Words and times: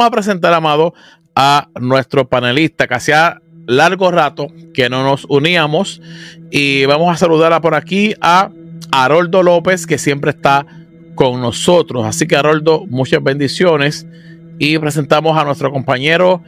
Vamos 0.00 0.12
a 0.12 0.16
presentar, 0.16 0.54
Amado, 0.54 0.94
a 1.34 1.68
nuestro 1.78 2.26
panelista 2.26 2.88
que 2.88 2.94
hacía 2.94 3.42
largo 3.66 4.10
rato 4.10 4.46
que 4.72 4.88
no 4.88 5.04
nos 5.04 5.26
uníamos 5.28 6.00
y 6.50 6.86
vamos 6.86 7.12
a 7.12 7.18
saludar 7.18 7.60
por 7.60 7.74
aquí 7.74 8.14
a 8.22 8.48
Haroldo 8.92 9.42
López 9.42 9.86
que 9.86 9.98
siempre 9.98 10.30
está 10.30 10.64
con 11.14 11.42
nosotros. 11.42 12.06
Así 12.06 12.26
que 12.26 12.34
Haroldo, 12.34 12.86
muchas 12.86 13.22
bendiciones 13.22 14.06
y 14.58 14.78
presentamos 14.78 15.36
a 15.36 15.44
nuestro 15.44 15.70
compañero 15.70 16.42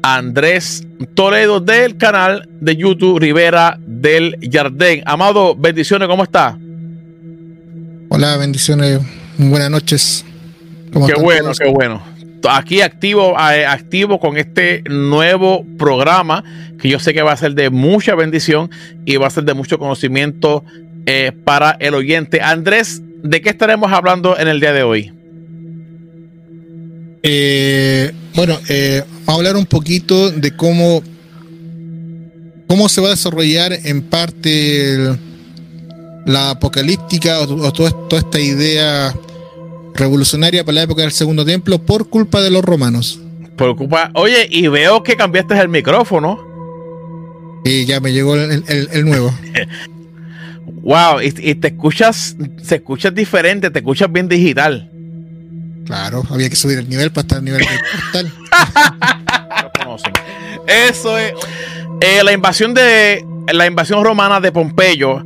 Andrés 0.00 0.86
Toledo 1.14 1.60
del 1.60 1.98
canal 1.98 2.48
de 2.58 2.74
YouTube 2.74 3.18
Rivera 3.18 3.78
del 3.86 4.38
Jardín. 4.50 5.02
Amado, 5.04 5.54
bendiciones, 5.54 6.08
¿cómo 6.08 6.22
está? 6.22 6.58
Hola, 8.08 8.38
bendiciones, 8.38 8.98
buenas 9.36 9.70
noches. 9.70 10.24
Qué 10.90 11.20
bueno, 11.20 11.52
qué 11.52 11.68
bueno 11.68 12.13
aquí 12.50 12.80
activo, 12.80 13.36
eh, 13.38 13.66
activo 13.66 14.18
con 14.20 14.36
este 14.36 14.82
nuevo 14.88 15.64
programa 15.78 16.44
que 16.78 16.88
yo 16.88 16.98
sé 16.98 17.14
que 17.14 17.22
va 17.22 17.32
a 17.32 17.36
ser 17.36 17.54
de 17.54 17.70
mucha 17.70 18.14
bendición 18.14 18.70
y 19.04 19.16
va 19.16 19.26
a 19.26 19.30
ser 19.30 19.44
de 19.44 19.54
mucho 19.54 19.78
conocimiento 19.78 20.64
eh, 21.06 21.32
para 21.44 21.76
el 21.80 21.94
oyente. 21.94 22.40
Andrés, 22.40 23.00
¿de 23.22 23.40
qué 23.40 23.50
estaremos 23.50 23.92
hablando 23.92 24.38
en 24.38 24.48
el 24.48 24.60
día 24.60 24.72
de 24.72 24.82
hoy? 24.82 25.12
Eh, 27.22 28.12
bueno, 28.34 28.58
vamos 28.60 29.28
a 29.28 29.32
hablar 29.32 29.56
un 29.56 29.66
poquito 29.66 30.30
de 30.30 30.54
cómo, 30.54 31.02
cómo 32.66 32.88
se 32.88 33.00
va 33.00 33.08
a 33.08 33.10
desarrollar 33.10 33.72
en 33.72 34.02
parte 34.02 35.16
la 36.26 36.50
apocalíptica 36.50 37.40
o, 37.40 37.72
toda 37.72 38.18
esta 38.18 38.40
idea 38.40 39.14
revolucionaria 39.94 40.64
para 40.64 40.76
la 40.76 40.82
época 40.82 41.02
del 41.02 41.12
Segundo 41.12 41.44
Templo 41.44 41.78
por 41.78 42.08
culpa 42.08 42.40
de 42.40 42.50
los 42.50 42.64
romanos. 42.64 43.20
Por 43.56 43.76
culpa. 43.76 44.10
Oye, 44.14 44.48
y 44.50 44.66
veo 44.68 45.02
que 45.02 45.16
cambiaste 45.16 45.58
el 45.58 45.68
micrófono. 45.68 46.38
Y 47.64 47.86
ya 47.86 48.00
me 48.00 48.12
llegó 48.12 48.34
el, 48.34 49.04
nuevo. 49.04 49.32
wow, 50.82 51.20
y, 51.22 51.54
te 51.54 51.68
escuchas, 51.68 52.36
se 52.62 52.76
escucha 52.76 53.10
diferente, 53.10 53.70
te 53.70 53.78
escuchas 53.78 54.12
bien 54.12 54.28
digital. 54.28 54.90
Claro, 55.86 56.24
había 56.30 56.50
que 56.50 56.56
subir 56.56 56.78
el 56.78 56.88
nivel 56.88 57.10
para 57.10 57.22
estar 57.22 57.38
al 57.38 57.44
nivel 57.44 57.60
del 57.60 57.78
portal. 58.02 58.32
Eso 60.66 61.18
es. 61.18 61.32
Eh, 62.00 62.22
la 62.24 62.32
invasión 62.32 62.74
de 62.74 63.24
la 63.52 63.66
invasión 63.66 64.02
romana 64.02 64.40
de 64.40 64.50
Pompeyo 64.50 65.24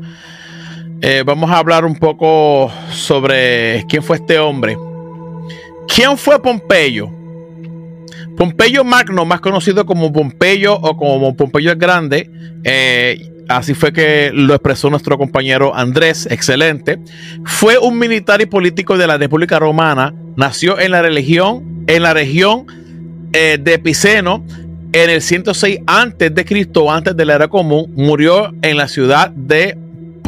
eh, 1.01 1.23
vamos 1.25 1.51
a 1.51 1.59
hablar 1.59 1.85
un 1.85 1.95
poco 1.95 2.73
sobre 2.91 3.85
quién 3.89 4.03
fue 4.03 4.17
este 4.17 4.39
hombre. 4.39 4.77
¿Quién 5.87 6.19
fue 6.19 6.41
Pompeyo? 6.41 7.09
Pompeyo 8.37 8.85
Magno, 8.85 9.25
más 9.25 9.41
conocido 9.41 9.85
como 9.87 10.13
Pompeyo 10.13 10.75
o 10.75 10.97
como 10.97 11.35
Pompeyo 11.35 11.73
el 11.73 11.79
Grande, 11.79 12.31
eh, 12.63 13.31
así 13.49 13.75
fue 13.75 13.93
que 13.93 14.31
lo 14.33 14.55
expresó 14.55 14.91
nuestro 14.91 15.19
compañero 15.19 15.75
Andrés, 15.75 16.27
excelente. 16.31 16.99
Fue 17.45 17.79
un 17.79 17.99
militar 17.99 18.41
y 18.41 18.47
político 18.47 18.97
de 18.97 19.07
la 19.07 19.19
República 19.19 19.59
Romana. 19.59 20.15
Nació 20.37 20.79
en 20.79 20.93
la 20.93 21.03
religión, 21.03 21.85
en 21.87 22.03
la 22.03 22.15
región 22.15 22.67
eh, 23.33 23.59
de 23.61 23.79
Piceno 23.79 24.45
en 24.93 25.11
el 25.11 25.21
106 25.21 25.81
antes 25.87 26.35
de 26.35 26.45
Cristo, 26.45 26.91
antes 26.91 27.17
de 27.17 27.25
la 27.25 27.35
era 27.35 27.49
común. 27.49 27.93
Murió 27.97 28.55
en 28.63 28.77
la 28.77 28.89
ciudad 28.89 29.31
de 29.31 29.77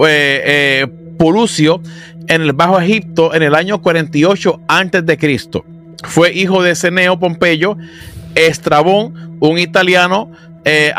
pues, 0.01 0.15
eh, 0.17 0.87
en 2.29 2.41
el 2.41 2.55
Bajo 2.55 2.81
Egipto 2.81 3.35
en 3.35 3.43
el 3.43 3.55
año 3.55 3.83
48 3.83 4.63
antes 4.67 5.05
de 5.05 5.19
Cristo. 5.19 5.63
Fue 6.05 6.33
hijo 6.33 6.63
de 6.63 6.75
Ceneo 6.75 7.19
Pompeyo, 7.19 7.77
Estrabón, 8.35 9.37
un 9.41 9.59
italiano 9.59 10.31
eh, 10.65 10.95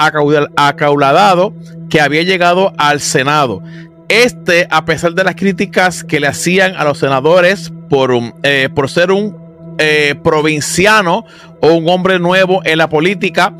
acauladado 0.55 1.55
que 1.89 1.99
había 1.99 2.21
llegado 2.21 2.73
al 2.77 2.99
Senado. 2.99 3.63
Este, 4.07 4.67
a 4.69 4.85
pesar 4.85 5.15
de 5.15 5.23
las 5.23 5.33
críticas 5.33 6.03
que 6.03 6.19
le 6.19 6.27
hacían 6.27 6.75
a 6.75 6.83
los 6.83 6.99
senadores 6.99 7.73
por, 7.89 8.13
eh, 8.43 8.69
por 8.75 8.87
ser 8.87 9.11
un 9.11 9.35
eh, 9.79 10.13
provinciano 10.23 11.25
o 11.59 11.73
un 11.73 11.89
hombre 11.89 12.19
nuevo 12.19 12.61
en 12.65 12.77
la 12.77 12.87
política, 12.87 13.55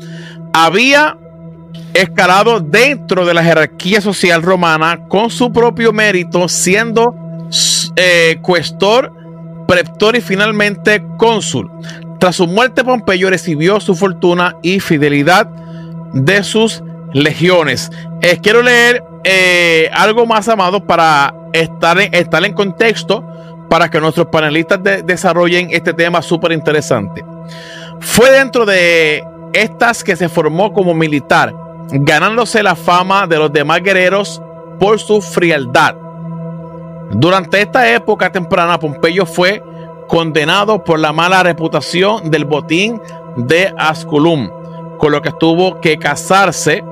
había 0.52 1.16
escalado 1.94 2.60
dentro 2.60 3.26
de 3.26 3.34
la 3.34 3.44
jerarquía 3.44 4.00
social 4.00 4.42
romana 4.42 5.00
con 5.08 5.30
su 5.30 5.52
propio 5.52 5.92
mérito, 5.92 6.48
siendo 6.48 7.14
eh, 7.96 8.38
cuestor, 8.42 9.12
preptor 9.66 10.16
y 10.16 10.20
finalmente 10.20 11.04
cónsul. 11.18 11.70
Tras 12.18 12.36
su 12.36 12.46
muerte, 12.46 12.84
Pompeyo 12.84 13.30
recibió 13.30 13.80
su 13.80 13.94
fortuna 13.94 14.56
y 14.62 14.80
fidelidad 14.80 15.48
de 16.12 16.44
sus 16.44 16.82
legiones. 17.12 17.90
Eh, 18.20 18.38
quiero 18.42 18.62
leer 18.62 19.02
eh, 19.24 19.90
algo 19.92 20.26
más, 20.26 20.48
amado, 20.48 20.84
para 20.86 21.34
estar 21.52 22.00
en, 22.00 22.14
estar 22.14 22.44
en 22.44 22.54
contexto, 22.54 23.24
para 23.68 23.90
que 23.90 24.00
nuestros 24.00 24.26
panelistas 24.26 24.80
desarrollen 25.04 25.68
este 25.72 25.92
tema 25.92 26.22
súper 26.22 26.52
interesante. 26.52 27.24
Fue 28.00 28.30
dentro 28.30 28.66
de 28.66 29.24
estas 29.52 30.02
que 30.04 30.16
se 30.16 30.28
formó 30.28 30.72
como 30.72 30.94
militar 30.94 31.54
ganándose 31.92 32.62
la 32.62 32.74
fama 32.74 33.26
de 33.26 33.38
los 33.38 33.52
demás 33.52 33.82
guerreros 33.82 34.40
por 34.78 34.98
su 34.98 35.20
frialdad. 35.20 35.94
Durante 37.10 37.60
esta 37.60 37.92
época 37.92 38.32
temprana, 38.32 38.78
Pompeyo 38.78 39.26
fue 39.26 39.62
condenado 40.08 40.82
por 40.82 40.98
la 40.98 41.12
mala 41.12 41.42
reputación 41.42 42.30
del 42.30 42.44
botín 42.44 43.00
de 43.36 43.72
Asculum, 43.76 44.48
con 44.98 45.12
lo 45.12 45.20
que 45.20 45.32
tuvo 45.32 45.80
que 45.80 45.98
casarse 45.98 46.82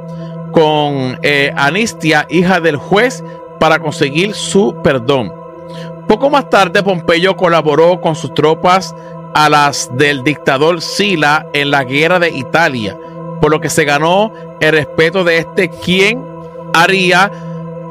con 0.53 1.19
eh, 1.23 1.53
Anistia, 1.57 2.27
hija 2.29 2.61
del 2.61 2.77
juez, 2.77 3.25
para 3.59 3.79
conseguir 3.79 4.35
su 4.35 4.77
perdón. 4.83 5.33
Poco 6.07 6.29
más 6.29 6.51
tarde, 6.51 6.83
Pompeyo 6.83 7.37
colaboró 7.37 8.01
con 8.01 8.17
sus 8.17 8.35
tropas 8.35 8.95
a 9.35 9.49
las 9.49 9.89
del 9.97 10.23
dictador 10.23 10.81
Sila 10.83 11.47
en 11.53 11.71
la 11.71 11.85
guerra 11.85 12.19
de 12.19 12.31
Italia, 12.31 12.97
por 13.41 13.51
lo 13.51 13.61
que 13.61 13.71
se 13.71 13.85
ganó 13.85 14.33
el 14.61 14.73
respeto 14.73 15.25
de 15.25 15.39
este 15.39 15.71
quien 15.71 16.25
haría, 16.75 17.31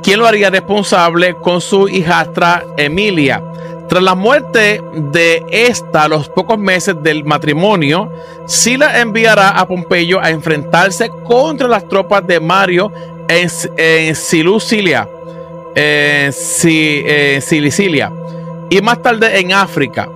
quien 0.04 0.20
lo 0.20 0.28
haría 0.28 0.50
responsable 0.50 1.36
con 1.36 1.62
su 1.62 1.88
hijastra 1.88 2.64
Emilia. 2.78 3.44
Tras 3.88 4.04
la 4.04 4.14
muerte 4.14 4.84
de 4.94 5.44
esta, 5.50 6.08
los 6.08 6.30
pocos 6.30 6.60
meses 6.60 6.96
del 7.02 7.24
matrimonio, 7.24 8.12
Sila 8.46 9.00
enviará 9.00 9.50
a 9.50 9.68
Pompeyo 9.68 10.20
a 10.22 10.30
enfrentarse 10.30 11.10
contra 11.26 11.68
las 11.68 11.88
tropas 11.88 12.26
de 12.28 12.40
Mario 12.40 12.92
en, 13.28 13.50
en 13.78 14.16
en, 15.76 16.34
Cilicilia 17.42 18.12
y 18.70 18.82
más 18.82 19.02
tarde 19.02 19.40
en 19.40 19.54
África. 19.54 20.10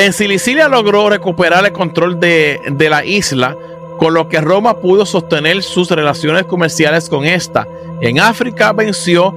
En 0.00 0.14
Cilicilia 0.14 0.66
logró 0.66 1.10
recuperar 1.10 1.62
el 1.66 1.72
control 1.72 2.18
de, 2.18 2.58
de 2.70 2.88
la 2.88 3.04
isla, 3.04 3.54
con 3.98 4.14
lo 4.14 4.30
que 4.30 4.40
Roma 4.40 4.78
pudo 4.78 5.04
sostener 5.04 5.62
sus 5.62 5.90
relaciones 5.90 6.44
comerciales 6.44 7.06
con 7.10 7.26
esta. 7.26 7.68
En 8.00 8.18
África 8.18 8.72
venció 8.72 9.34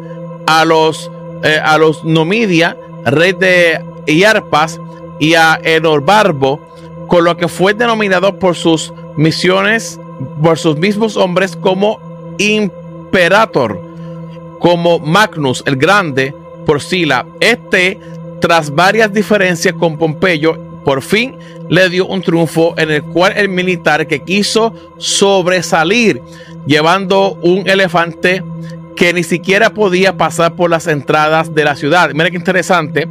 a 0.47 0.63
los, 0.63 1.11
eh, 1.43 1.59
a 1.61 1.77
los 1.77 2.05
Numidia, 2.05 2.77
rey 3.03 3.33
de 3.33 3.83
Iarpas, 4.07 4.79
y 5.19 5.33
a 5.33 5.59
Enorbarbo, 5.61 6.61
con 7.07 7.25
lo 7.25 7.35
que 7.35 7.49
fue 7.49 7.73
denominado 7.73 8.39
por 8.39 8.55
sus 8.55 8.93
misiones, 9.17 9.99
por 10.41 10.57
sus 10.57 10.77
mismos 10.77 11.17
hombres 11.17 11.57
como 11.57 11.99
Imperator, 12.37 13.81
como 14.59 14.99
Magnus 14.99 15.61
el 15.65 15.75
Grande, 15.75 16.33
por 16.65 16.81
Sila. 16.81 17.25
Este, 17.41 17.99
tras 18.43 18.75
varias 18.75 19.13
diferencias 19.13 19.73
con 19.73 19.97
Pompeyo, 19.97 20.59
por 20.83 21.01
fin 21.01 21.37
le 21.69 21.87
dio 21.87 22.05
un 22.05 22.21
triunfo 22.21 22.75
en 22.77 22.91
el 22.91 23.01
cual 23.01 23.31
el 23.37 23.47
militar 23.47 24.05
que 24.05 24.19
quiso 24.19 24.73
sobresalir 24.97 26.21
llevando 26.65 27.35
un 27.35 27.65
elefante 27.69 28.43
que 28.97 29.13
ni 29.13 29.23
siquiera 29.23 29.69
podía 29.69 30.17
pasar 30.17 30.57
por 30.57 30.69
las 30.69 30.87
entradas 30.87 31.55
de 31.55 31.63
la 31.63 31.77
ciudad. 31.77 32.11
Mira 32.13 32.29
qué 32.29 32.35
interesante. 32.35 33.07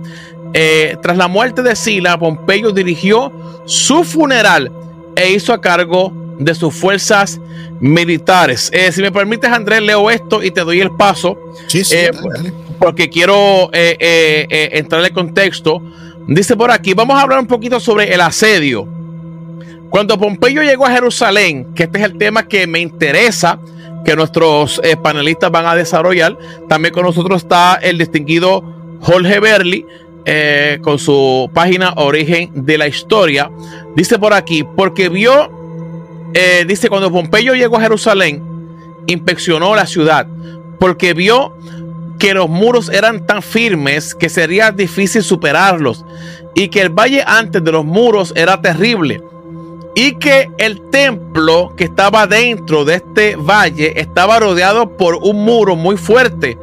Eh, 0.52 0.99
tras 1.00 1.17
la 1.17 1.29
muerte 1.29 1.62
de 1.62 1.76
Sila, 1.76 2.19
Pompeyo 2.19 2.70
dirigió 2.70 3.32
su 3.64 4.05
funeral 4.05 4.70
e 5.17 5.32
hizo 5.32 5.55
a 5.55 5.62
cargo 5.62 6.12
de 6.38 6.55
sus 6.55 6.75
fuerzas 6.75 7.40
militares. 7.81 8.69
Eh, 8.75 8.93
si 8.93 9.00
me 9.00 9.11
permites, 9.11 9.50
Andrés, 9.50 9.81
leo 9.81 10.11
esto 10.11 10.43
y 10.43 10.50
te 10.50 10.61
doy 10.61 10.82
el 10.82 10.90
paso. 10.90 11.38
Sí, 11.69 11.85
sí, 11.85 11.96
eh, 11.96 12.11
Porque 12.79 13.09
quiero 13.09 13.71
entrar 13.73 15.01
en 15.01 15.07
el 15.07 15.13
contexto. 15.13 15.83
Dice 16.27 16.57
por 16.57 16.71
aquí, 16.71 16.95
vamos 16.95 17.19
a 17.19 17.23
hablar 17.23 17.41
un 17.41 17.47
poquito 17.47 17.81
sobre 17.81 18.13
el 18.13 18.21
asedio. 18.21 18.87
Cuando 19.93 20.19
Pompeyo 20.19 20.63
llegó 20.63 20.87
a 20.87 20.91
Jerusalén, 20.91 21.75
que 21.75 21.83
este 21.83 21.99
es 21.99 22.05
el 22.05 22.17
tema 22.17 22.49
que 22.49 22.67
me 22.67 22.81
interesa, 22.81 23.59
que 24.07 24.17
nuestros 24.17 24.81
eh, 24.83 24.97
panelistas 24.97 25.51
van 25.51 25.67
a 25.67 25.75
desarrollar, 25.75 26.39
también 26.67 26.95
con 26.95 27.05
nosotros 27.05 27.43
está 27.43 27.75
el 27.75 27.99
distinguido 27.99 28.65
Jorge 29.03 29.39
Berli, 29.39 29.85
eh, 30.25 30.79
con 30.81 30.99
su 30.99 31.51
página 31.53 31.93
Origen 31.97 32.51
de 32.55 32.79
la 32.79 32.89
Historia. 32.89 33.51
Dice 33.95 34.19
por 34.19 34.33
aquí, 34.33 34.65
porque 34.65 35.11
vio, 35.11 35.51
eh, 36.33 36.65
dice, 36.67 36.89
cuando 36.89 37.13
Pompeyo 37.13 37.55
llegó 37.55 37.77
a 37.77 37.83
Jerusalén, 37.83 38.43
inspeccionó 39.07 39.75
la 39.75 39.85
ciudad, 39.85 40.27
porque 40.79 41.13
vio 41.13 41.55
que 42.23 42.35
los 42.35 42.49
muros 42.49 42.89
eran 42.89 43.27
tan 43.27 43.43
firmes 43.43 44.15
que 44.15 44.29
sería 44.29 44.71
difícil 44.71 45.25
superarlos 45.25 46.05
y 46.55 46.69
que 46.69 46.81
el 46.81 46.91
valle 46.91 47.25
antes 47.27 47.65
de 47.65 47.73
los 47.73 47.85
muros 47.85 48.33
era 48.37 48.63
terrible 48.63 49.21
y 49.97 50.15
que 50.21 50.49
el 50.59 50.89
templo 50.91 51.75
que 51.77 51.83
estaba 51.83 52.29
dentro 52.29 52.85
de 52.85 52.95
este 52.95 53.35
valle 53.35 54.01
estaba 54.01 54.39
rodeado 54.39 54.97
por 54.97 55.17
un 55.17 55.45
muro 55.45 55.75
muy 55.75 55.97
fuerte, 55.97 56.57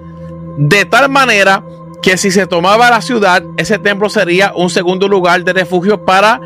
de 0.55 0.85
tal 0.85 1.09
manera 1.09 1.61
que 2.01 2.15
si 2.15 2.31
se 2.31 2.47
tomaba 2.47 2.89
la 2.89 3.01
ciudad, 3.01 3.43
ese 3.57 3.77
templo 3.79 4.09
sería 4.09 4.53
un 4.55 4.69
segundo 4.69 5.09
lugar 5.09 5.43
de 5.43 5.51
refugio 5.51 6.05
para 6.05 6.39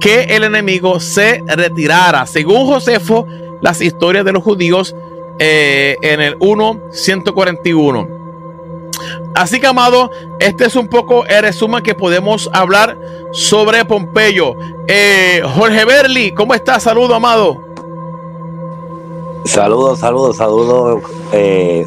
que 0.00 0.34
el 0.34 0.44
enemigo 0.44 0.98
se 0.98 1.42
retirara. 1.46 2.24
Según 2.24 2.64
Josefo, 2.64 3.26
las 3.60 3.82
historias 3.82 4.24
de 4.24 4.32
los 4.32 4.42
judíos 4.42 4.96
eh, 5.38 5.98
en 6.00 6.22
el 6.22 6.38
1.141. 6.38 8.15
Así 9.36 9.60
que, 9.60 9.66
amado, 9.66 10.10
este 10.40 10.64
es 10.64 10.76
un 10.76 10.88
poco 10.88 11.26
el 11.26 11.42
resumen 11.42 11.82
que 11.82 11.94
podemos 11.94 12.48
hablar 12.54 12.98
sobre 13.32 13.84
Pompeyo. 13.84 14.54
Eh, 14.88 15.42
Jorge 15.54 15.84
Berli, 15.84 16.32
¿cómo 16.32 16.54
estás? 16.54 16.84
Saludo, 16.84 17.14
amado. 17.14 17.62
Saludos, 19.44 19.98
saludos, 19.98 20.38
saludos, 20.38 21.02
eh, 21.32 21.86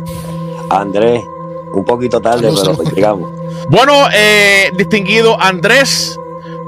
Andrés. 0.70 1.26
Un 1.74 1.84
poquito 1.86 2.22
tarde, 2.22 2.52
pero 2.56 2.76
pues, 2.76 2.94
digamos. 2.94 3.32
Bueno, 3.68 3.94
eh, 4.14 4.72
distinguido 4.78 5.36
Andrés 5.42 6.20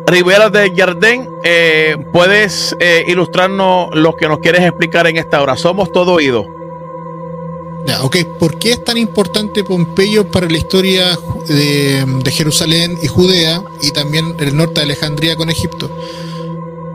Rivera 0.07 0.49
de 0.49 0.73
Jardín, 0.75 1.29
eh, 1.43 1.95
¿puedes 2.11 2.75
ilustrarnos 3.05 3.89
lo 3.93 4.15
que 4.15 4.27
nos 4.27 4.39
quieres 4.39 4.61
explicar 4.61 5.05
en 5.05 5.17
esta 5.17 5.43
hora? 5.43 5.55
Somos 5.55 5.91
todo 5.91 6.13
oído. 6.13 6.60
Ok, 8.03 8.17
¿por 8.39 8.57
qué 8.57 8.71
es 8.71 8.83
tan 8.83 8.97
importante 8.97 9.63
Pompeyo 9.63 10.29
para 10.29 10.47
la 10.47 10.57
historia 10.57 11.17
de, 11.47 12.31
Jerusalén 12.31 12.97
y 13.01 13.07
Judea 13.07 13.63
y 13.81 13.91
también 13.91 14.35
el 14.39 14.55
norte 14.55 14.75
de 14.75 14.85
Alejandría 14.85 15.35
con 15.35 15.49
Egipto? 15.49 15.89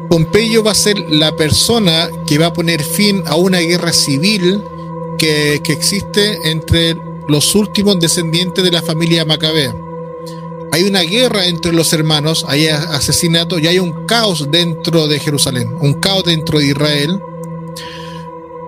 Pompeyo 0.09 0.63
va 0.63 0.73
a 0.73 0.75
ser 0.75 0.99
la 1.11 1.37
persona 1.37 2.09
que 2.27 2.39
va 2.39 2.47
a 2.47 2.53
poner 2.53 2.83
fin 2.83 3.23
a 3.27 3.35
una 3.35 3.59
guerra 3.59 3.93
civil 3.93 4.63
que, 5.19 5.61
que 5.63 5.73
existe 5.73 6.51
entre 6.51 6.97
los 7.29 7.55
últimos 7.55 7.99
descendientes 8.01 8.65
de 8.65 8.71
la 8.71 8.83
familia 8.83 9.25
Macabea. 9.25 9.75
Hay 10.73 10.85
una 10.85 11.01
guerra 11.01 11.47
entre 11.47 11.73
los 11.73 11.93
hermanos, 11.93 12.45
hay 12.49 12.69
asesinatos 12.69 13.61
y 13.61 13.67
hay 13.67 13.79
un 13.79 14.07
caos 14.07 14.51
dentro 14.51 15.07
de 15.07 15.19
Jerusalén, 15.19 15.75
un 15.81 15.95
caos 15.95 16.25
dentro 16.25 16.59
de 16.59 16.67
Israel. 16.67 17.21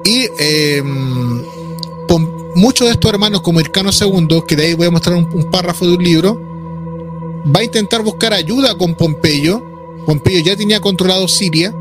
Y 0.04 0.26
eh, 0.38 0.82
muchos 2.54 2.86
de 2.86 2.94
estos 2.94 3.10
hermanos, 3.12 3.42
como 3.42 3.60
Ircano 3.60 3.90
II, 3.92 4.42
que 4.46 4.56
de 4.56 4.66
ahí 4.66 4.74
voy 4.74 4.86
a 4.86 4.90
mostrar 4.90 5.16
un, 5.16 5.50
párrafo 5.50 5.86
de 5.86 5.94
un 5.94 6.02
libro, 6.02 6.40
va 7.54 7.60
a 7.60 7.64
intentar 7.64 8.02
buscar 8.02 8.32
ayuda 8.32 8.76
con 8.76 8.94
Pompeyo. 8.94 9.62
Pompeyo 10.06 10.40
ya 10.40 10.56
tenía 10.56 10.80
controlado 10.80 11.28
Siria 11.28 11.74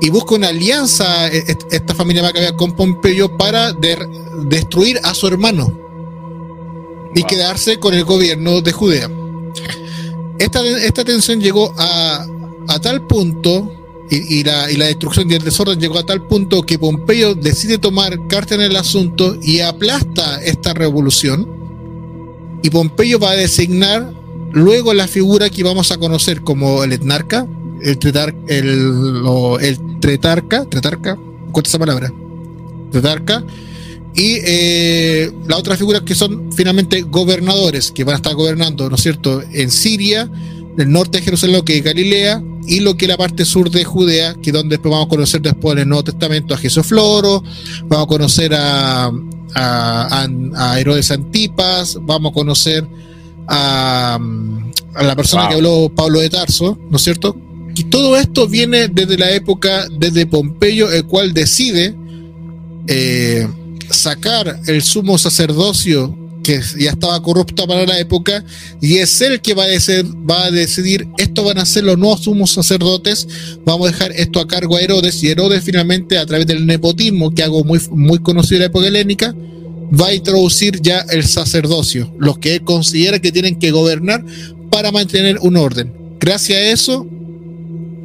y 0.00 0.10
busca 0.10 0.34
una 0.34 0.48
alianza, 0.48 1.28
e, 1.28 1.38
e, 1.38 1.56
esta 1.70 1.94
familia 1.94 2.22
Macabea, 2.22 2.56
con 2.56 2.72
Pompeyo 2.72 3.36
para 3.36 3.72
destruir 3.72 4.98
a 5.02 5.14
su 5.14 5.26
hermano 5.26 5.72
y 7.14 7.22
quedarse 7.24 7.78
con 7.78 7.92
el 7.94 8.04
gobierno 8.04 8.62
de 8.62 8.72
Judea. 8.72 9.10
Esta, 10.38 10.64
esta 10.64 11.04
tensión 11.04 11.40
llegó 11.40 11.74
a, 11.76 12.26
a 12.68 12.80
tal 12.80 13.06
punto 13.06 13.81
y, 14.14 14.44
la, 14.44 14.66
destrucción 14.66 15.30
y 15.30 15.34
el 15.34 15.42
desorden 15.42 15.80
llegó 15.80 15.98
a 15.98 16.04
tal 16.04 16.26
punto 16.26 16.62
que 16.62 16.78
Pompeyo 16.78 17.34
decide 17.34 17.78
tomar 17.78 18.26
carta 18.28 18.54
en 18.54 18.60
el 18.60 18.76
asunto 18.76 19.38
y 19.42 19.60
aplasta 19.60 20.42
esta 20.42 20.74
revolución. 20.74 21.48
Y 22.62 22.70
Pompeyo 22.70 23.18
va 23.18 23.30
a 23.30 23.36
designar 23.36 24.12
luego 24.52 24.92
la 24.92 25.08
figura 25.08 25.48
que 25.48 25.62
vamos 25.62 25.92
a 25.92 25.98
conocer 25.98 26.42
como 26.42 26.84
el 26.84 26.92
etnarca, 26.92 27.46
el, 27.80 27.98
tretar, 27.98 28.34
el, 28.48 29.22
el 29.60 30.00
tretarca, 30.00 30.66
tretarca, 30.66 31.18
¿cuánta 31.50 31.68
esa 31.68 31.78
palabra? 31.78 32.12
Tretarca. 32.90 33.42
Y 34.14 34.36
eh, 34.44 35.32
la 35.48 35.56
otra 35.56 35.74
figura 35.74 36.04
que 36.04 36.14
son 36.14 36.52
finalmente 36.52 37.00
gobernadores 37.00 37.90
que 37.90 38.04
van 38.04 38.14
a 38.14 38.16
estar 38.16 38.34
gobernando, 38.34 38.90
¿no 38.90 38.96
es 38.96 39.02
cierto?, 39.02 39.42
en 39.52 39.70
Siria, 39.70 40.30
el 40.78 40.90
norte 40.90 41.18
de 41.18 41.24
Jerusalén, 41.24 41.64
que 41.64 41.78
es 41.78 41.84
Galilea, 41.84 42.42
y 42.66 42.80
lo 42.80 42.96
que 42.96 43.06
es 43.06 43.08
la 43.08 43.16
parte 43.16 43.44
sur 43.44 43.70
de 43.70 43.84
Judea, 43.84 44.34
que 44.42 44.50
es 44.50 44.54
donde 44.54 44.76
después 44.76 44.90
vamos 44.90 45.06
a 45.06 45.10
conocer 45.10 45.42
después 45.42 45.72
en 45.74 45.80
el 45.80 45.88
Nuevo 45.88 46.04
Testamento 46.04 46.54
a 46.54 46.58
Jesús 46.58 46.86
Floro, 46.86 47.42
vamos 47.86 48.06
a 48.06 48.08
conocer 48.08 48.54
a, 48.54 49.10
a, 49.54 50.76
Herodes 50.78 51.10
Antipas, 51.10 51.98
vamos 52.00 52.30
a 52.30 52.34
conocer 52.34 52.86
a, 53.48 54.18
a 54.94 55.02
la 55.02 55.16
persona 55.16 55.48
que 55.48 55.54
habló 55.54 55.90
Pablo 55.94 56.20
de 56.20 56.30
Tarso, 56.30 56.78
¿no 56.90 56.96
es 56.96 57.02
cierto? 57.02 57.36
Y 57.74 57.84
todo 57.84 58.16
esto 58.16 58.46
viene 58.46 58.88
desde 58.88 59.16
la 59.16 59.30
época, 59.30 59.86
desde 59.90 60.26
Pompeyo, 60.26 60.90
el 60.90 61.06
cual 61.06 61.32
decide 61.32 61.96
eh, 62.86 63.48
sacar 63.90 64.60
el 64.66 64.82
sumo 64.82 65.16
sacerdocio 65.18 66.16
que 66.42 66.60
ya 66.78 66.90
estaba 66.90 67.22
corrupta 67.22 67.66
para 67.66 67.86
la 67.86 67.98
época, 67.98 68.44
y 68.80 68.96
es 68.96 69.20
él 69.20 69.40
que 69.40 69.54
va 69.54 69.64
a, 69.64 69.68
decidir, 69.68 70.06
va 70.28 70.44
a 70.44 70.50
decidir 70.50 71.06
esto 71.18 71.44
van 71.44 71.58
a 71.58 71.66
ser 71.66 71.84
los 71.84 71.98
nuevos 71.98 72.22
sumos 72.22 72.50
sacerdotes, 72.50 73.26
vamos 73.64 73.88
a 73.88 73.92
dejar 73.92 74.12
esto 74.12 74.40
a 74.40 74.46
cargo 74.46 74.76
a 74.76 74.80
Herodes, 74.80 75.22
y 75.22 75.28
Herodes 75.28 75.62
finalmente 75.64 76.18
a 76.18 76.26
través 76.26 76.46
del 76.46 76.66
nepotismo, 76.66 77.34
que 77.34 77.42
hago 77.42 77.64
muy, 77.64 77.80
muy 77.90 78.18
conocido 78.18 78.56
en 78.56 78.60
la 78.60 78.66
época 78.66 78.86
helénica, 78.86 79.34
va 79.92 80.08
a 80.08 80.14
introducir 80.14 80.80
ya 80.80 81.00
el 81.10 81.24
sacerdocio, 81.24 82.14
los 82.18 82.38
que 82.38 82.56
él 82.56 82.62
considera 82.62 83.18
que 83.18 83.32
tienen 83.32 83.58
que 83.58 83.70
gobernar 83.70 84.24
para 84.70 84.90
mantener 84.90 85.38
un 85.40 85.56
orden. 85.56 85.92
Gracias 86.18 86.58
a 86.58 86.62
eso, 86.62 87.06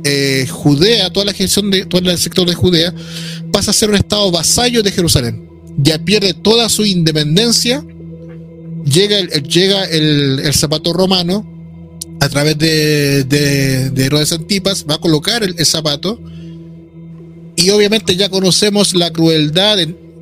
eh, 0.03 0.47
Judea, 0.49 1.11
toda 1.11 1.27
la 1.27 1.33
gestión 1.33 1.71
de 1.71 1.85
todo 1.85 2.09
el 2.09 2.17
sector 2.17 2.47
de 2.47 2.55
Judea, 2.55 2.93
pasa 3.51 3.71
a 3.71 3.73
ser 3.73 3.89
un 3.89 3.95
estado 3.95 4.29
vasallo 4.31 4.83
de 4.83 4.91
Jerusalén. 4.91 5.47
Ya 5.77 5.99
pierde 5.99 6.33
toda 6.33 6.69
su 6.69 6.85
independencia 6.85 7.85
llega 8.87 9.19
el, 9.19 9.29
llega 9.43 9.85
el, 9.85 10.53
zapato 10.53 10.93
romano 10.93 11.45
a 12.19 12.29
través 12.29 12.57
de, 12.57 13.23
de, 13.23 14.05
Herodes 14.05 14.31
Antipas, 14.31 14.85
va 14.89 14.95
a 14.95 14.99
colocar 14.99 15.43
el, 15.43 15.53
zapato 15.65 16.19
y 17.55 17.69
obviamente 17.69 18.15
ya 18.15 18.29
conocemos 18.29 18.93
la 18.95 19.11
crueldad 19.11 19.77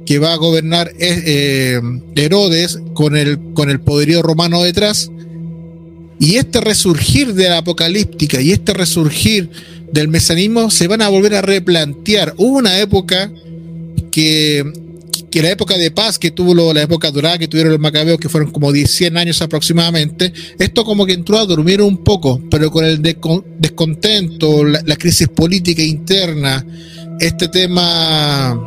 que 0.05 0.19
va 0.19 0.33
a 0.33 0.37
gobernar 0.37 0.91
eh, 0.99 1.23
eh, 1.25 1.81
Herodes 2.15 2.79
con 2.93 3.15
el, 3.15 3.39
con 3.53 3.69
el 3.69 3.79
poderío 3.79 4.21
romano 4.21 4.61
detrás. 4.61 5.09
Y 6.17 6.35
este 6.35 6.61
resurgir 6.61 7.33
de 7.33 7.49
la 7.49 7.57
apocalíptica 7.57 8.39
y 8.39 8.51
este 8.51 8.73
resurgir 8.73 9.49
del 9.91 10.07
mesanismo 10.07 10.71
se 10.71 10.87
van 10.87 11.01
a 11.01 11.09
volver 11.09 11.35
a 11.35 11.41
replantear. 11.41 12.33
Hubo 12.37 12.57
una 12.57 12.79
época 12.79 13.31
que 14.11 14.84
que 15.23 15.41
la 15.41 15.51
época 15.51 15.77
de 15.77 15.91
paz 15.91 16.19
que 16.19 16.31
tuvo 16.31 16.73
la 16.73 16.81
época 16.81 17.11
dorada 17.11 17.37
que 17.37 17.47
tuvieron 17.47 17.71
los 17.71 17.81
macabeos, 17.81 18.19
que 18.19 18.29
fueron 18.29 18.51
como 18.51 18.71
100 18.71 19.17
años 19.17 19.41
aproximadamente, 19.41 20.33
esto 20.59 20.83
como 20.83 21.05
que 21.05 21.13
entró 21.13 21.37
a 21.37 21.45
dormir 21.45 21.81
un 21.81 22.03
poco, 22.03 22.41
pero 22.49 22.71
con 22.71 22.85
el 22.85 23.01
descontento, 23.01 24.63
la, 24.63 24.95
crisis 24.95 25.27
política 25.27 25.81
interna, 25.81 26.65
este 27.19 27.47
tema, 27.47 28.59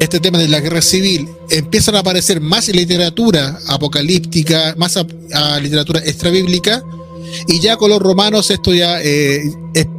este 0.00 0.20
tema 0.20 0.38
de 0.38 0.48
la 0.48 0.60
guerra 0.60 0.82
civil, 0.82 1.28
empiezan 1.50 1.96
a 1.96 2.00
aparecer 2.00 2.40
más 2.40 2.68
literatura 2.68 3.58
apocalíptica, 3.68 4.74
más 4.76 4.96
a, 4.96 5.60
literatura 5.60 6.00
extrabíblica, 6.00 6.82
y 7.48 7.60
ya 7.60 7.76
con 7.76 7.90
los 7.90 8.00
romanos 8.00 8.50
esto 8.50 8.72
ya 8.74 9.00
eh, 9.02 9.42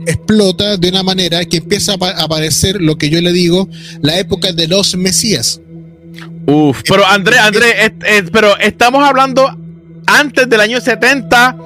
explota 0.06 0.78
de 0.78 0.90
una 0.90 1.04
manera 1.04 1.44
que 1.46 1.58
empieza 1.58 1.94
a 1.94 2.24
aparecer 2.24 2.82
lo 2.82 2.98
que 2.98 3.10
yo 3.10 3.22
le 3.22 3.32
digo, 3.32 3.68
la 4.02 4.18
época 4.20 4.52
de 4.52 4.68
los 4.68 4.96
mesías. 4.96 5.60
Uf, 6.46 6.82
pero 6.88 7.06
André, 7.06 7.40
André, 7.40 7.94
pero 8.32 8.58
estamos 8.60 9.04
hablando 9.04 9.50
antes 10.08 10.50
del 10.50 10.60
año 10.60 10.82
70. 10.82 11.58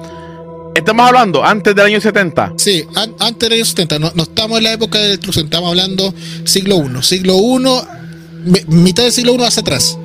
Estamos 0.74 1.06
hablando 1.08 1.44
antes 1.44 1.74
del 1.74 1.86
año 1.86 2.00
70. 2.00 2.52
Sí, 2.56 2.84
antes 3.18 3.48
del 3.48 3.58
año 3.58 3.64
70. 3.64 3.98
No, 3.98 4.12
estamos 4.22 4.58
en 4.58 4.64
la 4.64 4.72
época 4.72 4.98
de 4.98 5.08
destrucción, 5.08 5.46
estamos 5.46 5.70
hablando 5.70 6.14
siglo 6.44 6.84
I. 6.84 7.02
Siglo 7.02 7.36
I, 7.36 8.64
mitad 8.68 9.02
del 9.02 9.12
siglo 9.12 9.34
I 9.34 9.42
hacia 9.42 9.60
atrás. 9.62 9.98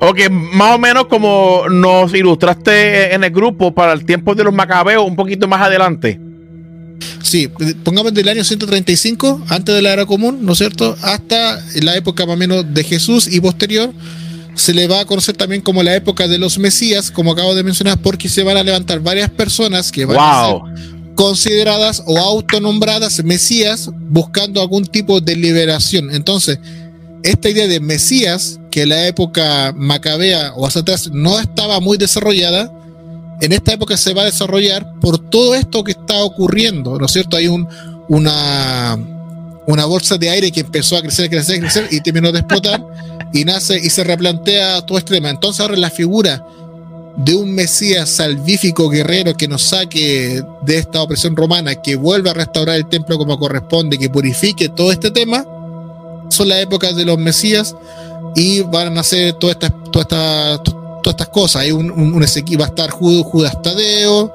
Ok, 0.00 0.30
más 0.30 0.76
o 0.76 0.78
menos 0.78 1.06
como 1.06 1.68
nos 1.68 2.14
ilustraste 2.14 3.14
en 3.14 3.24
el 3.24 3.30
grupo 3.30 3.74
para 3.74 3.92
el 3.92 4.04
tiempo 4.04 4.34
de 4.34 4.44
los 4.44 4.54
macabeos, 4.54 5.04
un 5.04 5.16
poquito 5.16 5.48
más 5.48 5.60
adelante. 5.60 6.20
Sí, 7.22 7.48
pongamos 7.84 8.14
del 8.14 8.28
año 8.28 8.44
135, 8.44 9.42
antes 9.48 9.74
de 9.74 9.82
la 9.82 9.92
era 9.92 10.06
común, 10.06 10.38
¿no 10.42 10.52
es 10.52 10.58
cierto? 10.58 10.96
Hasta 11.02 11.60
la 11.82 11.96
época 11.96 12.24
más 12.26 12.36
o 12.36 12.38
menos 12.38 12.72
de 12.72 12.84
Jesús 12.84 13.26
y 13.30 13.40
posterior, 13.40 13.92
se 14.54 14.72
le 14.72 14.86
va 14.86 15.00
a 15.00 15.04
conocer 15.04 15.36
también 15.36 15.62
como 15.62 15.82
la 15.82 15.94
época 15.94 16.28
de 16.28 16.38
los 16.38 16.58
Mesías, 16.58 17.10
como 17.10 17.32
acabo 17.32 17.54
de 17.54 17.64
mencionar, 17.64 17.98
porque 17.98 18.28
se 18.28 18.42
van 18.44 18.56
a 18.56 18.62
levantar 18.62 19.00
varias 19.00 19.30
personas 19.30 19.92
que 19.92 20.04
van 20.04 20.16
a 20.18 20.46
ser 20.46 20.98
consideradas 21.18 22.00
o 22.06 22.16
autonombradas 22.16 23.24
Mesías 23.24 23.90
buscando 24.08 24.60
algún 24.60 24.86
tipo 24.86 25.20
de 25.20 25.34
liberación. 25.34 26.14
Entonces, 26.14 26.60
esta 27.22 27.48
idea 27.48 27.66
de 27.66 27.80
Mesías, 27.80 28.60
que 28.70 28.82
en 28.82 28.90
la 28.90 29.06
época 29.06 29.72
macabea 29.76 30.52
o 30.54 30.66
hacia 30.66 30.82
atrás 30.82 31.10
no 31.12 31.38
estaba 31.38 31.80
muy 31.80 31.98
desarrollada, 31.98 32.72
en 33.40 33.52
esta 33.52 33.72
época 33.72 33.96
se 33.96 34.14
va 34.14 34.22
a 34.22 34.26
desarrollar 34.26 34.94
por 35.00 35.18
todo 35.18 35.54
esto 35.54 35.84
que 35.84 35.92
está 35.92 36.22
ocurriendo, 36.22 36.98
¿no 36.98 37.06
es 37.06 37.12
cierto? 37.12 37.36
Hay 37.36 37.48
un, 37.48 37.68
una, 38.08 38.98
una 39.66 39.84
bolsa 39.84 40.18
de 40.18 40.30
aire 40.30 40.50
que 40.50 40.60
empezó 40.60 40.96
a 40.96 41.02
crecer, 41.02 41.30
crecer, 41.30 41.60
crecer 41.60 41.88
y 41.90 42.00
terminó 42.00 42.32
de 42.32 42.40
explotar 42.40 42.84
y 43.32 43.44
nace 43.44 43.78
y 43.78 43.90
se 43.90 44.04
replantea 44.04 44.82
todo 44.82 44.98
este 44.98 45.14
tema. 45.14 45.30
Entonces 45.30 45.60
ahora 45.60 45.76
la 45.76 45.90
figura 45.90 46.44
de 47.18 47.34
un 47.34 47.52
Mesías 47.52 48.08
salvífico 48.08 48.88
guerrero 48.88 49.36
que 49.36 49.48
nos 49.48 49.62
saque 49.62 50.42
de 50.62 50.78
esta 50.78 51.02
opresión 51.02 51.34
romana, 51.34 51.74
que 51.74 51.96
vuelva 51.96 52.30
a 52.30 52.34
restaurar 52.34 52.76
el 52.76 52.88
templo 52.88 53.18
como 53.18 53.38
corresponde, 53.38 53.98
que 53.98 54.08
purifique 54.08 54.68
todo 54.68 54.92
este 54.92 55.10
tema, 55.10 55.44
son 56.28 56.48
las 56.48 56.58
épocas 56.58 56.94
de 56.96 57.04
los 57.04 57.18
Mesías 57.18 57.74
y 58.34 58.60
van 58.62 58.88
a 58.88 58.90
nacer 58.90 59.34
todas 59.34 59.56
estas, 59.56 59.72
todas 59.90 60.06
estas, 60.06 60.62
todas 60.62 61.14
estas 61.14 61.28
cosas. 61.28 61.62
Hay 61.62 61.72
un, 61.72 61.90
un, 61.90 62.20
va 62.20 62.64
a 62.64 62.68
estar 62.68 62.90
Judas 62.90 63.62
Tadeo, 63.62 64.32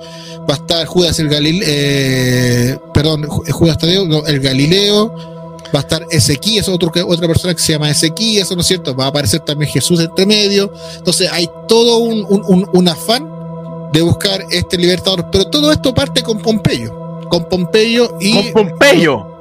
va 0.50 0.56
a 0.56 0.58
estar 0.58 0.86
Judas 0.86 1.20
el 1.20 1.30
Galileo, 1.30 1.68
eh, 1.68 2.80
perdón, 2.94 3.28
Judas 3.28 3.78
Tadeo, 3.78 4.26
el 4.26 4.40
Galileo, 4.40 5.16
va 5.74 5.80
a 5.80 5.82
estar 5.82 6.06
Ezequías, 6.10 6.68
otro, 6.70 6.92
otra 7.08 7.28
persona 7.28 7.54
que 7.54 7.62
se 7.62 7.74
llama 7.74 7.90
Ezequías, 7.90 8.52
¿no 8.52 8.62
es 8.62 8.68
cierto? 8.68 8.96
Va 8.96 9.06
a 9.06 9.08
aparecer 9.08 9.40
también 9.42 9.72
Jesús 9.72 10.00
entre 10.00 10.26
medio. 10.26 10.72
Entonces 10.96 11.30
hay 11.32 11.50
todo 11.68 11.98
un, 11.98 12.26
un, 12.30 12.70
un 12.72 12.88
afán 12.88 13.34
de 13.94 14.02
buscar 14.02 14.46
este 14.50 14.78
libertador. 14.78 15.30
Pero 15.32 15.46
todo 15.46 15.72
esto 15.72 15.94
parte 15.94 16.22
con 16.22 16.40
Pompeyo. 16.40 17.22
Con 17.30 17.48
Pompeyo 17.48 18.18
y. 18.20 18.52
Con 18.52 18.70
Pompeyo. 18.70 19.33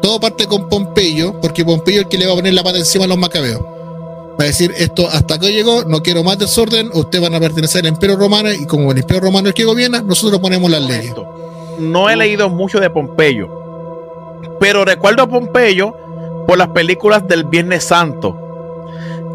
Todo 0.00 0.18
parte 0.18 0.46
con 0.46 0.68
Pompeyo, 0.68 1.40
porque 1.40 1.64
Pompeyo 1.64 2.00
es 2.00 2.04
el 2.04 2.08
que 2.08 2.18
le 2.18 2.26
va 2.26 2.32
a 2.32 2.36
poner 2.36 2.54
la 2.54 2.62
pata 2.62 2.78
encima 2.78 3.04
a 3.04 3.08
los 3.08 3.18
macabeos. 3.18 3.60
Va 4.40 4.44
a 4.44 4.46
decir, 4.46 4.72
esto 4.78 5.06
hasta 5.06 5.34
acá 5.34 5.48
llegó, 5.48 5.84
no 5.84 6.02
quiero 6.02 6.24
más 6.24 6.38
desorden, 6.38 6.90
ustedes 6.94 7.22
van 7.22 7.34
a 7.34 7.40
pertenecer 7.40 7.84
al 7.84 7.92
Imperio 7.92 8.16
Romano 8.16 8.50
y 8.50 8.64
como 8.66 8.90
el 8.90 8.98
Imperio 8.98 9.20
Romano 9.20 9.48
es 9.48 9.50
el 9.50 9.54
que 9.54 9.64
gobierna, 9.64 10.00
nosotros 10.00 10.40
ponemos 10.40 10.70
las 10.70 10.82
leyes. 10.82 11.14
No 11.78 12.08
he 12.08 12.16
leído 12.16 12.48
mucho 12.48 12.80
de 12.80 12.88
Pompeyo, 12.88 13.48
pero 14.58 14.86
recuerdo 14.86 15.24
a 15.24 15.26
Pompeyo 15.26 15.94
por 16.46 16.56
las 16.56 16.68
películas 16.68 17.28
del 17.28 17.44
Viernes 17.44 17.84
Santo, 17.84 18.34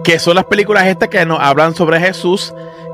que 0.04 0.18
son 0.18 0.36
las 0.36 0.46
películas 0.46 0.88
estas 0.88 1.10
que 1.10 1.24
nos 1.26 1.40
hablan 1.40 1.76
sobre 1.76 2.00
Jesús, 2.00 2.54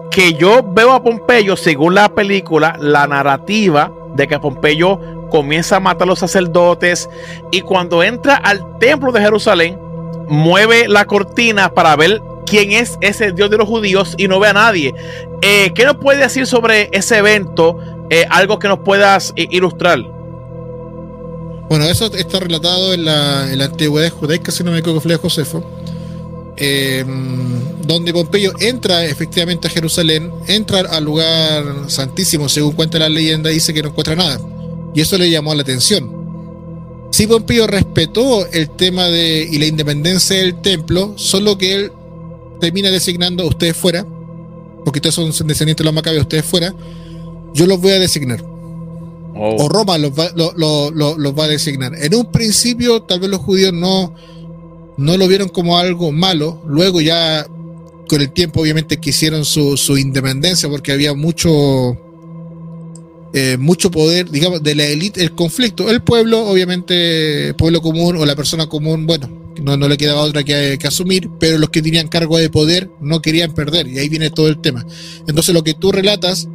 que 0.09 0.33
yo 0.33 0.61
veo 0.63 0.91
a 0.91 1.01
Pompeyo, 1.01 1.55
según 1.55 1.95
la 1.95 2.09
película, 2.09 2.75
la 2.77 3.07
narrativa 3.07 3.89
de 4.15 4.27
que 4.27 4.39
Pompeyo 4.39 4.99
comienza 5.29 5.77
a 5.77 5.79
matar 5.79 6.03
a 6.03 6.07
los 6.07 6.19
sacerdotes 6.19 7.09
y 7.51 7.61
cuando 7.61 8.03
entra 8.03 8.35
al 8.35 8.79
templo 8.79 9.11
de 9.11 9.21
Jerusalén, 9.21 9.79
mueve 10.27 10.87
la 10.87 11.05
cortina 11.05 11.73
para 11.73 11.95
ver 11.95 12.21
quién 12.45 12.71
es 12.71 12.97
ese 13.01 13.31
Dios 13.31 13.49
de 13.49 13.57
los 13.57 13.67
judíos 13.67 14.15
y 14.17 14.27
no 14.27 14.39
ve 14.39 14.49
a 14.49 14.53
nadie. 14.53 14.93
Eh, 15.41 15.71
¿Qué 15.73 15.85
nos 15.85 15.97
puede 15.97 16.19
decir 16.19 16.45
sobre 16.47 16.89
ese 16.91 17.17
evento? 17.17 17.77
Eh, 18.09 18.25
algo 18.29 18.59
que 18.59 18.67
nos 18.67 18.79
puedas 18.79 19.33
eh, 19.37 19.47
ilustrar. 19.51 19.99
Bueno, 21.69 21.85
eso 21.85 22.07
está 22.13 22.39
relatado 22.39 22.93
en 22.93 23.05
la, 23.05 23.49
en 23.49 23.57
la 23.57 23.65
antigüedad 23.65 24.09
judaica, 24.09 24.51
si 24.51 24.63
no 24.63 24.71
me 24.71 24.79
equivoco, 24.79 25.01
Josefo, 25.21 25.63
donde 26.57 28.13
Pompeyo 28.13 28.53
entra 28.59 29.05
efectivamente 29.05 29.67
a 29.67 29.71
Jerusalén, 29.71 30.31
entra 30.47 30.81
al 30.81 31.03
lugar 31.03 31.63
santísimo, 31.87 32.49
según 32.49 32.73
cuenta 32.73 32.99
la 32.99 33.09
leyenda, 33.09 33.49
dice 33.49 33.73
que 33.73 33.81
no 33.81 33.89
encuentra 33.89 34.15
nada. 34.15 34.39
Y 34.93 35.01
eso 35.01 35.17
le 35.17 35.29
llamó 35.29 35.53
la 35.55 35.61
atención. 35.61 36.21
Si 37.11 37.27
Pompeyo 37.27 37.67
respetó 37.67 38.45
el 38.51 38.69
tema 38.69 39.05
de 39.07 39.47
y 39.49 39.57
la 39.59 39.65
independencia 39.65 40.37
del 40.37 40.61
templo, 40.61 41.13
solo 41.17 41.57
que 41.57 41.73
él 41.75 41.91
termina 42.59 42.89
designando 42.89 43.43
a 43.43 43.47
ustedes 43.47 43.75
fuera, 43.75 44.05
porque 44.85 44.99
ustedes 44.99 45.15
son 45.15 45.25
descendientes 45.47 45.77
de 45.77 45.83
los 45.83 45.93
macabeos, 45.93 46.21
ustedes 46.21 46.45
fuera, 46.45 46.73
yo 47.53 47.67
los 47.67 47.81
voy 47.81 47.91
a 47.91 47.99
designar. 47.99 48.41
Oh. 49.35 49.63
O 49.65 49.69
Roma 49.69 49.97
los 49.97 50.11
va, 50.11 50.31
los 50.35 51.39
va 51.39 51.43
a 51.45 51.47
designar. 51.47 51.93
En 51.95 52.15
un 52.15 52.31
principio, 52.31 53.01
tal 53.01 53.19
vez 53.19 53.29
los 53.29 53.41
judíos 53.41 53.73
no, 53.73 54.13
no 55.01 55.17
lo 55.17 55.27
vieron 55.27 55.49
como 55.49 55.77
algo 55.77 56.11
malo. 56.11 56.61
Luego 56.67 57.01
ya, 57.01 57.45
con 58.07 58.21
el 58.21 58.31
tiempo, 58.31 58.61
obviamente 58.61 58.97
quisieron 58.97 59.45
su, 59.45 59.77
su 59.77 59.97
independencia 59.97 60.69
porque 60.69 60.91
había 60.91 61.13
mucho 61.13 61.97
eh, 63.33 63.55
mucho 63.57 63.89
poder, 63.91 64.29
digamos, 64.29 64.61
de 64.61 64.75
la 64.75 64.85
élite, 64.85 65.21
el 65.21 65.31
conflicto. 65.31 65.89
El 65.89 66.01
pueblo, 66.01 66.47
obviamente, 66.47 67.53
pueblo 67.53 67.81
común 67.81 68.17
o 68.17 68.25
la 68.25 68.35
persona 68.35 68.67
común, 68.67 69.07
bueno, 69.07 69.29
no, 69.61 69.77
no 69.77 69.87
le 69.87 69.95
quedaba 69.95 70.21
otra 70.21 70.43
que, 70.43 70.77
asumir, 70.83 71.29
pero 71.39 71.57
los 71.57 71.69
que 71.69 71.81
tenían 71.81 72.09
cargo 72.09 72.37
de 72.37 72.49
poder 72.49 72.89
no 72.99 73.21
querían 73.21 73.53
perder, 73.53 73.87
y 73.87 73.99
ahí 73.99 74.09
viene 74.09 74.31
todo 74.31 74.49
el 74.49 74.59
tema. 74.59 74.85
Entonces, 75.27 75.53
lo 75.53 75.63
que 75.63 75.73
tú 75.73 75.93
relatas 75.93 76.49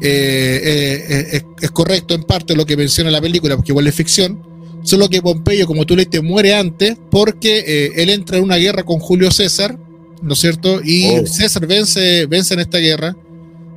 eh, 0.00 1.30
eh, 1.32 1.42
es, 1.60 1.70
correcto 1.70 2.14
en 2.14 2.24
parte 2.24 2.56
lo 2.56 2.66
que 2.66 2.76
menciona 2.76 3.10
la 3.10 3.20
película, 3.20 3.54
porque 3.54 3.70
igual 3.70 3.86
es 3.86 3.94
ficción. 3.94 4.42
Solo 4.82 5.08
que 5.08 5.22
Pompeyo, 5.22 5.66
como 5.66 5.84
tú 5.84 5.94
le 5.94 6.06
te 6.06 6.20
muere 6.20 6.54
antes, 6.54 6.96
porque 7.10 7.92
él 7.96 8.10
entra 8.10 8.38
en 8.38 8.44
una 8.44 8.56
guerra 8.56 8.82
con 8.82 8.98
Julio 8.98 9.30
César, 9.30 9.78
¿no 10.22 10.32
es 10.32 10.38
cierto? 10.38 10.80
Y 10.82 11.06
oh. 11.08 11.26
César 11.26 11.66
vence, 11.66 12.26
vence 12.26 12.54
en 12.54 12.60
esta 12.60 12.78
guerra 12.78 13.16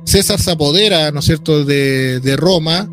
César 0.04 0.40
se 0.40 0.50
apodera, 0.50 1.10
¿no 1.10 1.20
es 1.20 1.26
cierto?, 1.26 1.64
de, 1.64 2.36
Roma, 2.36 2.88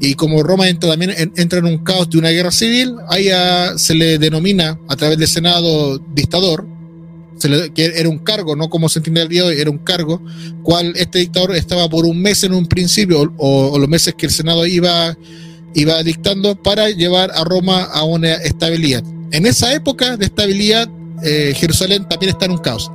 y 0.00 0.14
como 0.14 0.42
Roma 0.42 0.68
entra 0.68 0.90
también 0.90 1.14
entra 1.36 1.60
en 1.60 1.66
un 1.66 1.78
caos 1.78 2.10
de 2.10 2.18
una 2.18 2.30
guerra 2.30 2.50
civil, 2.50 2.96
ahí 3.08 3.28
se 3.76 3.94
le 3.94 4.18
denomina 4.18 4.78
a 4.88 4.96
través 4.96 5.18
del 5.18 5.28
Senado 5.28 5.98
dictador, 5.98 6.66
que 7.74 7.92
era 7.96 8.08
un 8.08 8.18
cargo, 8.18 8.56
no 8.56 8.68
como 8.68 8.88
se 8.88 9.00
entiende 9.00 9.22
el 9.22 9.28
día 9.28 9.42
de 9.42 9.48
hoy, 9.48 9.60
era 9.60 9.70
un 9.70 9.78
cargo, 9.78 10.22
cual 10.62 10.94
este 10.96 11.18
dictador 11.18 11.54
estaba 11.54 11.88
por 11.88 12.06
un 12.06 12.20
mes 12.20 12.42
en 12.44 12.54
un 12.54 12.66
principio, 12.66 13.32
o, 13.36 13.78
los 13.78 13.88
meses 13.88 14.14
que 14.16 14.26
el 14.26 14.32
Senado 14.32 14.66
iba, 14.66 15.16
iba 15.74 16.02
dictando, 16.02 16.54
para 16.56 16.90
llevar 16.90 17.30
a 17.34 17.44
Roma 17.44 17.84
a 17.84 18.04
una 18.04 18.34
estabilidad. 18.34 19.02
En 19.30 19.46
esa 19.46 19.72
época 19.74 20.16
de 20.16 20.26
estabilidad, 20.26 20.88
eh, 21.22 21.52
Jerusalén 21.56 22.06
también 22.08 22.30
está 22.30 22.46
en 22.46 22.52
un 22.52 22.58
caos. 22.58 22.90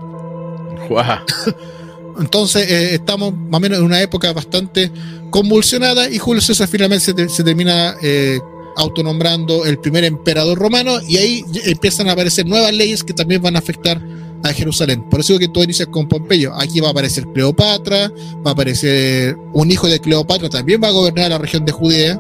Entonces 2.19 2.69
eh, 2.69 2.95
estamos 2.95 3.33
más 3.33 3.57
o 3.57 3.59
menos 3.59 3.79
en 3.79 3.85
una 3.85 4.01
época 4.01 4.33
bastante 4.33 4.91
convulsionada 5.29 6.09
y 6.09 6.17
Julio 6.17 6.41
César 6.41 6.67
finalmente 6.67 7.29
se, 7.29 7.43
termina 7.43 7.95
eh, 8.01 8.39
autonombrando 8.75 9.65
el 9.65 9.79
primer 9.79 10.03
emperador 10.03 10.57
romano 10.57 10.99
y 11.07 11.17
ahí 11.17 11.45
empiezan 11.65 12.09
a 12.09 12.13
aparecer 12.13 12.45
nuevas 12.45 12.73
leyes 12.73 13.03
que 13.03 13.13
también 13.13 13.41
van 13.41 13.55
a 13.55 13.59
afectar 13.59 14.01
a 14.43 14.53
Jerusalén. 14.53 15.03
Por 15.09 15.19
eso 15.19 15.37
que 15.37 15.47
tú 15.47 15.61
inicias 15.63 15.87
con 15.89 16.07
Pompeyo. 16.07 16.53
Aquí 16.55 16.79
va 16.79 16.87
a 16.87 16.91
aparecer 16.91 17.25
Cleopatra, 17.33 18.11
va 18.45 18.51
a 18.51 18.53
aparecer 18.53 19.37
un 19.53 19.69
hijo 19.71 19.87
de 19.87 19.99
Cleopatra, 19.99 20.49
también 20.49 20.81
va 20.81 20.87
a 20.87 20.91
gobernar 20.91 21.29
la 21.29 21.37
región 21.37 21.65
de 21.65 21.71
Judea, 21.71 22.19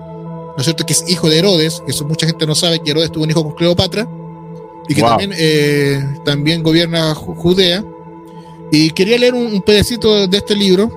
¿no 0.59 0.61
es 0.61 0.65
cierto? 0.65 0.85
Que 0.85 0.91
es 0.91 1.05
hijo 1.07 1.29
de 1.29 1.39
Herodes, 1.39 1.81
que 1.85 1.91
eso 1.91 2.03
mucha 2.03 2.27
gente 2.27 2.45
no 2.45 2.53
sabe 2.53 2.81
que 2.81 2.91
Herodes 2.91 3.13
tuvo 3.13 3.23
un 3.23 3.29
hijo 3.29 3.43
con 3.43 3.53
Cleopatra 3.53 4.05
y 4.89 4.93
que 4.93 5.01
también, 5.01 5.31
eh, 5.37 6.17
también 6.25 6.61
gobierna 6.63 7.15
Judea. 7.15 7.81
Y 8.69 8.89
quería 8.89 9.17
leer 9.17 9.35
un, 9.35 9.61
pedacito 9.61 10.27
de 10.27 10.37
este 10.37 10.57
libro 10.57 10.91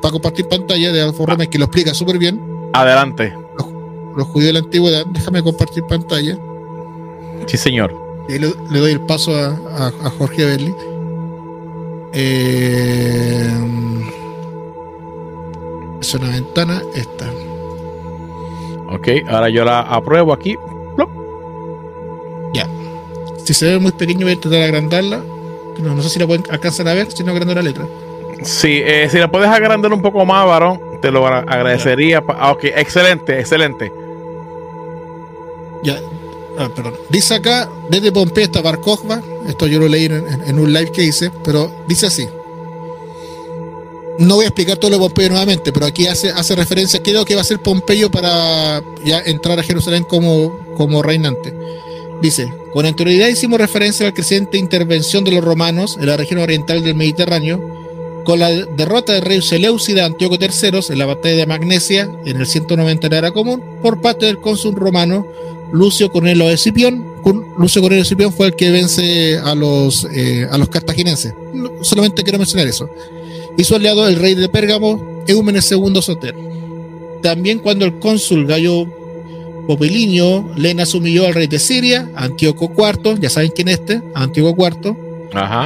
para 0.00 0.12
compartir 0.12 0.46
pantalla 0.46 0.92
de 0.92 1.00
Alfonso 1.00 1.26
Roma 1.26 1.46
que 1.46 1.58
lo 1.58 1.64
explica 1.64 1.92
súper 1.94 2.16
bien. 2.16 2.40
Adelante. 2.74 3.34
Los, 4.16 4.28
judíos 4.28 4.46
de 4.46 4.52
la 4.52 4.58
antigüedad. 4.60 5.04
Déjame 5.06 5.42
compartir 5.42 5.82
pantalla. 5.88 6.38
Sí, 7.46 7.56
señor. 7.56 7.92
Y 8.28 8.38
le, 8.38 8.50
doy 8.70 8.92
el 8.92 9.00
paso 9.00 9.34
a, 9.36 10.10
Jorge 10.16 10.44
Berli. 10.44 10.72
Eh, 12.12 13.50
es 16.00 16.14
una 16.14 16.28
ventana 16.28 16.80
esta. 16.94 17.28
Ok, 18.92 19.08
ahora 19.28 19.48
yo 19.48 19.64
la 19.64 19.80
apruebo 19.80 20.32
aquí. 20.32 20.56
Ya. 22.52 22.68
Si 23.44 23.54
se 23.54 23.66
ve 23.66 23.78
muy 23.78 23.92
pequeño, 23.92 24.26
voy 24.26 24.34
a 24.34 24.40
tratar 24.40 24.58
de 24.58 24.64
agrandarla. 24.64 25.22
No, 25.78 26.02
sé 26.02 26.10
si 26.10 26.18
la 26.18 26.26
pueden 26.26 26.44
alcanzar 26.50 26.86
a 26.88 26.94
ver, 26.94 27.10
si 27.10 27.24
no 27.24 27.32
agrando 27.32 27.54
la 27.54 27.62
letra. 27.62 27.86
Sí, 28.42 28.80
eh, 28.84 29.08
si 29.10 29.18
la 29.18 29.30
puedes 29.30 29.48
agrandar 29.48 29.92
un 29.92 30.02
poco 30.02 30.24
más, 30.26 30.46
varón, 30.46 30.80
te 31.00 31.10
lo 31.10 31.26
agradecería. 31.26 32.22
Ah, 32.28 32.52
ok, 32.52 32.64
excelente, 32.64 33.38
excelente. 33.38 33.92
Ya, 35.82 35.98
ah, 36.58 36.68
perdón. 36.74 36.94
Dice 37.08 37.34
acá, 37.34 37.68
desde 37.88 38.12
Pompeya 38.12 38.46
hasta 38.46 38.60
Barkova, 38.60 39.22
esto 39.46 39.66
yo 39.66 39.78
lo 39.78 39.88
leí 39.88 40.06
en, 40.06 40.58
un 40.58 40.72
live 40.72 40.92
que 40.92 41.04
hice, 41.04 41.30
pero 41.44 41.70
dice 41.88 42.06
así. 42.06 42.28
No 44.18 44.36
voy 44.36 44.44
a 44.44 44.48
explicar 44.48 44.76
todo 44.76 44.90
lo 44.90 44.96
de 44.96 45.00
Pompeyo 45.00 45.30
nuevamente, 45.30 45.72
pero 45.72 45.86
aquí 45.86 46.06
hace, 46.06 46.30
hace 46.30 46.54
referencia, 46.54 47.02
creo 47.02 47.24
que 47.24 47.34
va 47.34 47.40
a 47.40 47.44
ser 47.44 47.60
Pompeyo 47.60 48.10
para 48.10 48.82
ya 49.04 49.20
entrar 49.20 49.58
a 49.58 49.62
Jerusalén 49.62 50.04
como, 50.04 50.58
como 50.76 51.02
reinante. 51.02 51.54
dice, 52.20 52.52
con 52.72 52.86
anterioridad 52.86 53.28
hicimos 53.28 53.58
referencia 53.58 54.06
a 54.06 54.10
la 54.10 54.14
creciente 54.14 54.58
intervención 54.58 55.24
de 55.24 55.32
los 55.32 55.42
romanos 55.42 55.96
en 55.98 56.06
la 56.06 56.16
región 56.16 56.40
oriental 56.40 56.82
del 56.82 56.94
Mediterráneo, 56.94 57.60
con 58.24 58.38
la 58.38 58.50
derrota 58.50 59.12
del 59.12 59.22
rey 59.22 59.42
Seleucida 59.42 60.04
Antíoco 60.04 60.36
III 60.40 60.80
en 60.90 60.98
la 60.98 61.06
batalla 61.06 61.36
de 61.36 61.46
Magnesia 61.46 62.10
en 62.24 62.36
el 62.36 62.46
190 62.46 63.08
de 63.08 63.10
la 63.10 63.18
era 63.18 63.30
común 63.32 63.62
por 63.82 64.00
parte 64.00 64.26
del 64.26 64.38
cónsul 64.38 64.76
romano 64.76 65.26
Lucio 65.72 66.12
Cornelio 66.12 66.48
Escipión. 66.50 67.04
Lucio 67.58 67.80
Cornelio 67.80 68.02
Escipión 68.02 68.32
fue 68.32 68.48
el 68.48 68.54
que 68.54 68.70
vence 68.70 69.38
a 69.38 69.54
los, 69.54 70.06
eh, 70.12 70.46
a 70.50 70.58
los 70.58 70.68
cartagineses. 70.68 71.34
solamente 71.80 72.22
quiero 72.22 72.38
mencionar 72.38 72.68
eso. 72.68 72.88
Y 73.56 73.64
su 73.64 73.74
aliado, 73.74 74.08
el 74.08 74.16
rey 74.16 74.34
de 74.34 74.48
Pérgamo, 74.48 75.24
Eumenes 75.26 75.70
II 75.70 76.00
Soter. 76.00 76.34
También 77.22 77.58
cuando 77.58 77.84
el 77.84 77.98
cónsul 77.98 78.46
Gallo 78.46 78.86
Popilinio 79.66 80.50
Lena 80.56 80.84
humilló 80.94 81.26
al 81.26 81.34
rey 81.34 81.46
de 81.46 81.58
Siria, 81.58 82.10
Antíoco 82.16 82.72
IV, 82.76 83.20
ya 83.20 83.30
saben 83.30 83.52
quién 83.54 83.68
es 83.68 83.78
este, 83.78 84.02
Antíoco 84.14 84.66
IV, 84.66 84.96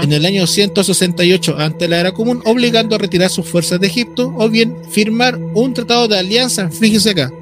en 0.03 0.13
el 0.13 0.25
año 0.27 0.47
168 0.47 1.57
ante 1.59 1.89
la 1.89 1.99
era 2.01 2.13
común, 2.13 2.43
obligando 2.45 2.95
a 2.95 2.99
retirar 2.99 3.31
sus 3.31 3.47
fuerzas 3.47 3.81
de 3.81 3.87
Egipto 3.87 4.33
o 4.37 4.49
bien 4.49 4.77
firmar 4.89 5.39
un 5.55 5.75
tratado 5.75 6.07
de 6.09 6.19
alianza. 6.19 6.69
Fíjense 6.71 7.11
acá. 7.11 7.33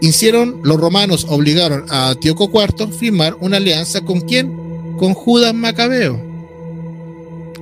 Hicieron, 0.00 0.60
los 0.62 0.78
romanos 0.80 1.26
obligaron 1.28 1.84
a 1.88 2.10
Antíoco 2.10 2.50
IV 2.52 2.84
a 2.84 2.86
firmar 2.88 3.36
una 3.40 3.58
alianza 3.58 4.00
con 4.00 4.20
quién? 4.20 4.52
Con 4.98 5.14
Judas 5.14 5.54
Macabeo. 5.54 6.20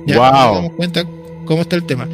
Ya 0.05 0.17
wow. 0.17 0.25
nos 0.25 0.55
damos 0.55 0.71
cuenta 0.73 1.07
cómo 1.45 1.61
está 1.61 1.75
el 1.75 1.83
tema. 1.83 2.07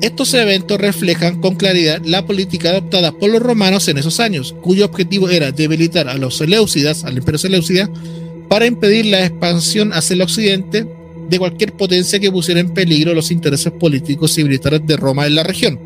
Estos 0.00 0.34
eventos 0.34 0.80
reflejan 0.80 1.40
con 1.40 1.54
claridad 1.54 2.02
la 2.04 2.26
política 2.26 2.70
adoptada 2.70 3.12
por 3.12 3.30
los 3.30 3.40
romanos 3.40 3.86
en 3.86 3.98
esos 3.98 4.18
años, 4.18 4.54
cuyo 4.60 4.84
objetivo 4.84 5.28
era 5.28 5.52
debilitar 5.52 6.08
a 6.08 6.16
los 6.16 6.38
Seleucidas, 6.38 7.04
al 7.04 7.18
imperio 7.18 7.38
Seleucida, 7.38 7.88
para 8.48 8.66
impedir 8.66 9.06
la 9.06 9.24
expansión 9.24 9.92
hacia 9.92 10.14
el 10.14 10.22
occidente 10.22 10.86
de 11.28 11.38
cualquier 11.38 11.72
potencia 11.72 12.18
que 12.18 12.32
pusiera 12.32 12.60
en 12.60 12.74
peligro 12.74 13.14
los 13.14 13.30
intereses 13.30 13.72
políticos 13.72 14.36
y 14.38 14.44
militares 14.44 14.82
de 14.84 14.96
Roma 14.96 15.26
en 15.26 15.36
la 15.36 15.44
región. 15.44 15.78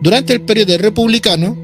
Durante 0.00 0.32
el 0.32 0.40
periodo 0.40 0.76
republicano, 0.76 1.56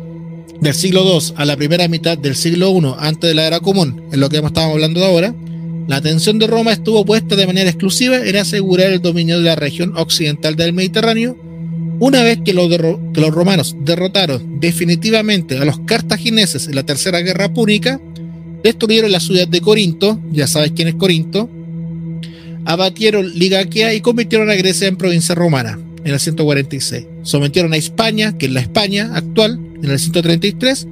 del 0.61 0.75
siglo 0.75 1.03
II 1.05 1.35
a 1.37 1.45
la 1.45 1.57
primera 1.57 1.89
mitad 1.89 2.17
del 2.17 2.37
siglo 2.37 2.71
I 2.71 2.95
antes 2.99 3.29
de 3.29 3.35
la 3.35 3.47
era 3.47 3.61
común, 3.61 4.03
en 4.13 4.21
lo 4.21 4.29
que 4.29 4.37
estamos 4.37 4.73
hablando 4.73 5.05
ahora, 5.05 5.35
la 5.87 5.97
atención 5.97 6.39
de 6.39 6.47
Roma 6.47 6.73
estuvo 6.73 7.05
puesta 7.05 7.37
de 7.37 7.47
manera 7.47 7.71
exclusiva 7.71 8.19
en 8.19 8.37
asegurar 8.37 8.93
el 8.93 9.03
dominio 9.03 9.39
de 9.39 9.45
la 9.45 9.57
región 9.57 9.93
occidental 9.97 10.57
del 10.57 10.73
Mediterráneo, 10.73 11.37
una 11.99 12.23
vez 12.23 12.39
que 12.45 12.55
los, 12.55 12.71
romanos 13.35 13.77
derrotaron 13.85 14.61
definitivamente 14.61 15.59
a 15.59 15.65
los 15.65 15.81
cartagineses 15.81 16.67
en 16.67 16.75
la 16.75 16.85
Tercera 16.85 17.21
Guerra 17.21 17.53
Púnica, 17.53 18.01
destruyeron 18.63 19.13
la 19.13 19.21
ciudad 19.21 19.47
de 19.47 19.61
Corinto, 19.61 20.21
ya 20.33 20.47
sabes 20.47 20.73
quién 20.75 20.89
es 20.89 20.95
Corinto, 20.95 21.51
abatieron 22.65 23.31
Ligaquea 23.39 23.93
y 23.95 24.01
convirtieron 24.01 24.49
a 24.51 24.55
Grecia 24.55 24.89
en 24.89 24.97
provincia 24.97 25.35
romana 25.35 25.79
en 26.05 26.13
el 26.13 26.21
146. 26.21 27.07
Sometieron 27.23 27.73
a 27.73 27.77
España, 27.77 28.37
que 28.39 28.47
es 28.47 28.53
la 28.53 28.61
España 28.61 29.11
actual, 29.15 29.61
en 29.83 29.91
el 29.91 29.99
133, 29.99 30.89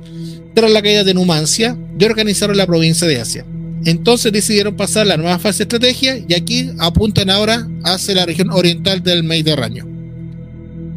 tras 0.54 0.70
la 0.70 0.82
caída 0.82 1.04
de 1.04 1.14
Numancia, 1.14 1.76
y 1.98 2.04
organizaron 2.04 2.56
la 2.56 2.66
provincia 2.66 3.06
de 3.06 3.20
Asia. 3.20 3.46
Entonces 3.84 4.32
decidieron 4.32 4.76
pasar 4.76 5.06
la 5.06 5.16
nueva 5.16 5.38
fase 5.38 5.58
de 5.58 5.62
estrategia 5.64 6.18
y 6.26 6.34
aquí 6.34 6.70
apuntan 6.78 7.30
ahora 7.30 7.68
hacia 7.84 8.14
la 8.14 8.26
región 8.26 8.50
oriental 8.50 9.02
del 9.02 9.24
Mediterráneo. 9.24 9.86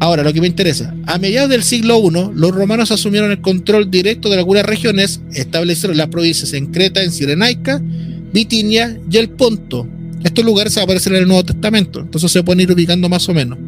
Ahora, 0.00 0.24
lo 0.24 0.32
que 0.32 0.40
me 0.40 0.48
interesa, 0.48 0.92
a 1.06 1.16
mediados 1.18 1.48
del 1.48 1.62
siglo 1.62 2.00
I, 2.04 2.32
los 2.34 2.52
romanos 2.52 2.90
asumieron 2.90 3.30
el 3.30 3.40
control 3.40 3.88
directo 3.88 4.28
de 4.30 4.36
algunas 4.36 4.66
regiones, 4.66 5.20
establecieron 5.32 5.96
las 5.96 6.08
provincias 6.08 6.52
en 6.54 6.72
Creta, 6.72 7.04
en 7.04 7.12
Cirenaica, 7.12 7.80
Bitinia 8.32 8.98
y 9.08 9.16
el 9.18 9.28
Ponto. 9.28 9.86
Estos 10.24 10.44
lugares 10.44 10.76
aparecen 10.76 11.14
en 11.14 11.22
el 11.22 11.28
Nuevo 11.28 11.44
Testamento, 11.44 12.00
entonces 12.00 12.32
se 12.32 12.42
pueden 12.42 12.60
ir 12.60 12.72
ubicando 12.72 13.08
más 13.08 13.28
o 13.28 13.34
menos. 13.34 13.58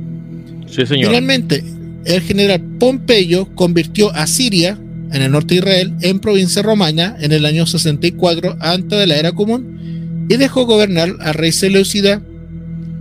Sí, 0.67 0.85
señor. 0.87 1.11
Finalmente, 1.11 1.63
el 2.05 2.21
general 2.21 2.61
Pompeyo 2.81 3.55
convirtió 3.55 4.13
a 4.13 4.27
Siria 4.27 4.77
en 5.15 5.23
el 5.23 5.31
norte 5.31 5.55
de 5.55 5.61
Israel, 5.61 5.95
en 6.01 6.19
provincia 6.19 6.61
romana, 6.61 7.17
en 7.21 7.33
el 7.33 7.47
año 7.47 7.67
64 7.67 8.57
antes 8.61 8.99
de 8.99 9.07
la 9.07 9.17
era 9.17 9.33
común, 9.33 10.27
y 10.29 10.37
dejó 10.37 10.67
gobernar 10.67 11.15
al 11.21 11.35
rey 11.35 11.53
Seleucida 11.53 12.21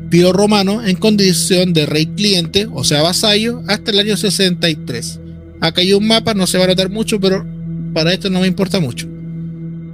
Pío 0.10 0.32
Romano 0.32 0.86
en 0.86 0.96
condición 0.96 1.74
de 1.74 1.88
rey 1.88 2.06
cliente, 2.06 2.68
o 2.72 2.84
sea, 2.84 3.02
vasallo, 3.02 3.64
hasta 3.68 3.92
el 3.92 4.00
año 4.00 4.16
63. 4.16 5.20
Acá 5.60 5.82
hay 5.82 5.94
un 5.94 6.06
mapa, 6.06 6.36
no 6.36 6.46
se 6.46 6.60
va 6.60 6.66
a 6.66 6.68
notar 6.68 6.90
mucho, 6.90 7.20
pero 7.20 7.44
para 7.94 8.14
esto 8.14 8.30
no 8.30 8.42
me 8.42 8.48
importa 8.48 8.80
mucho. 8.80 9.08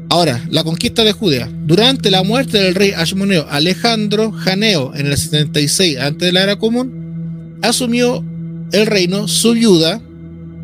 Ahora, 0.09 0.43
la 0.49 0.63
conquista 0.63 1.03
de 1.03 1.13
Judea. 1.13 1.47
Durante 1.65 2.11
la 2.11 2.23
muerte 2.23 2.57
del 2.57 2.75
rey 2.75 2.91
Ashmoneo 2.91 3.45
Alejandro 3.49 4.31
Janeo 4.31 4.93
en 4.95 5.05
el 5.07 5.15
76 5.15 5.99
antes 5.99 6.25
de 6.25 6.31
la 6.33 6.43
era 6.43 6.55
común, 6.57 7.59
asumió 7.61 8.23
el 8.71 8.87
reino 8.87 9.27
su 9.27 9.53
viuda, 9.53 10.01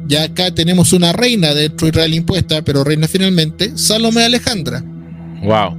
ya 0.07 0.23
acá 0.23 0.53
tenemos 0.53 0.93
una 0.93 1.13
reina 1.13 1.53
dentro 1.53 1.85
de 1.85 1.91
Israel 1.91 2.13
impuesta, 2.13 2.61
pero 2.63 2.83
reina 2.83 3.07
finalmente, 3.07 3.71
Salomé 3.75 4.23
Alejandra. 4.23 4.83
Wow. 5.43 5.77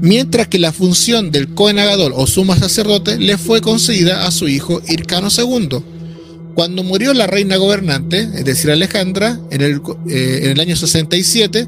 Mientras 0.00 0.48
que 0.48 0.58
la 0.58 0.72
función 0.72 1.30
del 1.30 1.54
Cohen 1.54 1.78
o 2.14 2.26
suma 2.26 2.56
sacerdote 2.56 3.18
le 3.18 3.38
fue 3.38 3.60
concedida 3.60 4.26
a 4.26 4.30
su 4.30 4.48
hijo 4.48 4.82
Hircano 4.86 5.28
II. 5.34 5.78
Cuando 6.54 6.84
murió 6.84 7.14
la 7.14 7.26
reina 7.26 7.56
gobernante, 7.56 8.28
es 8.34 8.44
decir, 8.44 8.70
Alejandra, 8.70 9.40
en 9.50 9.60
el, 9.60 9.80
eh, 10.08 10.40
en 10.42 10.50
el 10.50 10.60
año 10.60 10.76
67, 10.76 11.66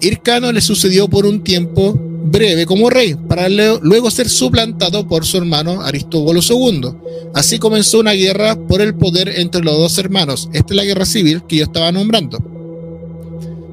Hircano 0.00 0.52
le 0.52 0.60
sucedió 0.60 1.08
por 1.08 1.26
un 1.26 1.42
tiempo 1.42 2.00
breve 2.24 2.64
como 2.64 2.88
rey, 2.88 3.14
para 3.14 3.48
luego 3.48 4.10
ser 4.10 4.28
suplantado 4.28 5.06
por 5.06 5.26
su 5.26 5.36
hermano 5.36 5.82
Aristóbulo 5.82 6.40
II. 6.40 6.90
Así 7.34 7.58
comenzó 7.58 8.00
una 8.00 8.12
guerra 8.12 8.56
por 8.56 8.80
el 8.80 8.94
poder 8.94 9.28
entre 9.28 9.62
los 9.62 9.76
dos 9.76 9.98
hermanos. 9.98 10.48
Esta 10.52 10.72
es 10.72 10.76
la 10.76 10.84
guerra 10.84 11.04
civil 11.04 11.42
que 11.46 11.56
yo 11.56 11.64
estaba 11.64 11.92
nombrando. 11.92 12.38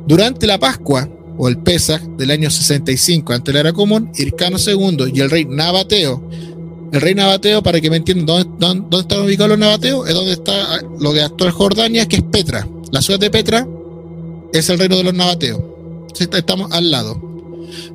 Durante 0.05 0.47
la 0.47 0.59
Pascua, 0.59 1.09
o 1.37 1.47
el 1.47 1.57
Pesach 1.57 2.01
del 2.17 2.29
año 2.29 2.51
65 2.51 3.33
ante 3.33 3.53
la 3.53 3.61
era 3.61 3.73
común, 3.73 4.11
Hircano 4.15 4.57
II 4.57 5.11
y 5.13 5.21
el 5.21 5.29
rey 5.29 5.45
Nabateo. 5.45 6.21
El 6.91 6.99
rey 6.99 7.15
Nabateo, 7.15 7.63
para 7.63 7.79
que 7.79 7.89
me 7.89 7.95
entiendan, 7.95 8.25
¿dónde, 8.25 8.49
dónde, 8.59 8.99
están 8.99 9.21
ubicados 9.21 9.51
los 9.51 9.59
Nabateos? 9.59 10.09
Es 10.09 10.13
donde 10.13 10.33
está 10.33 10.81
lo 10.99 11.13
de 11.13 11.23
actual 11.23 11.51
Jordania, 11.51 12.07
que 12.07 12.17
es 12.17 12.23
Petra. 12.23 12.67
La 12.91 13.01
ciudad 13.01 13.19
de 13.19 13.31
Petra 13.31 13.65
es 14.51 14.69
el 14.69 14.77
reino 14.77 14.97
de 14.97 15.05
los 15.05 15.13
Nabateos. 15.13 15.61
Estamos 16.19 16.69
al 16.73 16.91
lado 16.91 17.30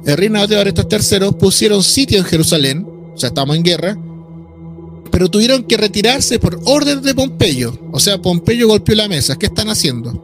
el 0.05 0.17
rey 0.17 0.29
Nabateo 0.29 0.63
de 0.63 0.69
estos 0.69 0.89
terceros 0.89 1.35
pusieron 1.37 1.83
sitio 1.83 2.19
en 2.19 2.25
Jerusalén, 2.25 2.87
o 3.15 3.19
sea, 3.19 3.29
estamos 3.29 3.57
en 3.57 3.63
guerra, 3.63 3.99
pero 5.11 5.31
tuvieron 5.31 5.65
que 5.65 5.77
retirarse 5.77 6.39
por 6.39 6.61
orden 6.67 7.01
de 7.01 7.15
Pompeyo. 7.15 7.79
O 7.91 7.99
sea, 7.99 8.21
Pompeyo 8.21 8.69
golpeó 8.69 8.95
la 8.95 9.09
mesa. 9.09 9.37
¿Qué 9.37 9.47
están 9.47 9.71
haciendo? 9.71 10.23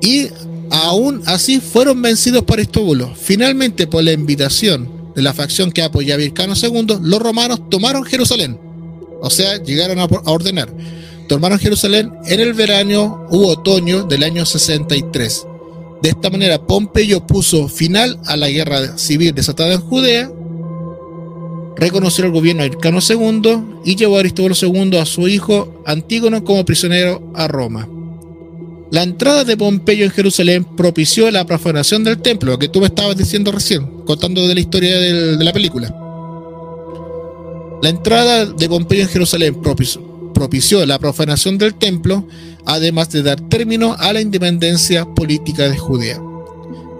Y 0.00 0.28
aún 0.70 1.22
así 1.26 1.60
fueron 1.60 2.00
vencidos 2.00 2.44
por 2.44 2.60
Estóbulo. 2.60 3.12
Finalmente, 3.14 3.86
por 3.86 4.04
la 4.04 4.12
invitación 4.12 5.12
de 5.16 5.22
la 5.22 5.34
facción 5.34 5.72
que 5.72 5.82
apoyaba 5.82 6.18
Vircano 6.18 6.54
II, 6.54 6.98
los 7.02 7.20
romanos 7.20 7.68
tomaron 7.68 8.04
Jerusalén. 8.04 8.58
O 9.20 9.30
sea, 9.30 9.60
llegaron 9.62 9.98
a 9.98 10.04
ordenar. 10.30 10.72
Tomaron 11.28 11.58
Jerusalén 11.58 12.12
en 12.26 12.40
el 12.40 12.54
verano 12.54 13.26
u 13.30 13.46
otoño 13.46 14.04
del 14.04 14.22
año 14.22 14.46
63. 14.46 15.46
De 16.02 16.08
esta 16.08 16.30
manera, 16.30 16.66
Pompeyo 16.66 17.26
puso 17.26 17.68
final 17.68 18.18
a 18.26 18.36
la 18.36 18.48
guerra 18.48 18.96
civil 18.96 19.34
desatada 19.34 19.74
en 19.74 19.80
Judea, 19.80 20.30
reconoció 21.76 22.24
el 22.24 22.32
gobierno 22.32 22.62
de 22.62 22.68
Hircano 22.68 23.00
II 23.06 23.82
y 23.84 23.96
llevó 23.96 24.16
a 24.16 24.20
Aristóbulo 24.20 24.54
II 24.60 24.96
a 24.98 25.04
su 25.04 25.28
hijo 25.28 25.82
Antígono 25.86 26.44
como 26.44 26.64
prisionero 26.64 27.30
a 27.34 27.48
Roma. 27.48 27.88
La 28.90 29.02
entrada 29.02 29.44
de 29.44 29.56
Pompeyo 29.56 30.04
en 30.04 30.10
Jerusalén 30.10 30.64
propició 30.64 31.30
la 31.30 31.46
profanación 31.46 32.02
del 32.02 32.18
templo, 32.18 32.58
que 32.58 32.68
tú 32.68 32.80
me 32.80 32.86
estabas 32.86 33.16
diciendo 33.16 33.52
recién, 33.52 33.86
contando 34.04 34.48
de 34.48 34.54
la 34.54 34.60
historia 34.60 34.98
de 34.98 35.44
la 35.44 35.52
película. 35.52 35.94
La 37.82 37.88
entrada 37.88 38.46
de 38.46 38.68
Pompeyo 38.68 39.02
en 39.02 39.08
Jerusalén 39.08 39.54
propició, 39.62 40.02
propició 40.32 40.84
la 40.86 40.98
profanación 40.98 41.58
del 41.58 41.74
templo, 41.74 42.26
además 42.66 43.10
de 43.10 43.22
dar 43.22 43.40
término 43.48 43.94
a 43.98 44.12
la 44.12 44.20
independencia 44.20 45.04
política 45.04 45.68
de 45.68 45.76
Judea. 45.76 46.20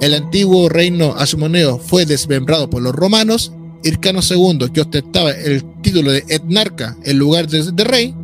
El 0.01 0.15
antiguo 0.15 0.69
reino 0.71 1.15
asmoneo 1.17 1.79
fue 1.79 2.07
desmembrado 2.07 2.71
por 2.71 2.83
los 2.83 2.95
romanos. 2.95 3.53
Hircano 3.85 4.21
II, 4.29 4.71
que 4.73 4.81
ostentaba 4.81 5.31
el 5.31 5.63
título 5.83 6.11
de 6.11 6.25
etnarca 6.29 6.97
en 7.05 7.19
lugar 7.19 7.49
de, 7.49 7.85
rey, 7.85 8.15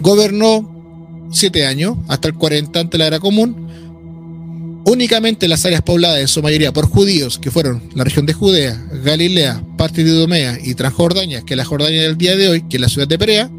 gobernó 0.00 1.28
siete 1.32 1.66
años, 1.66 1.96
hasta 2.08 2.28
el 2.28 2.34
40 2.34 2.78
ante 2.78 2.98
la 2.98 3.06
era 3.06 3.18
común. 3.20 3.66
Únicamente 4.84 5.48
las 5.48 5.64
áreas 5.64 5.82
pobladas 5.82 6.20
en 6.20 6.28
su 6.28 6.42
mayoría 6.42 6.72
por 6.72 6.86
judíos, 6.86 7.40
que 7.40 7.50
fueron 7.50 7.82
la 7.94 8.04
región 8.04 8.24
de 8.24 8.32
Judea, 8.32 8.84
Galilea, 9.04 9.64
parte 9.76 10.04
de 10.04 10.10
Idumea 10.10 10.58
y 10.62 10.74
Transjordania, 10.74 11.42
que 11.42 11.54
es 11.54 11.58
la 11.58 11.64
Jordania 11.64 12.02
del 12.02 12.16
día 12.16 12.36
de 12.36 12.48
hoy, 12.48 12.62
que 12.62 12.76
es 12.76 12.80
la 12.80 12.88
ciudad 12.88 13.08
de 13.08 13.18
Perea, 13.18 13.50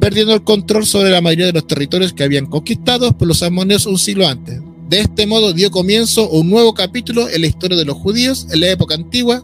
perdiendo 0.00 0.34
el 0.34 0.44
control 0.44 0.86
sobre 0.86 1.10
la 1.10 1.20
mayoría 1.20 1.46
de 1.46 1.52
los 1.52 1.66
territorios 1.66 2.12
que 2.12 2.24
habían 2.24 2.46
conquistado 2.46 3.16
por 3.16 3.28
los 3.28 3.42
amonios 3.42 3.86
un 3.86 3.98
siglo 3.98 4.28
antes. 4.28 4.60
De 4.88 5.00
este 5.00 5.26
modo 5.26 5.52
dio 5.52 5.70
comienzo 5.70 6.28
un 6.28 6.50
nuevo 6.50 6.74
capítulo 6.74 7.28
en 7.28 7.40
la 7.40 7.46
historia 7.46 7.76
de 7.76 7.84
los 7.84 7.96
judíos 7.96 8.46
en 8.52 8.60
la 8.60 8.70
época 8.70 8.94
antigua. 8.94 9.42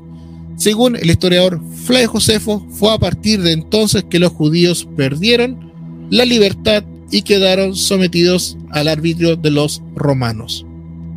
Según 0.57 0.97
el 0.97 1.11
historiador 1.11 1.61
Flavio 1.85 2.11
Josefo, 2.11 2.67
fue 2.71 2.93
a 2.93 2.99
partir 2.99 3.41
de 3.43 3.53
entonces 3.53 4.05
que 4.09 4.19
los 4.19 4.33
judíos 4.33 4.87
perdieron 4.97 5.73
la 6.11 6.25
libertad 6.25 6.85
y 7.11 7.23
quedaron 7.23 7.75
sometidos 7.75 8.59
al 8.71 8.89
arbitrio 8.89 9.37
de 9.37 9.51
los 9.51 9.83
romanos. 9.95 10.67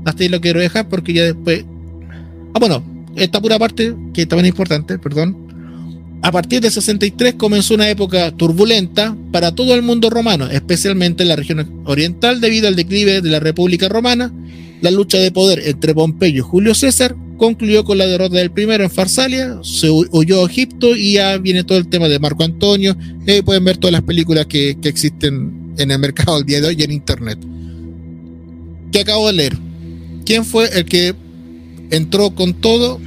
Hasta 0.05 0.23
ahí 0.23 0.29
lo 0.29 0.41
quiero 0.41 0.59
dejar 0.59 0.87
porque 0.87 1.13
ya 1.13 1.23
después... 1.23 1.65
Ah, 2.53 2.59
bueno, 2.59 2.83
esta 3.15 3.41
pura 3.41 3.59
parte, 3.59 3.95
que 4.13 4.25
también 4.25 4.45
es 4.45 4.51
importante, 4.51 4.97
perdón. 4.97 5.42
A 6.23 6.31
partir 6.31 6.61
de 6.61 6.71
63 6.71 7.33
comenzó 7.33 7.73
una 7.73 7.89
época 7.89 8.31
turbulenta 8.31 9.13
para 9.33 9.53
todo 9.53 9.75
el 9.75 9.81
mundo 9.81 10.09
romano, 10.09 10.49
especialmente 10.49 11.23
en 11.23 11.29
la 11.29 11.35
región 11.35 11.83
oriental 11.83 12.39
debido 12.39 12.69
al 12.69 12.77
declive 12.77 13.19
de 13.19 13.29
la 13.29 13.41
República 13.41 13.89
Romana. 13.89 14.33
La 14.81 14.89
lucha 14.89 15.17
de 15.17 15.31
poder 15.31 15.61
entre 15.65 15.93
Pompeyo 15.93 16.37
y 16.37 16.39
Julio 16.39 16.75
César 16.75 17.13
concluyó 17.37 17.83
con 17.83 17.97
la 17.97 18.07
derrota 18.07 18.37
del 18.37 18.51
primero 18.51 18.85
en 18.85 18.89
Farsalia, 18.89 19.59
se 19.63 19.89
huyó 19.89 20.45
a 20.45 20.49
Egipto 20.49 20.95
y 20.95 21.15
ya 21.15 21.37
viene 21.39 21.65
todo 21.65 21.77
el 21.77 21.89
tema 21.89 22.07
de 22.07 22.19
Marco 22.19 22.45
Antonio. 22.45 22.95
Eh, 23.27 23.43
pueden 23.43 23.65
ver 23.65 23.75
todas 23.75 23.91
las 23.91 24.03
películas 24.03 24.45
que, 24.45 24.77
que 24.81 24.87
existen 24.87 25.73
en 25.77 25.91
el 25.91 25.99
mercado 25.99 26.37
al 26.37 26.45
día 26.45 26.61
de 26.61 26.67
hoy 26.67 26.77
y 26.79 26.83
en 26.83 26.91
internet. 26.93 27.37
¿Qué 28.93 29.01
acabo 29.01 29.27
de 29.27 29.33
leer? 29.33 29.57
¿Quién 30.25 30.45
fue 30.45 30.69
el 30.73 30.85
que 30.85 31.13
entró 31.91 32.33
con 32.33 32.53
todo? 32.53 33.01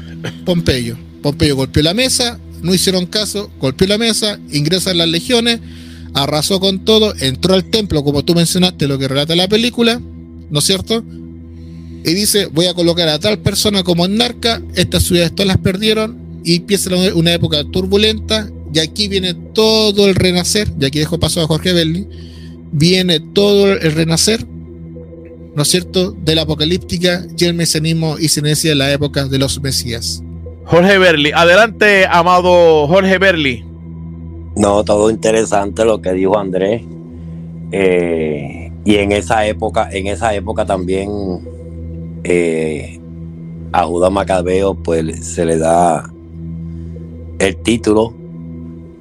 Pompeyo. 0.45 0.99
Pompeyo 1.23 1.57
golpeó 1.57 1.83
la 1.83 1.95
mesa, 1.95 2.39
no 2.67 2.75
hicieron 2.75 3.07
caso, 3.07 3.51
golpeó 3.61 3.87
la 3.87 3.97
mesa, 3.97 4.39
ingresa 4.51 4.91
en 4.91 4.99
las 4.99 5.09
legiones, 5.09 5.61
arrasó 6.13 6.61
con 6.61 6.85
todo, 6.85 7.15
entró 7.21 7.55
al 7.55 7.65
templo, 7.65 8.03
como 8.05 8.25
tú 8.25 8.35
mencionaste, 8.35 8.89
lo 8.89 8.99
que 8.99 9.09
relata 9.09 9.37
la 9.37 9.49
película, 9.49 10.01
¿no 10.51 10.59
es 10.59 10.65
cierto? 10.65 11.05
Y 12.05 12.15
dice, 12.15 12.47
voy 12.47 12.67
a 12.67 12.75
colocar 12.75 13.09
a 13.09 13.19
tal 13.19 13.39
persona 13.39 13.83
como 13.83 14.07
narca, 14.09 14.63
estas 14.75 15.05
ciudades 15.05 15.35
todas 15.35 15.49
las 15.49 15.59
perdieron, 15.59 16.41
y 16.45 16.57
empieza 16.57 16.91
una 17.15 17.33
época 17.33 17.65
turbulenta, 17.65 18.51
y 18.73 18.79
aquí 18.81 19.09
viene 19.09 19.35
todo 19.55 20.09
el 20.09 20.15
renacer, 20.15 20.73
y 20.81 20.85
aquí 20.85 20.99
dejo 20.99 21.19
paso 21.19 21.41
a 21.41 21.47
Jorge 21.47 21.73
Belli, 21.73 22.07
viene 22.73 23.21
todo 23.21 23.73
el 23.73 23.93
renacer, 23.93 24.47
¿no 25.55 25.63
es 25.63 25.69
cierto?, 25.69 26.17
de 26.25 26.35
la 26.35 26.43
apocalíptica 26.43 27.27
y 27.39 27.45
el 27.45 27.55
mesianismo 27.55 28.19
y 28.19 28.29
se 28.29 28.75
la 28.75 28.93
época 28.93 29.27
de 29.27 29.39
los 29.39 29.61
mesías. 29.63 30.23
Jorge 30.67 30.99
Berli, 30.99 31.33
adelante, 31.33 32.07
amado 32.11 32.89
Jorge 32.89 33.19
Berli. 33.19 33.65
No, 34.57 34.85
todo 34.85 35.11
interesante 35.11 35.85
lo 35.85 36.03
que 36.03 36.13
dijo 36.13 36.37
Andrés. 36.37 36.83
Eh, 37.73 38.73
y 38.85 38.97
en 38.97 39.13
esa 39.13 39.47
época, 39.47 39.89
en 39.93 40.07
esa 40.09 40.35
época 40.35 40.67
también 40.67 41.11
eh, 42.25 42.99
a 43.73 43.85
Judas 43.85 44.11
Macabeo 44.11 44.75
pues 44.75 45.27
se 45.27 45.45
le 45.45 45.59
da 45.59 46.11
el 47.39 47.57
título 47.59 48.15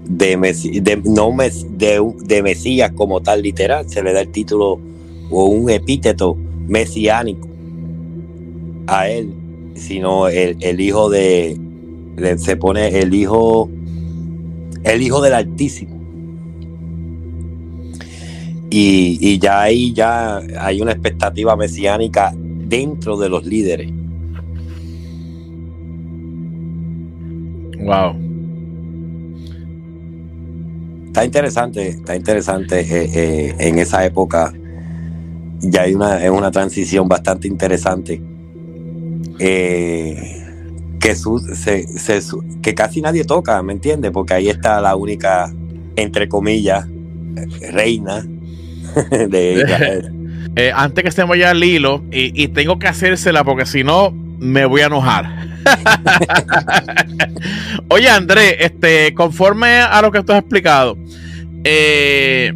de, 0.04 0.38
de 0.82 1.01
no 1.06 1.32
de, 1.69 2.13
de 2.25 2.43
Mesías 2.43 2.91
como 2.91 3.21
tal 3.21 3.41
literal, 3.41 3.89
se 3.89 4.04
le 4.04 4.13
da 4.13 4.21
el 4.21 4.30
título 4.30 4.80
o 5.32 5.45
un 5.45 5.69
epíteto 5.69 6.36
mesiánico 6.67 7.47
a 8.88 9.08
él, 9.10 9.34
sino 9.75 10.27
el, 10.27 10.79
hijo 10.79 11.09
de, 11.09 11.57
se 12.38 12.57
pone 12.57 12.99
el 12.99 13.13
hijo, 13.13 13.69
el 14.83 15.01
hijo 15.01 15.21
del 15.21 15.33
Altísimo. 15.33 15.95
Y, 18.69 19.17
y, 19.21 19.39
ya 19.39 19.61
ahí 19.61 19.93
ya 19.93 20.38
hay 20.59 20.81
una 20.81 20.91
expectativa 20.91 21.55
mesiánica 21.55 22.33
dentro 22.35 23.17
de 23.17 23.29
los 23.29 23.45
líderes. 23.45 23.91
Wow. 27.79 28.15
Está 31.07 31.23
interesante, 31.23 31.88
está 31.88 32.15
interesante 32.15 32.81
eh, 32.81 33.09
eh, 33.13 33.55
en 33.59 33.79
esa 33.79 34.05
época 34.05 34.51
ya 35.61 35.83
hay 35.83 35.95
una, 35.95 36.23
es 36.23 36.29
una 36.29 36.51
transición 36.51 37.07
bastante 37.07 37.47
interesante. 37.47 38.21
Eh, 39.39 40.45
que, 40.99 41.85
que 42.61 42.75
casi 42.75 43.01
nadie 43.01 43.23
toca, 43.25 43.61
¿me 43.61 43.73
entiendes? 43.73 44.11
Porque 44.11 44.33
ahí 44.33 44.49
está 44.49 44.81
la 44.81 44.95
única, 44.95 45.53
entre 45.95 46.27
comillas, 46.27 46.85
reina 47.71 48.25
de 49.29 49.53
Israel. 49.65 50.11
Eh, 50.55 50.71
antes 50.73 51.03
que 51.03 51.09
estemos 51.09 51.37
ya 51.37 51.51
al 51.51 51.63
hilo, 51.63 52.03
y, 52.11 52.47
tengo 52.49 52.79
que 52.79 52.87
hacérsela 52.87 53.43
porque 53.43 53.65
si 53.65 53.83
no, 53.83 54.11
me 54.11 54.65
voy 54.65 54.81
a 54.81 54.85
enojar. 54.85 55.29
Oye, 57.89 58.09
Andrés, 58.09 58.55
este, 58.59 59.13
conforme 59.13 59.79
a 59.79 60.01
lo 60.01 60.11
que 60.11 60.23
tú 60.23 60.31
has 60.31 60.39
explicado, 60.39 60.97
eh, 61.63 62.53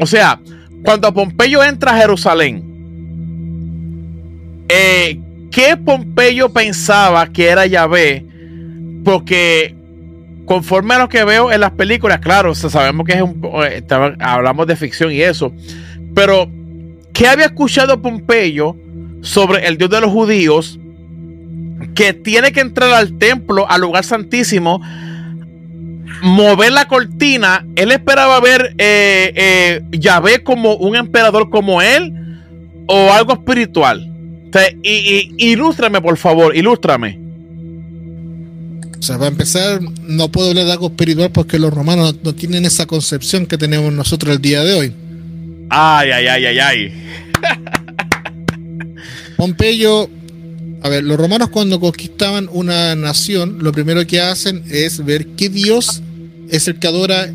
o 0.00 0.06
sea, 0.06 0.40
cuando 0.84 1.12
Pompeyo 1.14 1.64
entra 1.64 1.92
a 1.92 1.98
Jerusalén, 1.98 2.64
eh, 4.68 5.18
¿qué 5.58 5.76
Pompeyo 5.76 6.50
pensaba 6.50 7.26
que 7.26 7.48
era 7.48 7.66
Yahvé? 7.66 8.24
Porque 9.04 9.74
conforme 10.44 10.94
a 10.94 11.00
lo 11.00 11.08
que 11.08 11.24
veo 11.24 11.50
en 11.50 11.60
las 11.60 11.72
películas, 11.72 12.20
claro, 12.20 12.54
sabemos 12.54 13.04
que 13.04 13.14
es 13.14 13.22
un, 13.22 13.42
eh, 13.64 13.82
hablamos 14.20 14.68
de 14.68 14.76
ficción 14.76 15.10
y 15.10 15.20
eso, 15.20 15.52
pero 16.14 16.48
¿qué 17.12 17.26
había 17.26 17.46
escuchado 17.46 18.00
Pompeyo 18.00 18.76
sobre 19.20 19.66
el 19.66 19.76
Dios 19.78 19.90
de 19.90 20.00
los 20.00 20.12
judíos 20.12 20.78
que 21.96 22.12
tiene 22.12 22.52
que 22.52 22.60
entrar 22.60 22.92
al 22.92 23.18
templo, 23.18 23.68
al 23.68 23.80
lugar 23.80 24.04
santísimo, 24.04 24.80
mover 26.22 26.70
la 26.70 26.86
cortina, 26.86 27.66
él 27.74 27.90
esperaba 27.90 28.38
ver 28.38 28.76
eh, 28.78 29.32
eh, 29.34 29.82
Yahvé 29.90 30.44
como 30.44 30.76
un 30.76 30.94
emperador 30.94 31.50
como 31.50 31.82
él 31.82 32.14
o 32.86 33.12
algo 33.12 33.32
espiritual. 33.32 34.07
Y, 34.82 35.34
ilústrame, 35.38 36.00
por 36.00 36.16
favor, 36.16 36.56
ilústrame. 36.56 37.18
O 38.98 39.02
sea, 39.02 39.16
para 39.16 39.28
empezar, 39.28 39.80
no 40.02 40.28
puedo 40.28 40.50
hablar 40.50 40.66
de 40.66 40.72
algo 40.72 40.88
espiritual 40.88 41.30
porque 41.30 41.58
los 41.58 41.72
romanos 41.72 42.16
no, 42.22 42.34
tienen 42.34 42.64
esa 42.64 42.86
concepción 42.86 43.46
que 43.46 43.56
tenemos 43.56 43.92
nosotros 43.92 44.34
el 44.34 44.42
día 44.42 44.64
de 44.64 44.74
hoy. 44.74 44.92
Ay, 45.70 46.10
ay, 46.10 46.26
ay, 46.26 46.46
ay, 46.46 46.58
ay. 46.58 46.92
Pompeyo 49.36 50.10
a 50.82 50.88
ver, 50.88 51.02
los 51.04 51.16
romanos 51.18 51.48
cuando 51.50 51.80
conquistaban 51.80 52.48
una 52.52 52.94
nación, 52.94 53.58
lo 53.60 53.72
primero 53.72 54.06
que 54.06 54.20
hacen 54.20 54.62
es 54.70 55.04
ver 55.04 55.26
qué 55.28 55.48
dios 55.48 56.02
es 56.50 56.68
el 56.68 56.78
que 56.78 56.86
adora 56.86 57.32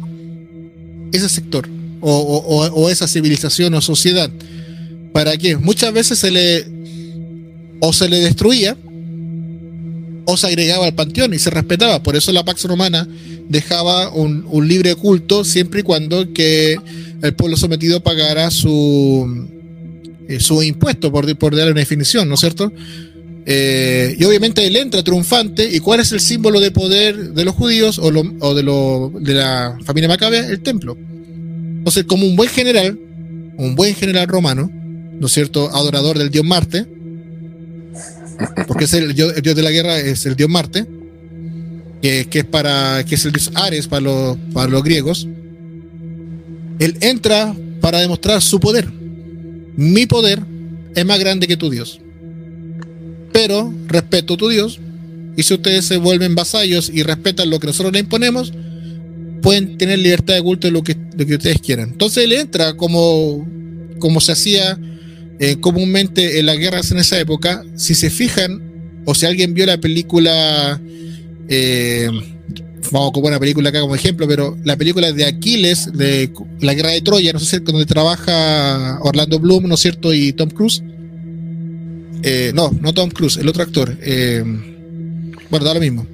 ese 1.12 1.30
sector 1.30 1.67
o, 1.99 2.89
esa 2.89 3.08
civilización 3.08 3.73
o 3.73 3.82
sociedad. 3.82 4.30
¿Para 5.12 5.38
qué? 5.38 5.58
Muchas 5.58 5.93
veces 5.93 6.19
se 6.19 6.32
le 6.32 6.65
o 7.86 7.91
se 7.91 8.08
le 8.08 8.22
destruía 8.22 8.78
o 10.26 10.38
se 10.38 10.48
agregaba 10.48 10.86
al 10.86 10.96
panteón 10.96 11.34
y 11.34 11.39
se 11.39 11.50
respetaba. 11.50 12.02
Por 12.02 12.15
eso 12.15 12.32
la 12.32 12.46
Pax 12.46 12.63
Romana 12.63 13.06
dejaba 13.50 14.10
un, 14.10 14.46
libre 14.65 14.96
culto 14.96 15.43
siempre 15.43 15.82
y 15.82 15.84
cuando 15.84 16.32
que 16.32 16.78
el 17.22 17.34
pueblo 17.34 17.58
sometido 17.58 18.02
pagara 18.02 18.50
su, 18.52 19.50
eh, 20.30 20.39
su 20.39 20.63
impuesto, 20.63 21.12
por, 21.12 21.38
por 21.38 21.58
darle 21.58 21.74
una 21.74 21.82
definición, 21.82 22.30
¿no 22.30 22.36
es 22.36 22.39
cierto? 22.39 22.72
Eh, 23.46 24.15
y 24.17 24.24
obviamente 24.24 24.65
él 24.65 24.78
entra 24.78 25.04
triunfante. 25.04 25.69
¿Y 25.69 25.80
cuál 25.80 26.00
es 26.00 26.13
el 26.13 26.22
símbolo 26.22 26.62
de 26.62 26.72
poder 26.72 27.34
de 27.34 27.43
los 27.43 27.54
judíos 27.54 28.00
o, 28.00 28.12
de, 28.54 28.63
de, 29.19 29.34
la 29.34 29.78
familia 29.84 30.08
Macabea? 30.08 30.48
El 30.48 30.62
templo. 30.62 30.98
Entonces, 30.98 32.06
como 32.06 32.26
un 32.26 32.38
buen 32.38 32.50
general, 32.50 32.98
un 33.58 33.76
buen 33.76 33.93
general 33.93 34.30
romano, 34.30 34.72
¿no 34.72 35.28
es 35.28 35.34
cierto? 35.34 35.69
Adorador 35.76 36.17
del 36.17 36.30
dios 36.30 36.46
Marte, 36.46 36.88
porque 38.67 38.86
es 38.86 38.93
el, 38.93 39.13
dios, 39.13 39.34
de 39.36 39.62
la 39.62 39.72
guerra 39.72 40.00
es 40.00 40.26
el 40.26 40.36
dios 40.36 40.50
Marte, 40.50 40.86
que, 42.02 42.28
es 42.32 42.46
para 42.46 43.04
que 43.06 43.15
es 43.15 43.26
el 43.26 43.32
dios 43.32 43.52
Ares 43.56 43.88
para 43.88 44.02
los, 44.02 44.38
para 44.54 44.69
los 44.69 44.84
griegos. 44.84 45.28
Él 46.80 46.98
entra 47.02 47.56
para 47.82 48.00
demostrar 48.00 48.41
su 48.41 48.60
poder. 48.60 48.89
Mi 49.76 50.06
poder 50.06 50.41
es 50.96 51.06
más 51.06 51.19
grande 51.19 51.48
que 51.48 51.58
tu 51.58 51.69
Dios 51.69 52.00
pero 53.34 53.74
respeto 53.88 54.36
a 54.36 54.38
tu 54.38 54.48
Dios. 54.48 54.80
Y 55.36 55.43
si 55.43 55.56
ustedes 55.56 55.86
se 55.86 55.98
vuelven 55.98 56.36
vasallos 56.36 56.89
y 56.93 57.02
respetan 57.04 57.50
lo 57.50 57.60
que 57.60 57.67
nosotros 57.67 57.91
le 57.91 58.00
imponemos, 58.00 58.54
pueden 59.41 59.78
tener 59.78 60.00
libertad 60.00 60.36
de 60.36 60.43
culto 60.43 60.67
de 60.67 60.72
lo 60.72 60.84
que, 60.84 60.96
que 60.96 61.36
ustedes 61.36 61.60
quieran. 61.60 61.89
Entonces 61.89 62.24
él 62.24 62.34
entra 62.34 62.78
como, 62.78 63.46
como 64.00 64.22
se 64.22 64.32
hacía 64.32 64.80
eh, 65.39 65.58
comúnmente 65.60 66.39
en 66.39 66.46
las 66.46 66.58
guerras 66.58 66.91
en 66.91 67.00
esa 67.00 67.19
época. 67.19 67.63
Si 67.76 67.96
se 67.96 68.10
fijan, 68.10 68.62
o 69.06 69.15
si 69.15 69.26
alguien 69.26 69.54
vio 69.54 69.65
la 69.65 69.78
película, 69.78 70.82
eh, 71.50 72.10
vamos 72.91 73.12
con 73.12 73.26
una 73.26 73.39
película 73.39 73.69
acá 73.69 73.82
como 73.82 73.96
ejemplo, 73.96 74.28
pero 74.28 74.58
la 74.63 74.78
película 74.78 75.12
de 75.12 75.26
Aquiles, 75.26 75.91
de 75.93 76.32
la 76.60 76.74
guerra 76.74 76.91
de 76.91 77.02
Troya, 77.02 77.34
no 77.34 77.39
sé 77.39 77.58
si 77.58 77.63
donde 77.63 77.86
trabaja 77.86 79.00
Orlando 79.02 79.39
Bloom, 79.39 79.67
¿no 79.67 79.76
es 79.76 79.82
cierto? 79.82 80.13
Y 80.13 80.34
Tom 80.34 80.50
Cruise 80.50 80.82
eh, 82.24 82.52
no, 82.56 82.72
no 82.82 82.93
Tom 82.93 83.10
Cruise, 83.10 83.38
el 83.38 83.48
otro 83.50 83.63
actor. 83.63 83.98
Eh, 84.02 84.43
bueno, 85.50 85.65
da 85.65 85.74
lo 85.74 85.80
mismo. 85.80 86.08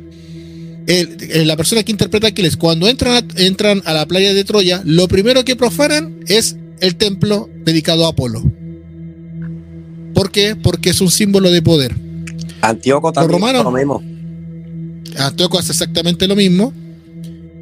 la 0.87 1.55
persona 1.55 1.83
que 1.83 1.91
interpreta 1.91 2.27
a 2.27 2.29
Aquiles, 2.31 2.57
cuando 2.57 2.89
entran 2.89 3.13
a, 3.23 3.41
entran 3.41 3.81
a 3.85 3.93
la 3.93 4.07
playa 4.07 4.33
de 4.33 4.43
Troya, 4.43 4.81
lo 4.85 5.07
primero 5.07 5.45
que 5.45 5.55
profanan 5.55 6.19
es 6.27 6.57
el 6.81 6.95
templo 6.95 7.49
dedicado 7.63 8.05
a 8.05 8.09
Apolo. 8.09 8.43
¿Por 10.19 10.31
qué? 10.31 10.53
Porque 10.53 10.89
es 10.89 10.99
un 10.99 11.09
símbolo 11.09 11.49
de 11.49 11.61
poder. 11.61 11.95
Antíoco 12.59 13.13
también 13.13 13.39
romanos, 13.39 13.63
lo 13.63 13.71
mismo. 13.71 14.03
Antíoco 15.17 15.57
hace 15.57 15.71
exactamente 15.71 16.27
lo 16.27 16.35
mismo. 16.35 16.73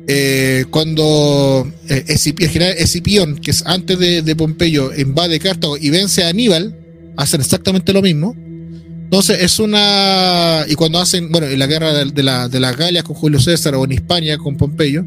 Eh, 0.07 0.65
cuando 0.71 1.71
eh, 1.87 2.03
el 2.07 2.49
general 2.49 2.73
Escipión, 2.79 3.37
que 3.37 3.51
es 3.51 3.63
antes 3.67 3.99
de, 3.99 4.35
Pompeyo, 4.35 4.91
invade 4.97 5.39
Cartago 5.39 5.77
y 5.77 5.91
vence 5.91 6.23
a 6.23 6.29
Aníbal, 6.29 6.75
hacen 7.15 7.41
exactamente 7.41 7.93
lo 7.93 8.01
mismo. 8.01 8.35
Entonces 8.35 9.37
es 9.43 9.59
una... 9.59 10.65
Y 10.67 10.73
cuando 10.73 10.97
hacen, 10.97 11.31
bueno, 11.31 11.45
en 11.45 11.59
la 11.59 11.67
guerra 11.67 11.93
de, 11.93 12.23
la, 12.23 12.49
de 12.49 12.59
las 12.59 12.75
Galias 12.75 13.03
con 13.03 13.15
Julio 13.15 13.39
César 13.39 13.75
o 13.75 13.85
en 13.85 13.91
Hispania 13.91 14.39
con 14.39 14.57
Pompeyo, 14.57 15.05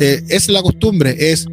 eh, 0.00 0.22
es 0.28 0.50
la 0.50 0.60
costumbre, 0.60 1.32
es 1.32 1.46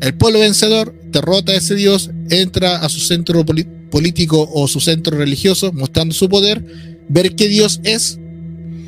el 0.00 0.14
pueblo 0.14 0.40
vencedor 0.40 0.92
derrota 1.04 1.52
a 1.52 1.54
ese 1.54 1.76
dios, 1.76 2.10
entra 2.30 2.78
a 2.78 2.88
su 2.88 2.98
centro 2.98 3.46
político 3.46 3.81
o 3.92 4.68
su 4.68 4.80
centro 4.80 5.16
religioso, 5.18 5.72
mostrando 5.72 6.14
su 6.14 6.28
poder, 6.28 6.64
ver 7.08 7.34
qué 7.34 7.48
dios 7.48 7.80
es, 7.84 8.18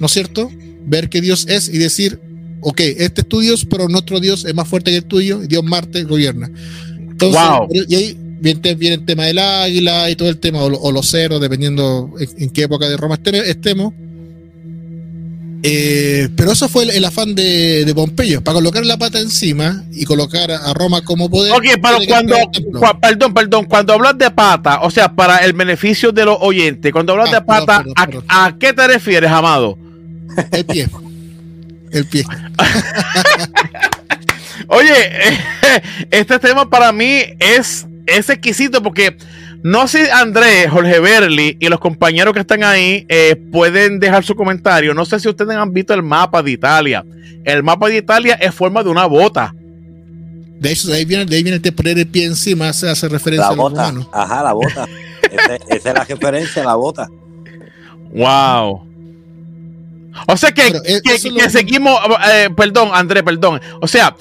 ¿no 0.00 0.06
es 0.06 0.12
cierto? 0.12 0.50
Ver 0.86 1.08
qué 1.08 1.20
dios 1.20 1.46
es 1.48 1.68
y 1.68 1.78
decir, 1.78 2.20
ok, 2.60 2.80
este 2.80 3.20
es 3.20 3.28
tu 3.28 3.40
dios, 3.40 3.66
pero 3.68 3.88
nuestro 3.88 4.20
dios 4.20 4.44
es 4.44 4.54
más 4.54 4.68
fuerte 4.68 4.90
que 4.90 4.98
el 4.98 5.04
tuyo, 5.04 5.42
y 5.42 5.46
Dios 5.46 5.62
Marte 5.64 6.04
gobierna. 6.04 6.50
Entonces, 6.98 7.40
y 7.88 7.94
ahí 7.94 8.18
viene, 8.40 8.94
el 8.94 9.04
tema 9.04 9.26
del 9.26 9.38
águila 9.38 10.10
y 10.10 10.16
todo 10.16 10.28
el 10.28 10.38
tema, 10.38 10.62
o, 10.62 10.92
los 10.92 11.10
ceros, 11.10 11.40
dependiendo 11.40 12.12
en, 12.18 12.50
qué 12.50 12.62
época 12.62 12.88
de 12.88 12.96
Roma 12.96 13.18
estemos. 13.24 13.92
Eh, 15.66 16.29
pero 16.37 16.53
eso 16.53 16.68
fue 16.68 16.94
el, 16.94 17.03
afán 17.07 17.35
de, 17.35 17.90
Pompeyo, 17.94 18.44
para 18.44 18.57
colocar 18.57 18.85
la 18.85 18.98
pata 18.98 19.18
encima 19.18 19.83
y 19.92 20.05
colocar 20.05 20.50
a 20.50 20.74
Roma 20.74 21.00
como 21.00 21.31
poder. 21.31 21.55
Ok, 21.55 21.64
pero 21.83 21.96
cuando, 22.07 22.37
perdón, 23.00 23.33
perdón, 23.33 23.64
cuando 23.64 23.94
hablas 23.94 24.18
de 24.18 24.31
pata, 24.31 24.81
o 24.83 24.90
sea, 24.90 25.14
para 25.14 25.38
el 25.38 25.55
beneficio 25.55 26.12
de 26.12 26.27
los 26.27 26.37
oyentes, 26.38 26.92
cuando 26.92 27.14
hablas 27.14 27.31
ah, 27.31 27.37
de 27.37 27.40
pata, 27.40 27.83
¿a, 28.29 28.55
qué 28.59 28.74
te 28.74 28.87
refieres, 28.87 29.31
Amado? 29.31 29.79
El 30.50 30.66
pie. 30.66 30.87
El 31.92 32.07
pie. 32.09 32.27
Oye, 34.68 34.92
este 36.11 36.38
tema 36.40 36.68
para 36.68 36.92
mí 36.92 37.22
es, 37.38 37.87
es 38.07 38.29
exquisito 38.29 38.83
porque 38.83 39.16
no 39.64 39.88
sé, 39.88 40.12
Andrés, 40.12 40.68
Jorge 40.70 41.00
Berli 41.00 41.57
y 41.59 41.70
los 41.70 41.81
compañeros 41.81 42.35
que 42.35 42.40
están 42.40 42.62
ahí 42.62 43.07
eh, 43.09 43.35
pueden 43.50 43.98
dejar 43.98 44.22
su 44.22 44.37
comentario. 44.37 44.92
No 44.92 45.07
sé 45.07 45.18
si 45.18 45.27
ustedes 45.27 45.57
han 45.57 45.72
visto 45.72 45.94
el 45.94 46.03
mapa 46.03 46.42
de 46.42 46.50
Italia. 46.50 47.03
El 47.44 47.62
mapa 47.62 47.88
de 47.88 47.96
Italia 47.96 48.35
es 48.35 48.55
forma 48.55 48.83
de 48.83 48.90
una 48.90 49.07
bota. 49.07 49.55
De 49.57 50.70
eso, 50.70 50.88
de 50.88 50.98
ahí 50.98 51.07
viene, 51.07 51.24
de 51.24 51.37
ahí 51.37 51.42
viene 51.42 51.59
poner 51.72 51.98
el 51.98 52.07
pie 52.07 52.27
encima, 52.27 52.74
se 52.74 52.90
hace 52.90 53.09
referencia 53.09 53.48
a 53.48 53.55
bota. 53.55 53.90
Ajá, 54.12 54.42
la 54.42 54.53
bota. 54.53 54.87
esa, 55.33 55.55
es 55.55 55.85
la 55.87 56.05
referencia, 56.05 56.62
la 56.62 56.74
bota. 56.74 57.09
Wow. 58.12 58.87
O 60.29 60.37
sea 60.37 60.53
que, 60.53 60.74
que, 61.03 61.48
seguimos, 61.48 61.98
eh, 62.31 62.50
perdón, 62.55 62.90
Andrés, 62.92 63.22
perdón. 63.22 63.62
O 63.81 63.88
sea, 63.88 64.14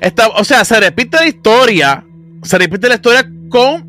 esta, 0.00 0.26
o 0.26 0.42
sea, 0.42 0.64
se 0.64 0.80
repite 0.80 1.18
la 1.18 1.28
historia, 1.28 2.04
se 2.42 2.58
repite 2.58 2.88
la 2.88 2.96
historia 2.96 3.30
con 3.48 3.87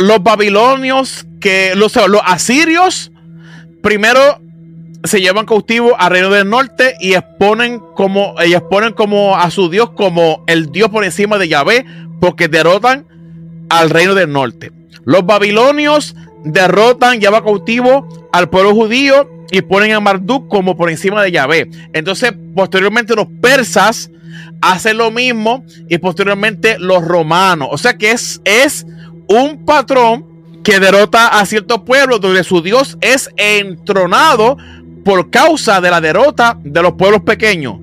los 0.00 0.22
babilonios, 0.22 1.26
que 1.40 1.74
los, 1.74 1.96
asirios, 2.24 3.12
primero 3.82 4.40
se 5.04 5.20
llevan 5.20 5.46
cautivo 5.46 5.98
al 5.98 6.10
reino 6.10 6.30
del 6.30 6.48
norte 6.48 6.94
y 7.00 7.14
exponen 7.14 7.80
como, 7.94 8.34
y 8.46 8.52
exponen 8.52 8.92
como 8.92 9.36
a 9.36 9.50
su 9.50 9.70
Dios 9.70 9.90
como 9.90 10.44
el 10.46 10.72
Dios 10.72 10.90
por 10.90 11.04
encima 11.04 11.38
de 11.38 11.48
Yahvé, 11.48 11.86
porque 12.20 12.48
derrotan 12.48 13.06
al 13.68 13.90
reino 13.90 14.14
del 14.14 14.32
norte. 14.32 14.72
Los 15.04 15.24
babilonios 15.24 16.14
derrotan, 16.44 17.20
llevan 17.20 17.44
cautivo 17.44 18.06
al 18.32 18.50
pueblo 18.50 18.74
judío 18.74 19.28
y 19.50 19.62
ponen 19.62 19.92
a 19.92 20.00
Marduk 20.00 20.48
como 20.48 20.76
por 20.76 20.90
encima 20.90 21.22
de 21.22 21.32
Yahvé. 21.32 21.70
Entonces, 21.92 22.34
posteriormente 22.54 23.14
los 23.14 23.26
persas 23.40 24.10
hacen 24.60 24.98
lo 24.98 25.10
mismo 25.10 25.64
y 25.88 25.98
posteriormente 25.98 26.78
los 26.78 27.04
romanos. 27.04 27.68
O 27.70 27.78
sea 27.78 27.96
que 27.96 28.12
es, 28.12 28.40
es 28.44 28.86
un 29.30 29.64
patrón 29.64 30.24
que 30.62 30.80
derrota 30.80 31.28
a 31.28 31.46
ciertos 31.46 31.82
pueblos 31.82 32.20
donde 32.20 32.44
su 32.44 32.60
Dios 32.60 32.98
es 33.00 33.30
entronado 33.36 34.56
por 35.04 35.30
causa 35.30 35.80
de 35.80 35.90
la 35.90 36.00
derrota 36.00 36.58
de 36.62 36.82
los 36.82 36.94
pueblos 36.94 37.22
pequeños. 37.22 37.76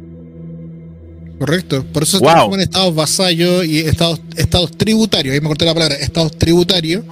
Correcto, 1.40 1.86
por 1.94 2.04
eso 2.04 2.18
estamos 2.18 2.56
en 2.56 2.62
estados 2.62 2.94
vasallos 2.94 3.66
y 3.66 3.80
estados, 3.80 4.20
estados 4.36 4.72
tributarios, 4.72 5.34
ahí 5.34 5.42
me 5.42 5.48
corté 5.48 5.66
la 5.66 5.74
palabra, 5.74 5.96
estados 5.96 6.38
tributarios. 6.38 7.04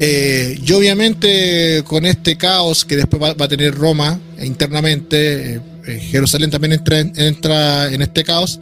Eh, 0.00 0.58
y 0.66 0.72
obviamente 0.72 1.84
con 1.86 2.04
este 2.04 2.36
caos 2.36 2.84
que 2.84 2.96
después 2.96 3.22
va, 3.22 3.44
a 3.44 3.48
tener 3.48 3.74
Roma 3.74 4.18
internamente, 4.42 5.60
eh, 5.86 6.00
Jerusalén 6.10 6.50
también 6.50 6.72
entra, 6.72 6.98
entra 6.98 7.92
en 7.92 8.02
este 8.02 8.24
caos, 8.24 8.60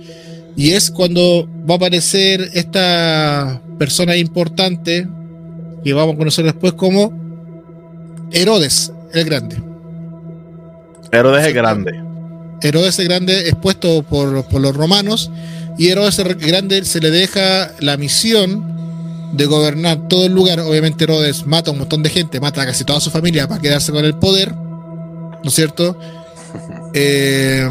y 0.56 0.72
es 0.72 0.90
cuando 0.90 1.48
va 1.68 1.74
a 1.74 1.76
aparecer 1.76 2.50
esta 2.52 3.62
persona 3.82 4.16
importante 4.16 5.08
que 5.82 5.92
vamos 5.92 6.14
a 6.14 6.18
conocer 6.18 6.44
después 6.44 6.74
como 6.74 7.12
Herodes 8.30 8.92
el 9.12 9.24
Grande. 9.24 9.60
Herodes 11.10 11.44
el 11.48 11.52
Grande. 11.52 12.00
Herodes 12.60 12.96
el 13.00 13.08
Grande 13.08 13.48
expuesto 13.48 14.04
por, 14.04 14.44
por 14.44 14.60
los 14.60 14.76
romanos 14.76 15.32
y 15.78 15.88
Herodes 15.88 16.16
el 16.20 16.36
Grande 16.36 16.84
se 16.84 17.00
le 17.00 17.10
deja 17.10 17.72
la 17.80 17.96
misión 17.96 19.32
de 19.32 19.46
gobernar 19.46 20.06
todo 20.06 20.26
el 20.26 20.32
lugar. 20.32 20.60
Obviamente 20.60 21.02
Herodes 21.02 21.44
mata 21.44 21.70
a 21.70 21.72
un 21.72 21.80
montón 21.80 22.04
de 22.04 22.10
gente, 22.10 22.38
mata 22.38 22.62
a 22.62 22.66
casi 22.66 22.84
toda 22.84 23.00
su 23.00 23.10
familia 23.10 23.48
para 23.48 23.60
quedarse 23.60 23.90
con 23.90 24.04
el 24.04 24.14
poder, 24.14 24.54
¿no 24.54 25.42
es 25.44 25.54
cierto? 25.54 25.98
Eh, 26.94 27.66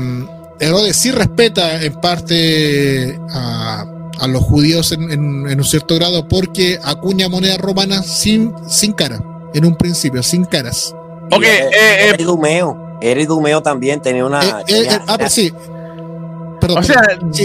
Herodes 0.60 0.98
sí 0.98 1.12
respeta 1.12 1.84
en 1.84 1.94
parte 2.02 3.20
a, 3.30 4.01
los 4.28 4.44
judíos 4.44 4.92
en, 4.92 5.12
un 5.12 5.64
cierto 5.64 5.96
grado 5.96 6.28
porque 6.28 6.80
acuña 6.84 7.28
moneda 7.30 7.58
romana 7.58 8.04
sin, 8.04 8.54
sin 8.68 8.94
cara, 8.94 9.24
en 9.54 9.66
un 9.66 9.76
principio, 9.76 10.22
sin 10.24 10.46
caras. 10.46 10.96
Ok, 11.32 11.44
eh, 11.44 11.70
eh, 11.74 12.10
era 12.10 12.22
Idumeo. 12.22 12.98
Era 13.02 13.22
Idumeo 13.22 13.62
también, 13.62 14.02
tenía 14.02 14.26
una. 14.26 14.42
Eh, 14.68 15.00
ah, 15.08 15.18
pues 15.18 15.34
sí. 15.34 15.54
Perdón, 16.60 16.78
o 16.78 16.84
sea, 16.84 17.02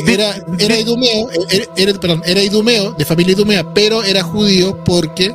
era, 0.06 0.34
era, 0.58 0.78
Idumeo, 0.78 1.28
era, 1.76 1.98
perdón, 1.98 2.22
era 2.26 2.42
Idumeo, 2.42 2.92
de 2.92 3.04
familia 3.06 3.32
Idumea, 3.32 3.72
pero 3.72 4.02
era 4.02 4.22
judío 4.22 4.84
porque 4.84 5.34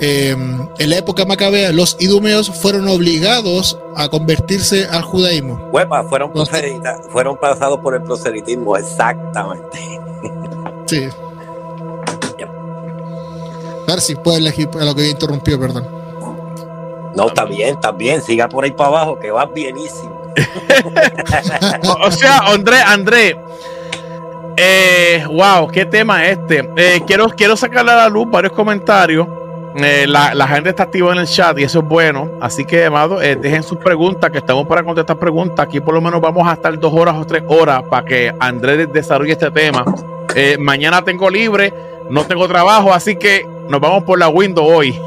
Em, 0.00 0.68
en 0.78 0.90
la 0.90 0.98
época 0.98 1.24
macabea, 1.24 1.72
los 1.72 1.96
idumeos 2.00 2.50
fueron 2.50 2.88
obligados 2.88 3.78
a 3.96 4.08
convertirse 4.08 4.86
al 4.86 5.02
judaísmo. 5.02 5.70
fueron, 6.08 6.32
fueron 7.10 7.36
pasados 7.36 7.80
por 7.80 7.94
el 7.94 8.02
proselitismo, 8.02 8.76
exactamente. 8.76 9.78
Sí. 10.86 11.08
A 13.86 13.90
ver 13.90 14.00
si 14.00 14.14
puede 14.16 14.38
elegir 14.38 14.68
a 14.80 14.84
lo 14.84 14.94
que 14.94 15.08
interrumpió, 15.08 15.58
perdón. 15.60 15.86
No, 17.14 17.28
está 17.28 17.44
bien, 17.44 17.74
está 17.74 17.92
bien. 17.92 18.22
Siga 18.22 18.48
por 18.48 18.64
ahí 18.64 18.72
para 18.72 18.88
abajo, 18.88 19.18
que 19.18 19.30
va 19.30 19.46
bienísimo. 19.46 20.20
o 22.02 22.10
sea, 22.10 22.38
André, 22.38 22.80
André. 22.80 23.40
Eh, 24.56 25.24
wow, 25.30 25.68
qué 25.68 25.84
tema 25.84 26.26
este. 26.26 26.68
Eh, 26.76 27.02
quiero, 27.06 27.28
quiero 27.28 27.56
sacarle 27.56 27.92
a 27.92 27.96
la 27.96 28.08
luz 28.08 28.28
varios 28.30 28.52
comentarios 28.52 29.26
eh, 29.76 30.06
la, 30.06 30.46
gente 30.46 30.70
está 30.70 30.84
activa 30.84 31.12
en 31.12 31.18
el 31.18 31.26
chat 31.26 31.58
y 31.58 31.64
eso 31.64 31.80
es 31.80 31.84
bueno. 31.84 32.30
Así 32.40 32.64
que, 32.64 32.84
amado, 32.84 33.20
eh, 33.20 33.34
dejen 33.34 33.62
sus 33.62 33.78
preguntas, 33.78 34.30
que 34.30 34.38
estamos 34.38 34.66
para 34.66 34.84
contestar 34.84 35.18
preguntas. 35.18 35.66
Aquí 35.66 35.80
por 35.80 35.94
lo 35.94 36.00
menos 36.00 36.20
vamos 36.20 36.46
a 36.46 36.52
estar 36.52 36.78
dos 36.78 36.92
horas 36.92 37.16
o 37.16 37.24
tres 37.24 37.42
horas 37.48 37.82
para 37.84 38.06
que 38.06 38.32
Andrés 38.38 38.92
desarrolle 38.92 39.32
este 39.32 39.50
tema. 39.50 39.84
Eh, 40.34 40.56
mañana 40.58 41.02
tengo 41.02 41.30
libre, 41.30 41.72
no 42.10 42.24
tengo 42.24 42.46
trabajo, 42.48 42.92
así 42.92 43.16
que 43.16 43.46
nos 43.68 43.80
vamos 43.80 44.04
por 44.04 44.18
la 44.18 44.28
window 44.28 44.64
hoy. 44.64 44.94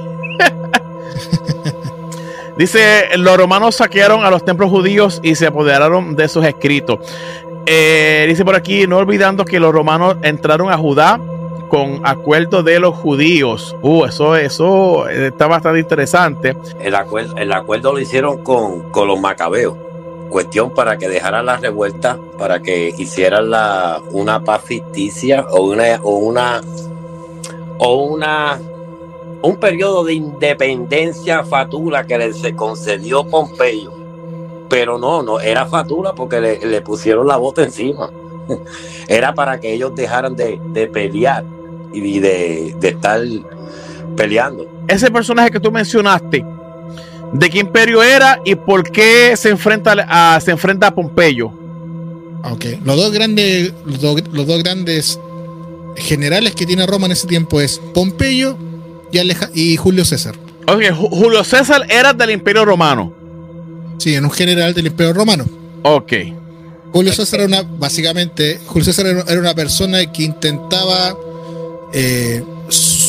Dice, 2.57 3.09
los 3.17 3.37
romanos 3.37 3.75
saquearon 3.75 4.25
a 4.25 4.31
los 4.31 4.43
templos 4.43 4.71
judíos 4.71 5.19
y 5.21 5.35
se 5.35 5.45
apoderaron 5.45 6.15
de 6.15 6.27
sus 6.27 6.43
escritos. 6.43 6.97
dice 7.65 8.43
por 8.43 8.55
aquí, 8.55 8.87
no 8.87 8.97
olvidando 8.97 9.45
que 9.45 9.59
los 9.59 9.71
romanos 9.71 10.17
entraron 10.23 10.71
a 10.71 10.77
Judá 10.77 11.19
con 11.67 12.01
acuerdo 12.03 12.63
de 12.63 12.79
los 12.79 12.95
judíos. 12.95 13.75
Uh, 13.81 14.05
eso, 14.05 14.35
eso 14.35 15.07
está 15.07 15.47
bastante 15.47 15.79
interesante. 15.79 16.55
El 16.79 16.95
acuerdo, 16.95 17.37
el 17.37 17.51
acuerdo 17.51 17.93
lo 17.93 17.99
hicieron 17.99 18.43
con, 18.43 18.89
con 18.91 19.07
los 19.07 19.19
macabeos. 19.19 19.75
Cuestión 20.29 20.71
para 20.71 20.97
que 20.97 21.07
dejaran 21.07 21.45
la 21.45 21.57
revuelta, 21.57 22.17
para 22.37 22.61
que 22.61 22.93
hicieran 22.97 23.49
la, 23.49 24.01
una 24.11 24.43
paz 24.43 24.63
ficticia 24.63 25.45
o 25.51 25.63
una, 25.63 25.99
o 26.03 26.17
una, 26.17 26.61
o 27.79 27.95
una 28.03 28.59
un 29.41 29.57
periodo 29.57 30.03
de 30.03 30.13
independencia 30.13 31.43
fatula 31.43 32.05
que 32.05 32.17
le 32.17 32.33
se 32.33 32.55
concedió 32.55 33.25
Pompeyo. 33.25 33.93
Pero 34.69 34.97
no, 34.97 35.23
no, 35.23 35.39
era 35.39 35.65
fatula 35.65 36.13
porque 36.13 36.41
le, 36.41 36.81
pusieron 36.81 37.27
la 37.27 37.37
bota 37.37 37.63
encima. 37.63 38.09
era 39.07 39.33
para 39.33 39.59
que 39.59 39.73
ellos 39.73 39.95
dejaran 39.95 40.35
de, 40.35 40.59
pelear 40.91 41.45
y 41.93 42.19
de, 42.19 42.75
estar 42.81 43.21
peleando. 44.15 44.67
Ese 44.87 45.11
personaje 45.11 45.51
que 45.51 45.59
tú 45.59 45.71
mencionaste, 45.71 46.43
¿de 47.33 47.49
qué 47.49 47.59
imperio 47.59 48.03
era 48.03 48.39
y 48.45 48.55
por 48.55 48.89
qué 48.91 49.35
se 49.35 49.49
enfrenta 49.49 49.93
a, 50.07 50.39
se 50.39 50.51
enfrenta 50.51 50.87
a 50.87 50.95
Pompeyo? 50.95 51.51
Ok, 52.43 52.65
los 52.85 52.95
dos 52.95 53.11
grandes, 53.11 53.73
los 53.85 53.99
dos, 54.01 54.63
grandes 54.63 55.19
generales 55.95 56.55
que 56.55 56.65
tiene 56.65 56.85
Roma 56.85 57.07
en 57.07 57.13
ese 57.13 57.27
tiempo 57.27 57.59
es 57.59 57.81
Pompeyo 57.93 58.57
y, 59.53 59.77
Julio 59.77 60.05
César. 60.05 60.35
Ok, 60.67 60.83
Julio 60.93 61.43
César 61.43 61.85
era 61.89 62.13
del 62.13 62.31
Imperio 62.31 62.65
Romano. 62.65 63.13
Sí, 63.97 64.15
en 64.15 64.25
un 64.25 64.31
general 64.31 64.73
del 64.73 64.87
Imperio 64.87 65.13
Romano. 65.13 65.45
Ok. 65.83 66.13
Julio 66.93 67.13
César 67.13 67.41
era 67.41 67.47
una, 67.47 67.61
básicamente, 67.63 68.59
Julio 68.65 68.85
César 68.85 69.05
era 69.05 69.39
una 69.39 69.55
persona 69.55 70.11
que 70.11 70.23
intentaba 70.23 71.15
eh, 71.93 72.43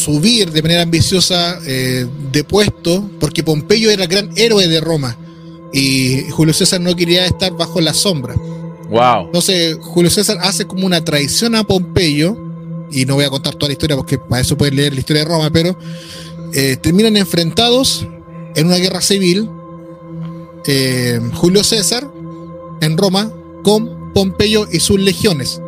subir 0.09 0.51
de 0.53 0.63
manera 0.63 0.83
ambiciosa 0.83 1.59
eh, 1.67 2.07
de 2.33 2.43
puesto, 2.43 3.11
porque 3.21 3.43
Pompeyo 3.43 3.91
era 3.91 4.05
el 4.05 4.09
gran 4.09 4.31
héroe 4.37 4.67
de 4.67 4.81
Roma 4.81 5.15
y 5.71 6.31
Julio 6.31 6.55
César 6.55 6.81
no 6.81 6.97
quería 6.97 7.27
estar 7.27 7.53
bajo 7.53 7.79
la 7.83 7.93
sombra. 7.93 8.35
Wow. 8.89 9.27
Entonces, 9.27 9.77
Julio 9.83 10.11
César 10.11 10.39
hace 10.41 10.65
como 10.65 10.87
una 10.87 11.05
traición 11.05 11.55
a 11.55 11.65
Pompeyo, 11.65 12.39
y 12.91 13.05
no 13.05 13.17
voy 13.17 13.27
a 13.27 13.29
contar 13.29 13.55
toda 13.57 13.69
la 13.69 13.75
historia 13.75 13.97
porque 13.97 14.17
para 14.17 14.41
eso 14.41 14.57
pueden 14.57 14.77
leer 14.77 14.95
la 14.95 15.01
historia 15.01 15.25
de 15.25 15.29
Roma, 15.29 15.51
pero 15.51 15.79
eh, 16.55 16.79
terminan 16.81 17.19
enfrentados 17.19 18.07
en 18.55 18.67
una 18.67 18.77
guerra 18.77 19.03
civil. 19.03 19.51
Eh, 20.67 21.21
Julio 21.35 21.63
César 21.63 22.11
en 22.81 22.97
Roma 22.97 23.31
con 23.63 24.15
Pompeyo 24.15 24.67
y 24.73 24.81
sus 24.81 24.99
legiones. 24.99 25.61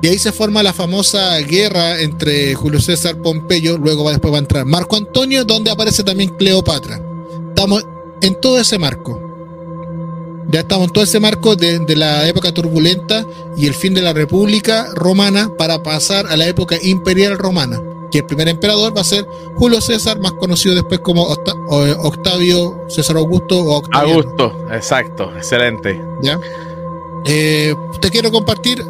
Y 0.00 0.08
ahí 0.08 0.18
se 0.18 0.32
forma 0.32 0.62
la 0.62 0.72
famosa 0.72 1.38
guerra 1.40 2.00
entre 2.00 2.54
Julio 2.54 2.80
César 2.80 3.16
Pompeyo. 3.16 3.78
Luego 3.78 4.04
va, 4.04 4.12
después 4.12 4.32
va 4.32 4.38
a 4.38 4.40
entrar 4.40 4.64
Marco 4.64 4.96
Antonio, 4.96 5.44
donde 5.44 5.70
aparece 5.70 6.04
también 6.04 6.30
Cleopatra. 6.36 7.00
Estamos 7.48 7.84
en 8.20 8.40
todo 8.40 8.58
ese 8.58 8.78
marco. 8.78 9.28
Ya 10.50 10.60
estamos 10.60 10.86
en 10.86 10.92
todo 10.92 11.04
ese 11.04 11.20
marco 11.20 11.56
de, 11.56 11.84
la 11.94 12.26
época 12.26 12.52
turbulenta 12.52 13.26
y 13.56 13.66
el 13.66 13.74
fin 13.74 13.92
de 13.92 14.00
la 14.00 14.14
República 14.14 14.88
Romana 14.94 15.50
para 15.58 15.82
pasar 15.82 16.26
a 16.26 16.38
la 16.38 16.46
época 16.46 16.76
imperial 16.80 17.36
romana, 17.36 17.78
que 18.10 18.18
el 18.18 18.24
primer 18.24 18.48
emperador 18.48 18.96
va 18.96 19.02
a 19.02 19.04
ser 19.04 19.26
Julio 19.56 19.82
César, 19.82 20.18
más 20.20 20.32
conocido 20.32 20.74
después 20.74 21.00
como 21.00 21.24
Octavio 21.24 22.86
César 22.88 23.18
Augusto 23.18 23.58
o 23.58 23.76
Octaviano. 23.76 24.20
Augusto, 24.20 24.66
exacto, 24.72 25.30
excelente. 25.36 26.00
¿Ya? 26.22 26.40
Eh, 27.26 27.74
te 28.00 28.10
quiero 28.10 28.32
compartir 28.32 28.82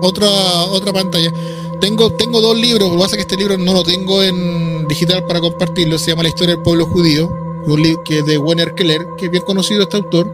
otra, 0.00 0.28
otra 0.64 0.92
pantalla. 0.92 1.32
Tengo, 1.80 2.10
tengo 2.10 2.40
dos 2.40 2.56
libros, 2.56 2.88
lo 2.88 2.96
que 2.96 3.02
pasa 3.02 3.16
es 3.16 3.16
que 3.16 3.22
este 3.22 3.36
libro 3.36 3.56
no 3.56 3.72
lo 3.72 3.82
tengo 3.84 4.22
en 4.22 4.86
digital 4.88 5.24
para 5.26 5.40
compartirlo, 5.40 5.98
se 5.98 6.10
llama 6.10 6.24
La 6.24 6.30
historia 6.30 6.56
del 6.56 6.62
pueblo 6.62 6.86
judío 6.86 7.30
un 7.72 7.82
libro 7.82 8.02
que 8.02 8.18
es 8.20 8.26
de 8.26 8.38
Werner 8.38 8.74
Keller, 8.74 9.08
que 9.16 9.26
es 9.26 9.30
bien 9.30 9.42
conocido 9.44 9.82
este 9.82 9.96
autor. 9.96 10.32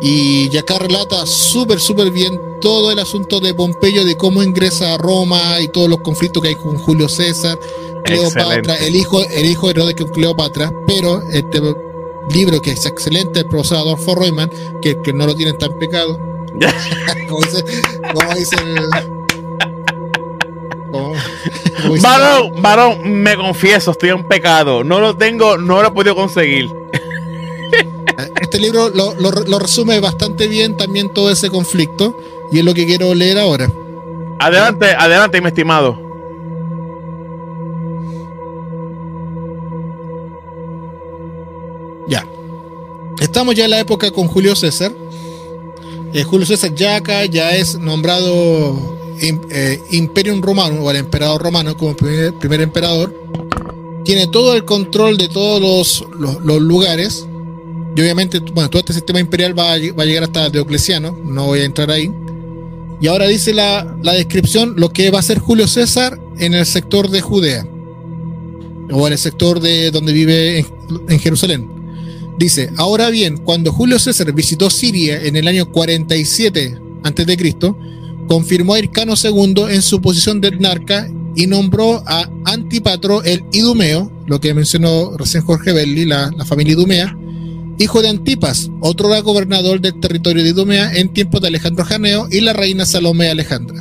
Y 0.00 0.54
acá 0.56 0.78
relata 0.78 1.24
súper, 1.24 1.80
súper 1.80 2.10
bien 2.10 2.40
todo 2.60 2.90
el 2.90 2.98
asunto 2.98 3.40
de 3.40 3.54
Pompeyo, 3.54 4.04
de 4.04 4.16
cómo 4.16 4.42
ingresa 4.42 4.94
a 4.94 4.98
Roma 4.98 5.60
y 5.60 5.68
todos 5.68 5.88
los 5.88 6.00
conflictos 6.00 6.42
que 6.42 6.50
hay 6.50 6.54
con 6.56 6.76
Julio 6.76 7.08
César, 7.08 7.58
Cleopatra, 8.04 8.76
el 8.76 8.96
hijo, 8.96 9.22
el 9.22 9.46
hijo 9.46 9.66
de 9.66 9.72
Herodes 9.72 9.94
Cleopatra, 10.12 10.72
pero 10.86 11.22
este 11.30 11.60
libro 12.30 12.60
que 12.60 12.72
es 12.72 12.84
excelente, 12.84 13.40
el 13.40 13.46
profesor 13.46 13.78
Adolfo 13.78 14.14
Reumann, 14.14 14.50
que, 14.82 15.00
que 15.00 15.12
no 15.12 15.26
lo 15.26 15.34
tienen 15.34 15.56
tan 15.56 15.78
pecado. 15.78 16.18
como 17.28 17.40
dice, 17.40 17.64
como 18.12 18.34
dice 18.34 18.56
el, 18.56 18.78
varón, 22.00 22.62
varón, 22.62 23.22
me 23.22 23.36
confieso, 23.36 23.90
estoy 23.90 24.10
en 24.10 24.24
pecado. 24.24 24.84
No 24.84 25.00
lo 25.00 25.16
tengo, 25.16 25.56
no 25.58 25.82
lo 25.82 25.88
he 25.88 25.90
podido 25.90 26.14
conseguir. 26.14 26.70
Este 28.40 28.58
libro 28.60 28.90
lo, 28.90 29.58
resume 29.58 29.98
bastante 30.00 30.46
bien 30.46 30.76
también 30.76 31.12
todo 31.12 31.30
ese 31.30 31.50
conflicto 31.50 32.16
y 32.52 32.60
es 32.60 32.64
lo 32.64 32.72
que 32.74 32.86
quiero 32.86 33.12
leer 33.14 33.38
ahora. 33.38 33.70
Adelante, 34.38 34.94
adelante, 34.96 35.40
mi 35.40 35.48
estimado. 35.48 36.00
Ya. 42.06 42.24
Estamos 43.20 43.54
ya 43.54 43.64
en 43.64 43.70
la 43.70 43.80
época 43.80 44.10
con 44.10 44.28
Julio 44.28 44.54
César. 44.54 44.92
Eh, 46.14 46.22
Julio 46.22 46.46
César 46.46 46.72
ya 46.76 46.94
acá 46.94 47.24
ya 47.24 47.56
es 47.56 47.76
nombrado 47.76 49.16
eh, 49.20 49.80
Imperium 49.90 50.40
Romano, 50.40 50.80
o 50.80 50.90
el 50.92 50.98
emperador 50.98 51.42
romano 51.42 51.76
como 51.76 51.96
primer, 51.96 52.60
emperador, 52.60 53.12
tiene 54.04 54.28
todo 54.28 54.54
el 54.54 54.64
control 54.64 55.18
de 55.18 55.28
todos 55.28 56.06
los, 56.16 56.62
lugares. 56.62 57.26
Y 57.96 58.00
obviamente, 58.00 58.38
bueno, 58.38 58.70
todo 58.70 58.78
este 58.78 58.92
sistema 58.92 59.18
imperial 59.18 59.58
va 59.58 59.72
a, 59.72 59.76
llegar 59.76 60.22
hasta 60.22 60.50
Diocleciano, 60.50 61.18
no 61.24 61.46
voy 61.46 61.60
a 61.60 61.64
entrar 61.64 61.90
ahí. 61.90 62.12
Y 63.00 63.08
ahora 63.08 63.26
dice 63.26 63.52
la, 63.52 63.82
descripción 64.00 64.74
lo 64.76 64.92
que 64.92 65.10
va 65.10 65.18
a 65.18 65.22
ser 65.22 65.40
Julio 65.40 65.66
César 65.66 66.20
en 66.38 66.54
el 66.54 66.64
sector 66.64 67.10
de 67.10 67.22
Judea, 67.22 67.66
o 68.92 69.04
en 69.08 69.14
el 69.14 69.18
sector 69.18 69.58
de 69.58 69.90
donde 69.90 70.12
vive 70.12 70.64
en 71.08 71.18
Jerusalén. 71.18 71.83
Dice, 72.38 72.70
ahora 72.76 73.10
bien, 73.10 73.36
cuando 73.38 73.72
Julio 73.72 73.98
César 73.98 74.32
visitó 74.32 74.68
Siria 74.70 75.22
en 75.22 75.36
el 75.36 75.46
año 75.46 75.70
47 75.70 76.78
a.C., 77.04 77.54
confirmó 78.28 78.74
a 78.74 78.78
Hircano 78.78 79.14
II 79.22 79.66
en 79.68 79.82
su 79.82 80.00
posición 80.00 80.40
de 80.40 80.50
narca 80.52 81.08
y 81.36 81.46
nombró 81.46 82.02
a 82.06 82.28
Antipatro 82.44 83.22
el 83.22 83.44
Idumeo, 83.52 84.10
lo 84.26 84.40
que 84.40 84.54
mencionó 84.54 85.16
recién 85.16 85.44
Jorge 85.44 85.72
Belli, 85.72 86.06
la, 86.06 86.32
familia 86.44 86.72
Idumea, 86.72 87.16
hijo 87.78 88.02
de 88.02 88.08
Antipas, 88.08 88.70
otro 88.80 89.08
era 89.12 89.20
gobernador 89.20 89.80
del 89.80 89.98
territorio 90.00 90.42
de 90.42 90.50
Idumea 90.50 90.92
en 90.94 91.12
tiempos 91.12 91.40
de 91.40 91.48
Alejandro 91.48 91.84
Janeo 91.84 92.28
y 92.30 92.40
la 92.40 92.52
reina 92.52 92.86
Salomé 92.86 93.28
Alejandra. 93.28 93.76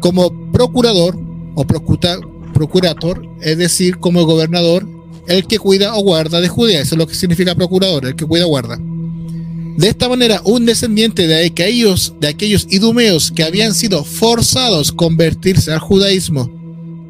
Como 0.00 0.52
procurador 0.52 1.18
o 1.54 1.64
procurator, 1.64 3.26
es 3.40 3.58
decir, 3.58 3.98
como 3.98 4.24
gobernador, 4.24 4.86
el 5.28 5.46
que 5.46 5.58
cuida 5.58 5.94
o 5.94 6.02
guarda 6.02 6.40
de 6.40 6.48
Judea, 6.48 6.80
eso 6.80 6.94
es 6.94 6.98
lo 6.98 7.06
que 7.06 7.14
significa 7.14 7.54
procurador, 7.54 8.06
el 8.06 8.16
que 8.16 8.26
cuida 8.26 8.46
o 8.46 8.48
guarda. 8.48 8.78
De 9.76 9.88
esta 9.88 10.08
manera, 10.08 10.40
un 10.44 10.66
descendiente 10.66 11.26
de 11.26 11.46
aquellos, 11.46 12.14
de 12.20 12.28
aquellos 12.28 12.66
idumeos 12.70 13.32
que 13.32 13.42
habían 13.42 13.74
sido 13.74 14.04
forzados 14.04 14.90
a 14.90 14.94
convertirse 14.94 15.72
al 15.72 15.80
judaísmo 15.80 16.50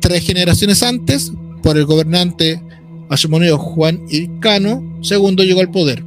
tres 0.05 0.23
generaciones 0.23 0.83
antes 0.83 1.33
por 1.63 1.79
el 1.79 1.87
gobernante 1.87 2.63
hasmoneo 3.09 3.57
Juan 3.57 4.03
Hircano 4.11 5.01
II 5.03 5.37
llegó 5.47 5.61
al 5.61 5.71
poder, 5.71 6.05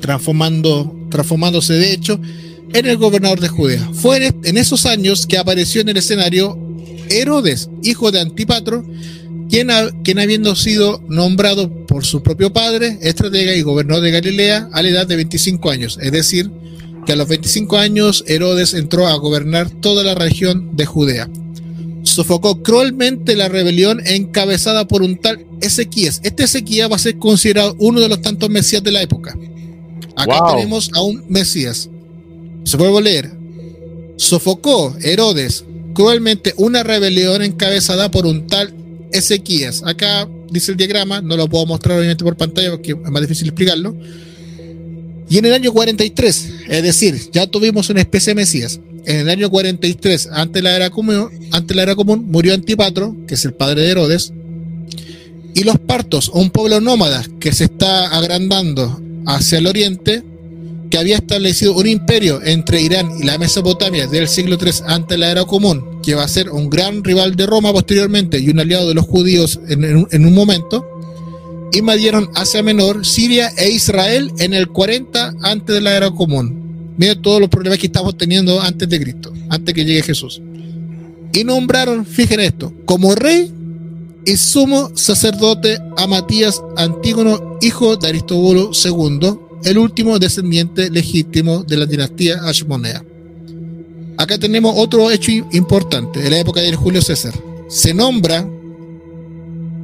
transformando, 0.00 0.96
transformándose 1.10 1.74
de 1.74 1.92
hecho 1.92 2.18
en 2.72 2.86
el 2.86 2.96
gobernador 2.96 3.38
de 3.40 3.48
Judea. 3.48 3.86
Fue 3.92 4.32
en 4.44 4.56
esos 4.56 4.86
años 4.86 5.26
que 5.26 5.36
apareció 5.36 5.82
en 5.82 5.90
el 5.90 5.98
escenario 5.98 6.58
Herodes, 7.10 7.68
hijo 7.82 8.10
de 8.10 8.20
Antipatro, 8.20 8.82
quien, 9.52 10.18
habiendo 10.18 10.56
sido 10.56 11.02
nombrado 11.08 11.70
por 11.86 12.06
su 12.06 12.22
propio 12.22 12.54
padre, 12.54 12.98
estratega 13.02 13.54
y 13.54 13.60
gobernador 13.60 14.02
de 14.02 14.10
Galilea 14.10 14.70
a 14.72 14.80
la 14.80 14.88
edad 14.88 15.06
de 15.06 15.16
25 15.16 15.70
años. 15.70 15.98
Es 16.00 16.10
decir, 16.10 16.50
que 17.04 17.12
a 17.12 17.16
los 17.16 17.28
25 17.28 17.76
años 17.76 18.24
Herodes 18.26 18.72
entró 18.72 19.06
a 19.06 19.14
gobernar 19.16 19.68
toda 19.68 20.04
la 20.04 20.14
región 20.14 20.74
de 20.74 20.86
Judea. 20.86 21.28
Sofocó 22.02 22.62
cruelmente 22.62 23.36
la 23.36 23.50
rebelión 23.50 24.00
encabezada 24.06 24.88
por 24.88 25.02
un 25.02 25.18
tal 25.18 25.44
Ezequías. 25.60 26.22
Este 26.24 26.44
Ezequías 26.44 26.90
va 26.90 26.96
a 26.96 26.98
ser 26.98 27.18
considerado 27.18 27.76
uno 27.78 28.00
de 28.00 28.08
los 28.08 28.22
tantos 28.22 28.48
mesías 28.48 28.82
de 28.82 28.92
la 28.92 29.02
época. 29.02 29.36
Acá 30.16 30.46
tenemos 30.48 30.90
a 30.94 31.02
un 31.02 31.24
mesías. 31.28 31.90
Se 32.64 32.78
vuelvo 32.78 32.98
a 32.98 33.02
leer. 33.02 33.30
Sofocó 34.16 34.96
Herodes 35.02 35.66
cruelmente 35.92 36.54
una 36.56 36.82
rebelión 36.82 37.42
encabezada 37.42 38.10
por 38.10 38.24
un 38.24 38.46
tal 38.46 38.74
Ezequías. 39.12 39.82
Acá 39.84 40.28
dice 40.50 40.72
el 40.72 40.76
diagrama, 40.76 41.20
no 41.20 41.36
lo 41.36 41.48
puedo 41.48 41.66
mostrar 41.66 41.98
obviamente 41.98 42.24
por 42.24 42.36
pantalla 42.36 42.70
porque 42.70 42.92
es 42.92 43.10
más 43.10 43.22
difícil 43.22 43.48
explicarlo. 43.48 43.96
Y 45.28 45.38
en 45.38 45.46
el 45.46 45.54
año 45.54 45.72
43, 45.72 46.50
es 46.68 46.82
decir, 46.82 47.30
ya 47.32 47.46
tuvimos 47.46 47.88
una 47.88 48.00
especie 48.00 48.32
de 48.32 48.34
Mesías. 48.34 48.80
En 49.04 49.16
el 49.16 49.28
año 49.30 49.50
43, 49.50 50.28
ante 50.30 50.62
la 50.62 50.76
era 50.76 50.90
común, 50.90 51.28
ante 51.50 51.74
la 51.74 51.82
era 51.82 51.94
común 51.94 52.26
murió 52.28 52.54
Antipatro, 52.54 53.16
que 53.26 53.34
es 53.34 53.44
el 53.44 53.54
padre 53.54 53.82
de 53.82 53.90
Herodes. 53.90 54.32
Y 55.54 55.64
los 55.64 55.78
partos, 55.78 56.28
un 56.28 56.50
pueblo 56.50 56.80
nómada 56.80 57.24
que 57.40 57.52
se 57.52 57.64
está 57.64 58.08
agrandando 58.16 59.00
hacia 59.26 59.58
el 59.58 59.66
oriente, 59.66 60.22
que 60.92 60.98
había 60.98 61.16
establecido 61.16 61.72
un 61.74 61.86
imperio 61.86 62.42
entre 62.44 62.82
Irán 62.82 63.12
y 63.18 63.22
la 63.22 63.38
Mesopotamia 63.38 64.06
del 64.06 64.28
siglo 64.28 64.58
III 64.60 64.72
ante 64.86 65.16
la 65.16 65.30
era 65.30 65.46
común, 65.46 66.02
que 66.02 66.14
va 66.14 66.22
a 66.22 66.28
ser 66.28 66.50
un 66.50 66.68
gran 66.68 67.02
rival 67.02 67.34
de 67.34 67.46
Roma 67.46 67.72
posteriormente 67.72 68.38
y 68.38 68.50
un 68.50 68.60
aliado 68.60 68.88
de 68.88 68.92
los 68.92 69.06
judíos 69.06 69.58
en, 69.68 70.26
un 70.26 70.34
momento, 70.34 70.86
invadieron 71.72 72.28
Asia 72.34 72.62
Menor, 72.62 73.06
Siria 73.06 73.50
e 73.56 73.70
Israel 73.70 74.32
en 74.38 74.52
el 74.52 74.68
40 74.68 75.36
antes 75.40 75.74
de 75.74 75.80
la 75.80 75.96
era 75.96 76.10
común. 76.10 76.92
Miren 76.98 77.22
todos 77.22 77.40
los 77.40 77.48
problemas 77.48 77.78
que 77.78 77.86
estamos 77.86 78.18
teniendo 78.18 78.60
antes 78.60 78.86
de 78.86 79.00
Cristo, 79.00 79.32
antes 79.48 79.74
que 79.74 79.86
llegue 79.86 80.02
Jesús. 80.02 80.42
Y 81.32 81.42
nombraron, 81.42 82.04
fíjense 82.04 82.44
esto, 82.44 82.70
como 82.84 83.14
rey 83.14 83.50
y 84.26 84.36
sumo 84.36 84.90
sacerdote 84.94 85.78
a 85.96 86.06
Matías 86.06 86.62
Antígono, 86.76 87.58
hijo 87.62 87.96
de 87.96 88.08
Aristóbulo 88.08 88.72
II, 88.74 89.38
el 89.64 89.78
último 89.78 90.18
descendiente 90.18 90.90
legítimo 90.90 91.62
de 91.62 91.76
la 91.76 91.86
dinastía 91.86 92.40
Ashmonea. 92.42 93.04
Acá 94.16 94.38
tenemos 94.38 94.74
otro 94.76 95.10
hecho 95.10 95.32
importante, 95.52 96.24
en 96.24 96.30
la 96.30 96.38
época 96.38 96.60
de 96.60 96.74
Julio 96.74 97.02
César. 97.02 97.34
Se 97.68 97.94
nombra 97.94 98.48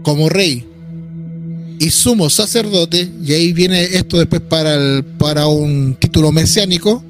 como 0.02 0.28
rey 0.28 0.64
y 1.78 1.90
sumo 1.90 2.28
sacerdote, 2.28 3.08
y 3.24 3.32
ahí 3.32 3.52
viene 3.52 3.84
esto 3.84 4.18
después 4.18 4.42
para, 4.42 5.02
para 5.18 5.46
un 5.46 5.96
título 5.98 6.32
mesiánico, 6.32 7.02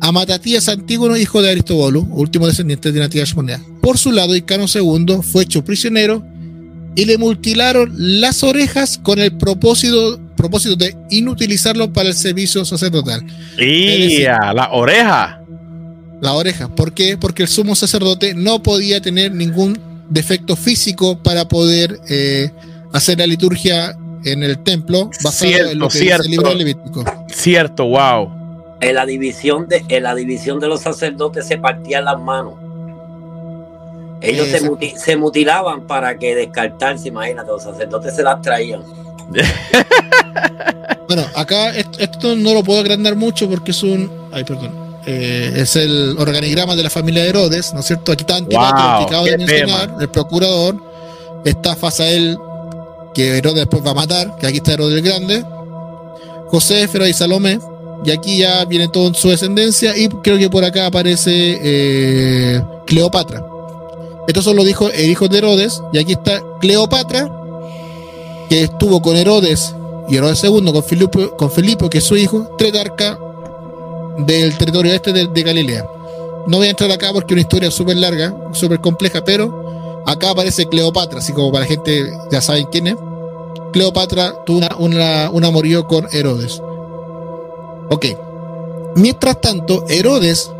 a 0.00 0.12
Matatías 0.12 0.68
Antígono, 0.68 1.16
hijo 1.16 1.42
de 1.42 1.50
Aristóbulo, 1.50 2.02
último 2.02 2.46
descendiente 2.46 2.88
de 2.88 2.94
dinastía 2.94 3.24
Ashmonea. 3.24 3.60
Por 3.80 3.98
su 3.98 4.12
lado, 4.12 4.36
Icano 4.36 4.66
II 4.72 5.20
fue 5.22 5.44
hecho 5.44 5.64
prisionero 5.64 6.24
y 6.94 7.04
le 7.04 7.18
mutilaron 7.18 7.92
las 7.96 8.42
orejas 8.42 8.98
con 8.98 9.18
el 9.18 9.36
propósito 9.36 10.20
propósito 10.38 10.76
de 10.76 10.96
inutilizarlo 11.10 11.92
para 11.92 12.08
el 12.08 12.14
servicio 12.14 12.64
sacerdotal. 12.64 13.22
Y 13.58 14.22
la 14.22 14.70
oreja. 14.72 15.42
La 16.20 16.32
oreja. 16.32 16.68
¿Por 16.68 16.94
qué? 16.94 17.18
Porque 17.18 17.42
el 17.42 17.48
sumo 17.48 17.74
sacerdote 17.74 18.34
no 18.34 18.62
podía 18.62 19.00
tener 19.00 19.32
ningún 19.32 19.78
defecto 20.08 20.56
físico 20.56 21.18
para 21.22 21.46
poder 21.46 22.00
eh, 22.08 22.50
hacer 22.92 23.18
la 23.18 23.26
liturgia 23.26 23.96
en 24.24 24.42
el 24.42 24.58
templo 24.62 25.10
basado 25.22 25.52
en 25.70 25.78
lo 25.78 25.88
que 25.88 25.98
cierto, 25.98 26.24
el 26.24 26.30
libro 26.30 26.54
levítico. 26.54 27.04
Cierto, 27.28 27.86
wow. 27.86 28.30
En 28.80 28.94
la 28.94 29.06
división 29.06 29.68
de, 29.68 29.84
en 29.88 30.02
la 30.02 30.14
división 30.14 30.60
de 30.60 30.68
los 30.68 30.80
sacerdotes 30.80 31.46
se 31.46 31.58
partían 31.58 32.04
las 32.04 32.18
manos. 32.18 32.54
Ellos 34.20 34.48
se, 34.48 34.98
se, 34.98 35.16
mutilaban 35.16 35.86
para 35.86 36.18
que 36.18 36.34
descartarse, 36.34 37.08
imagínate, 37.08 37.50
los 37.50 37.62
sacerdotes 37.62 38.16
se 38.16 38.24
las 38.24 38.42
traían. 38.42 38.82
bueno, 41.08 41.24
acá 41.34 41.70
esto, 41.76 42.36
no 42.36 42.54
lo 42.54 42.62
puedo 42.62 42.80
agrandar 42.80 43.16
mucho 43.16 43.48
porque 43.48 43.72
es 43.72 43.82
un. 43.82 44.10
Ay, 44.32 44.44
perdón. 44.44 44.88
Eh, 45.06 45.52
es 45.56 45.76
el 45.76 46.16
organigrama 46.18 46.76
de 46.76 46.82
la 46.82 46.90
familia 46.90 47.22
de 47.22 47.30
Herodes, 47.30 47.72
¿no 47.72 47.80
es 47.80 47.86
cierto? 47.86 48.12
Aquí 48.12 48.22
está 48.22 48.36
Antípato, 48.36 49.24
de 49.24 49.38
mencionar, 49.38 49.94
el 50.00 50.08
procurador. 50.10 50.76
Está 51.44 51.76
Fasael, 51.76 52.36
que 53.14 53.38
Herodes 53.38 53.60
después 53.60 53.84
va 53.86 53.92
a 53.92 53.94
matar, 53.94 54.36
que 54.36 54.46
aquí 54.46 54.58
está 54.58 54.74
Herodes 54.74 54.96
el 54.96 55.02
Grande. 55.02 55.44
José, 56.48 56.88
Fero 56.88 57.06
y 57.06 57.12
Salomé. 57.12 57.58
Y 58.04 58.10
aquí 58.10 58.38
ya 58.38 58.64
viene 58.64 58.88
todo 58.88 59.08
en 59.08 59.14
su 59.14 59.28
descendencia. 59.28 59.96
Y 59.96 60.08
creo 60.08 60.38
que 60.38 60.50
por 60.50 60.64
acá 60.64 60.86
aparece 60.86 61.58
eh, 61.62 62.62
Cleopatra. 62.86 63.44
Estos 64.26 64.44
son 64.44 64.56
los 64.56 64.68
hijos, 64.68 64.92
hijos 64.98 65.30
de 65.30 65.38
Herodes. 65.38 65.82
Y 65.92 65.98
aquí 65.98 66.12
está 66.12 66.42
Cleopatra, 66.60 67.30
que 68.48 68.62
estuvo 68.62 69.00
con 69.02 69.16
Herodes 69.16 69.74
y 70.08 70.16
Herodes 70.16 70.42
II, 70.42 70.72
con 70.72 70.82
Filipo, 70.82 71.36
con 71.36 71.50
Felipe, 71.50 71.88
que 71.88 71.98
es 71.98 72.04
su 72.04 72.16
hijo, 72.16 72.48
tretarca 72.56 73.18
del 74.18 74.56
territorio 74.56 74.92
este 74.92 75.12
de, 75.12 75.42
Galilea. 75.42 75.86
No 76.46 76.56
voy 76.56 76.68
a 76.68 76.70
entrar 76.70 76.90
acá 76.90 77.12
porque 77.12 77.34
es 77.34 77.36
una 77.36 77.42
historia 77.42 77.70
súper 77.70 77.96
larga, 77.96 78.34
súper 78.52 78.80
compleja, 78.80 79.22
pero 79.22 80.02
acá 80.06 80.30
aparece 80.30 80.66
Cleopatra, 80.66 81.18
así 81.18 81.32
como 81.32 81.52
para 81.52 81.64
la 81.64 81.68
gente 81.68 82.10
ya 82.30 82.40
saben 82.40 82.66
quién 82.72 82.86
es. 82.88 82.96
Cleopatra 83.72 84.44
tuvo 84.46 84.60
una, 84.78 85.30
un 85.30 85.44
amorío 85.44 85.86
con 85.86 86.08
Herodes. 86.10 86.62
Ok. 87.90 88.06
Mientras 88.96 89.40
tanto, 89.40 89.84
Herodes, 89.88 90.50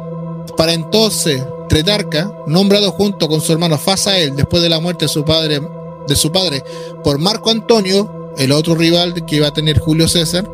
para 0.56 0.74
entonces 0.74 1.42
Tretarca, 1.68 2.32
nombrado 2.46 2.92
junto 2.92 3.28
con 3.28 3.40
su 3.40 3.52
hermano 3.52 3.78
Fasael 3.78 4.34
después 4.34 4.62
de 4.62 4.68
la 4.68 4.80
muerte 4.80 5.04
de 5.04 5.08
su 5.10 5.24
padre 5.24 5.60
de 6.08 6.16
su 6.16 6.32
padre 6.32 6.64
por 7.04 7.18
Marco 7.18 7.50
Antonio, 7.50 8.32
el 8.36 8.52
otro 8.52 8.74
rival 8.74 9.24
que 9.26 9.36
iba 9.36 9.48
a 9.48 9.52
tener 9.52 9.78
Julio 9.78 10.08
César. 10.08 10.50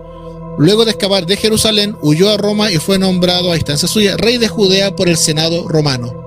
Luego 0.58 0.84
de 0.84 0.92
escapar 0.92 1.26
de 1.26 1.36
Jerusalén, 1.36 1.96
huyó 2.00 2.30
a 2.30 2.36
Roma 2.36 2.70
y 2.70 2.76
fue 2.76 2.98
nombrado 2.98 3.50
a 3.50 3.56
instancia 3.56 3.88
suya 3.88 4.16
rey 4.16 4.38
de 4.38 4.48
Judea 4.48 4.94
por 4.94 5.08
el 5.08 5.16
Senado 5.16 5.66
romano. 5.68 6.24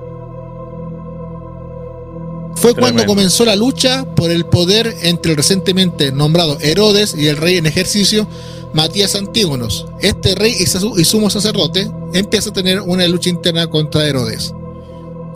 Fue 2.58 2.74
cuando 2.74 3.06
comenzó 3.06 3.46
la 3.46 3.56
lucha 3.56 4.04
por 4.16 4.32
el 4.32 4.46
poder 4.46 4.98
entre 5.04 5.32
el 5.32 5.38
recientemente 5.38 6.12
nombrado 6.12 6.58
Herodes 6.60 7.16
y 7.16 7.28
el 7.28 7.38
rey 7.38 7.58
en 7.58 7.68
ejercicio 7.68 8.28
Matías 8.74 9.16
Antígonos. 9.16 9.86
Este 10.02 10.36
rey 10.36 10.56
y 10.60 11.06
sumo 11.06 11.30
sacerdote 11.30 11.90
empieza 12.14 12.50
a 12.50 12.54
tener 12.54 12.82
una 12.82 13.08
lucha 13.08 13.30
interna 13.30 13.68
contra 13.68 14.08
Herodes. 14.08 14.54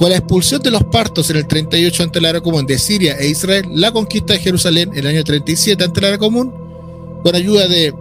Con 0.02 0.10
la 0.10 0.18
expulsión 0.18 0.64
de 0.64 0.72
los 0.72 0.84
partos 0.86 1.30
en 1.30 1.38
el 1.38 1.46
38 1.46 2.02
ante 2.02 2.20
la 2.20 2.30
era 2.30 2.42
común 2.42 2.66
de 2.66 2.80
Siria 2.80 3.18
e 3.20 3.28
Israel, 3.28 3.68
la 3.70 3.92
conquista 3.92 4.34
de 4.34 4.40
Jerusalén 4.40 4.90
en 4.94 4.98
el 4.98 5.06
año 5.06 5.24
37 5.24 5.84
ante 5.84 6.02
la 6.02 6.08
era 6.08 6.18
común, 6.18 6.52
con 7.22 7.36
ayuda 7.36 7.68
de 7.68 7.94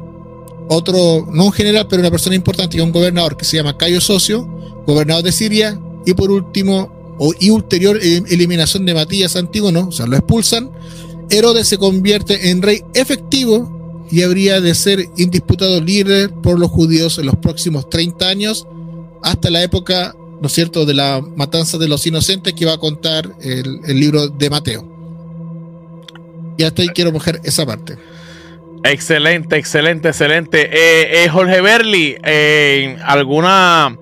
otro, 0.70 1.28
no 1.30 1.44
un 1.44 1.52
general, 1.52 1.86
pero 1.90 2.00
una 2.00 2.10
persona 2.10 2.34
importante, 2.34 2.80
un 2.80 2.90
gobernador 2.90 3.36
que 3.36 3.44
se 3.44 3.58
llama 3.58 3.76
Cayo 3.76 4.00
Socio, 4.00 4.48
gobernador 4.86 5.24
de 5.24 5.30
Siria, 5.30 5.78
y 6.06 6.14
por 6.14 6.30
último, 6.30 6.90
y 7.38 7.50
ulterior 7.50 7.98
eliminación 8.00 8.86
de 8.86 8.94
Matías 8.94 9.36
Antígono, 9.36 9.88
o 9.88 9.92
sea, 9.92 10.06
lo 10.06 10.16
expulsan, 10.16 10.70
Herodes 11.28 11.68
se 11.68 11.76
convierte 11.76 12.48
en 12.48 12.62
rey 12.62 12.82
efectivo 12.94 14.06
y 14.10 14.22
habría 14.22 14.62
de 14.62 14.74
ser 14.74 15.04
indisputado 15.18 15.82
líder 15.82 16.32
por 16.32 16.58
los 16.58 16.70
judíos 16.70 17.18
en 17.18 17.26
los 17.26 17.36
próximos 17.36 17.90
30 17.90 18.26
años, 18.26 18.66
hasta 19.22 19.50
la 19.50 19.62
época 19.62 20.16
¿no 20.40 20.46
es 20.46 20.52
cierto?, 20.52 20.86
de 20.86 20.94
la 20.94 21.22
matanza 21.36 21.78
de 21.78 21.88
los 21.88 22.06
inocentes 22.06 22.52
que 22.54 22.66
va 22.66 22.74
a 22.74 22.78
contar 22.78 23.30
el, 23.40 23.80
libro 24.00 24.28
de 24.28 24.50
Mateo. 24.50 24.84
Y 26.56 26.64
hasta 26.64 26.82
ahí 26.82 26.88
quiero 26.88 27.12
mojar 27.12 27.40
esa 27.44 27.64
parte. 27.64 27.96
Excelente, 28.84 29.56
excelente, 29.56 30.08
excelente. 30.08 30.62
Eh, 30.72 31.24
eh, 31.24 31.28
Jorge 31.28 31.60
Berli, 31.60 32.16
eh, 32.22 32.96
¿alguna, 33.04 33.98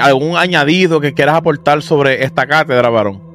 ¿algún 0.00 0.36
añadido 0.36 1.00
que 1.00 1.12
quieras 1.12 1.36
aportar 1.36 1.82
sobre 1.82 2.24
esta 2.24 2.46
cátedra, 2.46 2.88
varón? 2.88 3.26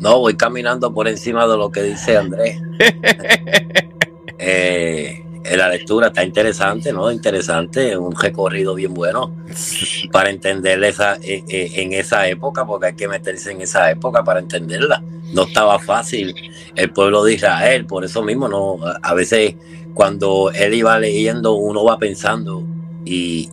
No, 0.00 0.18
voy 0.18 0.34
caminando 0.34 0.92
por 0.94 1.06
encima 1.08 1.46
de 1.46 1.58
lo 1.58 1.70
que 1.70 1.82
dice 1.82 2.16
Andrés. 2.16 2.58
eh, 4.38 5.22
la 5.44 5.68
lectura 5.68 6.08
está 6.08 6.22
interesante, 6.24 6.92
¿no? 6.92 7.10
Interesante, 7.10 7.96
un 7.96 8.14
recorrido 8.14 8.74
bien 8.74 8.94
bueno 8.94 9.34
para 10.12 10.30
entender 10.30 10.82
esa, 10.84 11.16
eh, 11.16 11.44
eh, 11.48 11.72
en 11.76 11.92
esa 11.92 12.28
época, 12.28 12.66
porque 12.66 12.88
hay 12.88 12.94
que 12.94 13.08
meterse 13.08 13.52
en 13.52 13.62
esa 13.62 13.90
época 13.90 14.22
para 14.22 14.40
entenderla. 14.40 15.02
No 15.32 15.44
estaba 15.44 15.78
fácil 15.78 16.34
el 16.74 16.90
pueblo 16.90 17.24
de 17.24 17.34
Israel, 17.34 17.86
por 17.86 18.04
eso 18.04 18.22
mismo, 18.22 18.48
no 18.48 18.78
a 19.02 19.14
veces 19.14 19.54
cuando 19.94 20.50
él 20.52 20.74
iba 20.74 20.98
leyendo, 20.98 21.54
uno 21.54 21.84
va 21.84 21.98
pensando 21.98 22.64
y, 23.04 23.48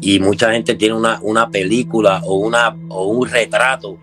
y 0.00 0.20
mucha 0.20 0.52
gente 0.52 0.74
tiene 0.74 0.94
una, 0.94 1.18
una 1.22 1.50
película 1.50 2.20
o, 2.24 2.36
una, 2.36 2.76
o 2.88 3.06
un 3.06 3.28
retrato 3.28 3.98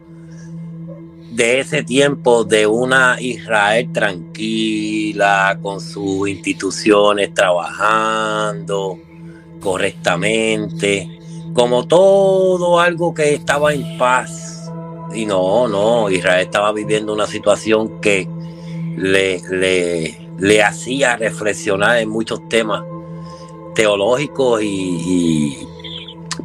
de 1.31 1.61
ese 1.61 1.81
tiempo 1.83 2.43
de 2.43 2.67
una 2.67 3.15
Israel 3.21 3.89
tranquila, 3.93 5.57
con 5.61 5.79
sus 5.79 6.27
instituciones 6.27 7.33
trabajando 7.33 8.99
correctamente, 9.61 11.09
como 11.53 11.87
todo 11.87 12.79
algo 12.81 13.13
que 13.13 13.33
estaba 13.33 13.73
en 13.73 13.97
paz. 13.97 14.69
Y 15.13 15.25
no, 15.25 15.69
no, 15.69 16.09
Israel 16.09 16.41
estaba 16.41 16.73
viviendo 16.73 17.13
una 17.13 17.27
situación 17.27 18.01
que 18.01 18.27
le, 18.97 19.41
le, 19.49 20.17
le 20.37 20.63
hacía 20.63 21.15
reflexionar 21.15 21.97
en 21.97 22.09
muchos 22.09 22.47
temas 22.49 22.83
teológicos 23.73 24.61
y, 24.61 24.67
y 24.67 25.67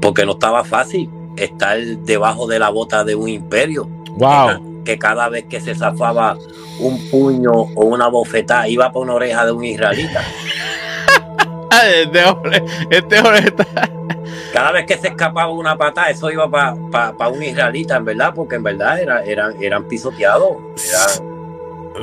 porque 0.00 0.24
no 0.24 0.32
estaba 0.32 0.62
fácil 0.62 1.10
estar 1.36 1.76
debajo 2.04 2.46
de 2.46 2.60
la 2.60 2.68
bota 2.68 3.02
de 3.02 3.16
un 3.16 3.28
imperio. 3.28 3.88
Wow 4.16 4.75
que 4.86 4.98
cada 4.98 5.28
vez 5.28 5.44
que 5.44 5.60
se 5.60 5.74
zafaba 5.74 6.38
un 6.78 7.10
puño 7.10 7.52
o 7.52 7.84
una 7.84 8.06
bofetada 8.06 8.68
iba 8.68 8.90
por 8.90 9.02
una 9.02 9.14
oreja 9.14 9.44
de 9.44 9.52
un 9.52 9.64
israelita. 9.64 10.22
este 12.02 12.24
hombre, 12.24 12.62
este 12.88 13.18
hombre 13.18 13.52
Cada 14.52 14.72
vez 14.72 14.86
que 14.86 14.96
se 14.96 15.08
escapaba 15.08 15.50
una 15.50 15.76
patada, 15.76 16.08
eso 16.08 16.30
iba 16.30 16.48
para 16.48 17.28
un 17.28 17.42
israelita, 17.42 17.96
en 17.96 18.04
verdad, 18.04 18.32
porque 18.34 18.54
en 18.54 18.62
verdad 18.62 19.00
era, 19.00 19.22
eran, 19.24 19.54
eran 19.60 19.84
pisoteados. 19.84 20.56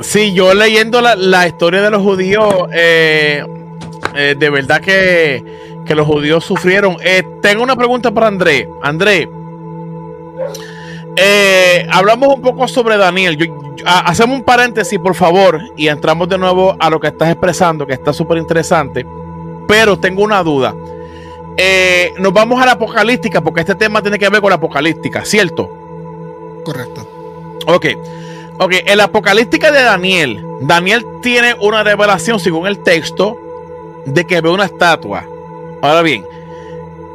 Sí, 0.02 0.34
yo 0.34 0.54
leyendo 0.54 1.00
la, 1.00 1.46
historia 1.46 1.80
de 1.80 1.90
los 1.90 2.02
judíos, 2.02 2.68
eh, 2.72 3.44
eh, 4.14 4.34
de 4.38 4.50
verdad 4.50 4.80
que, 4.80 5.42
que 5.86 5.94
los 5.94 6.06
judíos 6.06 6.44
sufrieron. 6.44 6.96
Eh, 7.02 7.22
tengo 7.40 7.62
una 7.62 7.76
pregunta 7.76 8.12
para 8.12 8.26
André. 8.26 8.68
André, 8.82 9.28
eh, 11.16 11.86
hablamos 11.90 12.34
un 12.34 12.42
poco 12.42 12.66
sobre 12.68 12.96
Daniel. 12.96 13.52
hacemos 13.84 14.38
un 14.38 14.44
paréntesis, 14.44 14.98
por 14.98 15.14
favor, 15.14 15.60
y 15.76 15.88
entramos 15.88 16.28
de 16.28 16.38
nuevo 16.38 16.76
a 16.78 16.90
lo 16.90 17.00
que 17.00 17.08
estás 17.08 17.30
expresando, 17.30 17.86
que 17.86 17.92
está 17.92 18.12
súper 18.12 18.38
interesante. 18.38 19.06
Pero 19.66 19.98
tengo 19.98 20.22
una 20.22 20.42
duda. 20.42 20.74
Eh, 21.56 22.12
nos 22.18 22.32
vamos 22.32 22.60
a 22.60 22.66
la 22.66 22.72
apocalíptica, 22.72 23.40
porque 23.40 23.60
este 23.60 23.74
tema 23.74 24.02
tiene 24.02 24.18
que 24.18 24.28
ver 24.28 24.40
con 24.40 24.50
la 24.50 24.56
apocalíptica, 24.56 25.24
¿cierto? 25.24 25.70
Correcto. 26.64 27.06
Ok. 27.66 27.86
Ok, 28.58 28.72
en 28.86 28.98
la 28.98 29.04
apocalíptica 29.04 29.72
de 29.72 29.82
Daniel, 29.82 30.44
Daniel 30.60 31.04
tiene 31.22 31.56
una 31.60 31.82
revelación, 31.82 32.38
según 32.38 32.68
el 32.68 32.78
texto, 32.78 33.36
de 34.04 34.24
que 34.24 34.40
ve 34.40 34.48
una 34.48 34.66
estatua. 34.66 35.24
Ahora 35.82 36.02
bien, 36.02 36.24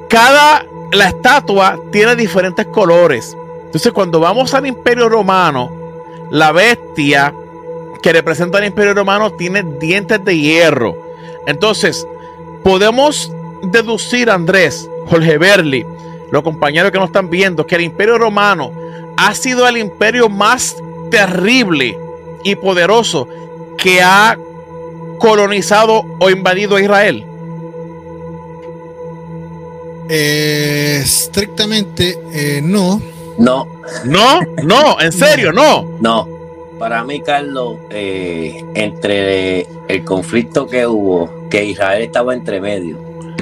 cada 0.09 0.65
la 0.91 1.07
estatua 1.09 1.79
tiene 1.91 2.15
diferentes 2.15 2.65
colores. 2.67 3.37
Entonces, 3.69 3.93
cuando 3.93 4.19
vamos 4.19 4.55
al 4.55 4.65
Imperio 4.65 5.09
Romano, 5.09 5.69
la 6.31 6.51
bestia 6.51 7.31
que 8.01 8.11
representa 8.11 8.57
al 8.57 8.65
Imperio 8.65 8.95
Romano 8.95 9.31
tiene 9.33 9.61
dientes 9.79 10.25
de 10.25 10.35
hierro. 10.35 10.97
Entonces, 11.45 12.07
podemos 12.63 13.31
deducir, 13.61 14.31
Andrés, 14.31 14.89
Jorge 15.05 15.37
Berli, 15.37 15.85
los 16.31 16.41
compañeros 16.41 16.91
que 16.91 16.97
nos 16.97 17.09
están 17.09 17.29
viendo, 17.29 17.67
que 17.67 17.75
el 17.75 17.81
Imperio 17.81 18.17
Romano 18.17 18.71
ha 19.17 19.35
sido 19.35 19.67
el 19.67 19.77
imperio 19.77 20.29
más 20.29 20.75
terrible 21.11 21.95
y 22.43 22.55
poderoso 22.55 23.27
que 23.77 24.01
ha 24.01 24.35
colonizado 25.19 26.05
o 26.19 26.29
invadido 26.31 26.75
a 26.75 26.81
Israel? 26.81 27.25
Eh, 30.09 31.01
estrictamente 31.03 32.17
eh, 32.33 32.61
no. 32.63 32.99
No. 33.39 33.67
No, 34.05 34.41
no, 34.63 35.01
en 35.01 35.11
serio, 35.11 35.51
no. 35.51 35.97
No. 36.01 36.27
Para 36.77 37.03
mí, 37.03 37.21
Carlos, 37.21 37.77
eh, 37.89 38.63
entre 38.75 39.67
el 39.87 40.03
conflicto 40.03 40.67
que 40.67 40.85
hubo, 40.85 41.47
que 41.49 41.65
Israel 41.65 42.03
estaba 42.03 42.33
entre 42.33 42.61
medio, 42.61 42.97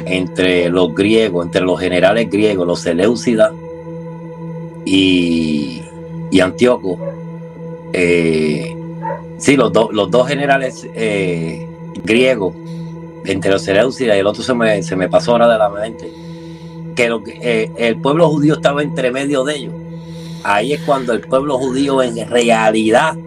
entre 0.06 0.70
los 0.70 0.94
griegos, 0.96 1.46
entre 1.46 1.62
los 1.62 1.80
generales 1.80 2.30
griegos, 2.30 2.66
los 2.66 2.80
Seleucidas 2.80 3.52
y, 4.86 5.84
y 6.32 6.40
Antíoco, 6.40 6.98
eh, 7.94 8.76
sí, 9.38 9.56
los, 9.56 9.72
los 9.92 10.10
dos 10.10 10.28
generales 10.28 10.88
eh, 10.96 11.68
griegos, 12.04 12.56
entre 13.26 13.52
los 13.52 13.62
Seleucidas 13.62 14.16
y 14.16 14.20
el 14.20 14.28
otro 14.28 14.42
se 14.42 14.54
me, 14.54 14.82
se 14.82 14.96
me 14.96 15.10
pasó 15.10 15.34
ahora 15.34 15.48
de 15.48 15.58
la 15.58 15.70
mente, 15.70 16.12
que 16.96 17.12
eh, 17.42 17.72
el 17.78 17.98
pueblo 17.98 18.30
judío 18.30 18.56
estaba 18.56 18.82
entre 18.82 19.12
medio 19.12 19.44
de 19.44 19.56
ellos. 19.56 19.74
Ahí 20.48 20.72
es 20.72 20.80
cuando 20.84 21.12
el 21.12 21.20
pueblo 21.20 21.58
judío 21.58 22.02
en 22.02 22.26
realidad 22.30 23.18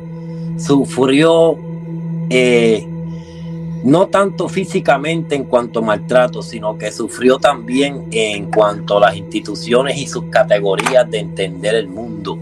sufrió 0.57 1.55
no 3.85 4.07
tanto 4.07 4.49
físicamente 4.49 5.35
en 5.35 5.45
cuanto 5.45 5.81
a 5.81 5.83
maltrato, 5.83 6.43
sino 6.43 6.79
que 6.79 6.91
sufrió 6.91 7.37
también 7.37 8.07
en 8.11 8.47
cuanto 8.51 8.97
a 8.97 9.01
las 9.01 9.17
instituciones 9.17 9.99
y 9.99 10.07
sus 10.07 10.25
categorías 10.31 11.11
de 11.11 11.19
entender 11.19 11.75
el 11.75 11.89
mundo. 11.89 12.39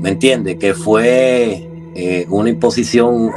¿Me 0.00 0.08
entiendes? 0.08 0.56
Que 0.56 0.74
fue 0.74 1.68
eh, 1.94 2.26
una 2.28 2.50
imposición 2.50 3.30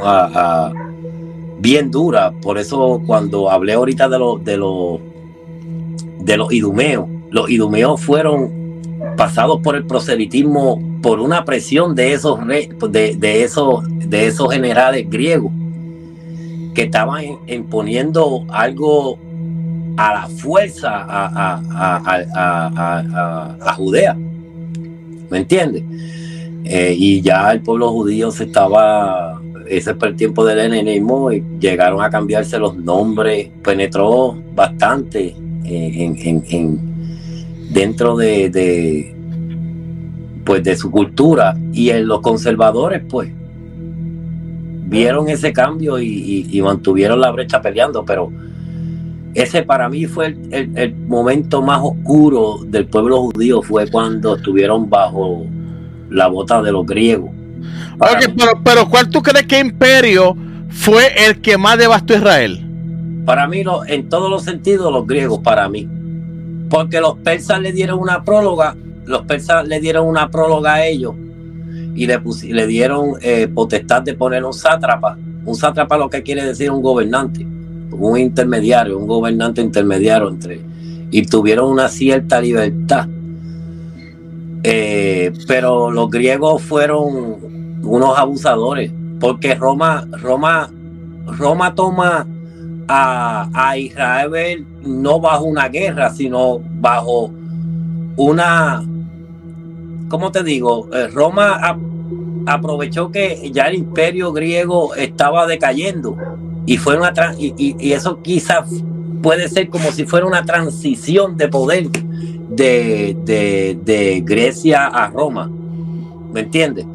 bien 1.60 1.92
dura. 1.92 2.32
Por 2.32 2.58
eso 2.58 3.00
cuando 3.06 3.48
hablé 3.52 3.74
ahorita 3.74 4.08
de 4.08 4.18
los 4.18 4.44
de 4.44 4.56
los 4.56 4.98
de 6.18 6.36
los 6.36 6.52
idumeos, 6.52 7.08
los 7.30 7.48
idumeos 7.48 8.00
fueron 8.00 8.65
pasados 9.16 9.60
por 9.62 9.76
el 9.76 9.86
proselitismo 9.86 10.80
por 11.02 11.20
una 11.20 11.44
presión 11.44 11.94
de 11.94 12.12
esos 12.12 12.38
de, 12.46 13.42
esos 13.42 13.84
de 14.08 14.26
esos 14.26 14.52
generales 14.52 15.08
griegos 15.08 15.52
que 16.74 16.82
estaban 16.82 17.24
imponiendo 17.46 18.44
algo 18.50 19.18
a 19.96 20.12
la 20.12 20.28
fuerza 20.28 21.06
a, 21.08 21.62
Judea. 23.76 24.14
¿Me 25.30 25.38
entiendes? 25.38 25.82
Eh, 26.64 26.94
y 26.96 27.20
ya 27.20 27.52
el 27.52 27.62
pueblo 27.62 27.90
judío 27.92 28.30
se 28.30 28.44
estaba, 28.44 29.40
ese 29.68 29.94
fue 29.94 30.08
el 30.08 30.16
tiempo 30.16 30.44
del 30.44 30.58
helenismo, 30.58 31.32
y 31.32 31.42
llegaron 31.60 32.02
a 32.02 32.10
cambiarse 32.10 32.58
los 32.58 32.76
nombres, 32.76 33.48
penetró 33.62 34.36
bastante 34.54 35.34
eh, 35.64 36.14
en, 36.50 36.85
dentro 37.76 38.16
de, 38.16 39.14
pues 40.46 40.64
de 40.64 40.76
su 40.76 40.90
cultura 40.90 41.54
y 41.74 41.90
en 41.90 42.06
los 42.08 42.22
conservadores 42.22 43.02
pues 43.06 43.30
vieron 44.88 45.28
ese 45.28 45.52
cambio 45.52 46.00
y, 46.00 46.58
mantuvieron 46.64 47.20
la 47.20 47.30
brecha 47.32 47.60
peleando, 47.60 48.02
pero 48.02 48.32
ese 49.34 49.62
para 49.62 49.90
mí 49.90 50.06
fue 50.06 50.28
el, 50.50 50.72
el, 50.74 50.94
momento 50.94 51.60
más 51.60 51.82
oscuro 51.82 52.60
del 52.66 52.86
pueblo 52.86 53.24
judío, 53.24 53.60
fue 53.60 53.86
cuando 53.90 54.36
estuvieron 54.36 54.88
bajo 54.88 55.44
la 56.08 56.28
bota 56.28 56.62
de 56.62 56.72
los 56.72 56.86
griegos. 56.86 57.30
pero, 57.98 58.52
pero 58.64 58.88
¿cuál 58.88 59.10
tú 59.10 59.22
crees 59.22 59.46
que 59.46 59.60
imperio 59.60 60.34
fue 60.70 61.08
el 61.26 61.42
que 61.42 61.58
más 61.58 61.76
devastó 61.76 62.14
Israel? 62.14 62.62
Para 63.26 63.46
mí, 63.46 63.62
en 63.88 64.08
todos 64.08 64.30
los 64.30 64.44
sentidos, 64.44 64.90
los 64.90 65.06
griegos, 65.06 65.40
para 65.40 65.68
mí. 65.68 65.86
Porque 66.68 67.00
los 67.00 67.16
persas 67.18 67.60
le 67.60 67.72
dieron 67.72 67.98
una 67.98 68.24
próloga, 68.24 68.76
los 69.04 69.22
persas 69.22 69.66
le 69.66 69.80
dieron 69.80 70.06
una 70.06 70.30
próloga 70.30 70.74
a 70.74 70.86
ellos 70.86 71.14
y 71.94 72.06
le, 72.06 72.20
le 72.48 72.66
dieron 72.66 73.14
eh, 73.22 73.48
potestad 73.48 74.02
de 74.02 74.14
poner 74.14 74.44
un 74.44 74.52
sátrapa. 74.52 75.16
Un 75.44 75.54
sátrapa 75.54 75.96
lo 75.96 76.10
que 76.10 76.22
quiere 76.22 76.44
decir 76.44 76.70
un 76.70 76.82
gobernante, 76.82 77.46
un 77.92 78.18
intermediario, 78.18 78.98
un 78.98 79.06
gobernante 79.06 79.60
intermediario 79.60 80.28
entre... 80.28 80.60
Y 81.08 81.22
tuvieron 81.22 81.70
una 81.70 81.88
cierta 81.88 82.40
libertad 82.40 83.06
eh, 84.68 85.32
pero 85.46 85.92
los 85.92 86.10
griegos 86.10 86.60
fueron 86.60 87.78
unos 87.84 88.18
abusadores, 88.18 88.90
porque 89.20 89.54
Roma, 89.54 90.04
Roma, 90.20 90.68
Roma 91.24 91.72
toma 91.76 92.26
a, 92.88 93.74
Israel 93.76 94.66
no 94.82 95.20
bajo 95.20 95.44
una 95.44 95.68
guerra, 95.68 96.10
sino 96.10 96.60
bajo 96.80 97.30
una, 98.16 98.84
¿cómo 100.08 100.32
te 100.32 100.42
digo? 100.42 100.88
Eh, 100.92 101.08
Roma 101.08 101.78
aprovechó 102.46 103.10
que 103.10 103.50
ya 103.52 103.64
el 103.64 103.76
imperio 103.76 104.32
griego 104.32 104.94
estaba 104.94 105.46
decayendo 105.46 106.16
y 106.64 106.76
fue 106.76 106.96
una 106.96 107.12
y, 107.38 107.76
y 107.78 107.92
eso 107.92 108.22
quizás 108.22 108.68
puede 109.22 109.48
ser 109.48 109.68
como 109.68 109.90
si 109.90 110.04
fuera 110.04 110.26
una 110.26 110.44
transición 110.44 111.36
de 111.36 111.48
poder 111.48 111.88
de, 112.48 114.22
Grecia 114.24 114.86
a 114.86 115.08
Roma. 115.08 115.50
¿Me 116.32 116.40
entiendes? 116.40 116.86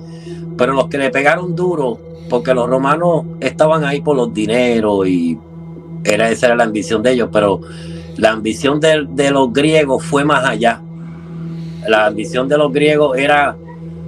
Pero 0.58 0.74
los 0.74 0.88
que 0.88 0.98
le 0.98 1.10
pegaron 1.10 1.56
duro, 1.56 2.00
porque 2.30 2.54
los 2.54 2.70
romanos 2.70 3.26
estaban 3.40 3.84
ahí 3.84 4.02
por 4.02 4.16
los 4.16 4.34
dineros 4.34 5.08
y 5.08 5.38
era, 6.04 6.30
esa 6.30 6.48
era 6.48 6.56
la 6.56 6.64
ambición 6.64 7.04
de 7.04 7.12
ellos, 7.12 7.30
pero 7.32 7.62
la 8.18 8.32
ambición 8.32 8.80
de, 8.80 9.32
los 9.32 9.54
griegos 9.54 10.04
fue 10.04 10.24
más 10.24 10.44
allá. 10.46 10.82
La 11.88 12.08
ambición 12.08 12.48
de 12.48 12.58
los 12.58 12.72
griegos 12.72 13.18
era 13.18 13.56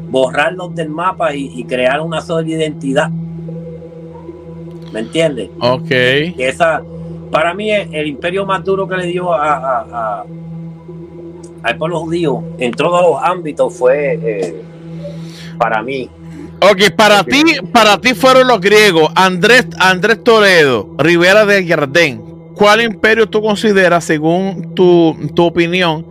borrarlos 0.10 0.76
del 0.76 0.90
mapa 0.90 1.34
y, 1.34 1.64
crear 1.64 2.02
una 2.02 2.22
sola 2.22 2.48
identidad. 2.48 3.10
¿Me 4.92 5.00
entiendes? 5.00 5.50
Ok. 5.60 5.90
esa, 5.90 6.84
para 7.32 7.54
mí, 7.54 7.72
el, 7.72 8.08
imperio 8.08 8.46
más 8.46 8.64
duro 8.64 8.88
que 8.88 8.96
le 8.98 9.08
dio 9.08 9.34
a 9.34 10.24
al 11.64 11.78
pueblo 11.78 12.02
judío 12.02 12.44
en 12.58 12.72
todos 12.74 13.02
los 13.02 13.24
ámbitos 13.24 13.74
fue 13.74 14.20
eh, 14.22 14.62
para 15.58 15.82
mí. 15.82 16.10
Ok, 16.72 16.92
para 16.96 17.24
ti, 17.26 17.44
para 17.74 18.00
ti 18.00 18.14
fueron 18.14 18.48
los 18.48 18.62
griegos, 18.62 19.12
Andrés, 19.16 19.66
Andrés 19.78 20.24
Toledo, 20.24 20.96
Rivera 20.98 21.46
de 21.46 21.68
Jardín. 21.68 22.22
¿Cuál 22.56 22.82
imperio 22.82 23.28
tú 23.28 23.42
consideras, 23.42 24.06
según 24.06 24.74
tu, 24.74 25.14
tu 25.36 25.44
opinión, 25.44 26.06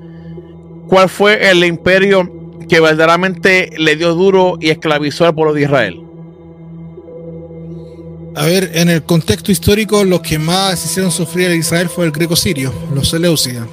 cuál 0.89 1.09
fue 1.09 1.51
el 1.51 1.65
imperio 1.65 2.31
que 2.69 2.81
verdaderamente 2.81 3.71
le 3.79 3.97
dio 3.97 4.15
duro 4.15 4.59
y 4.61 4.69
esclavizó 4.69 5.25
al 5.25 5.35
pueblo 5.35 5.55
de 5.55 5.63
Israel? 5.63 6.01
A 8.35 8.45
ver, 8.45 8.73
en 8.75 8.91
el 8.91 9.03
contexto 9.03 9.53
histórico, 9.53 10.05
los 10.05 10.21
que 10.21 10.39
más 10.39 10.85
hicieron 10.85 11.11
sufrir 11.11 11.51
a 11.51 11.55
Israel 11.55 11.89
fue 11.89 12.05
el 12.05 12.13
griego 12.13 12.37
sirio, 12.37 12.75
los 12.95 13.09
Seleucidas. 13.09 13.67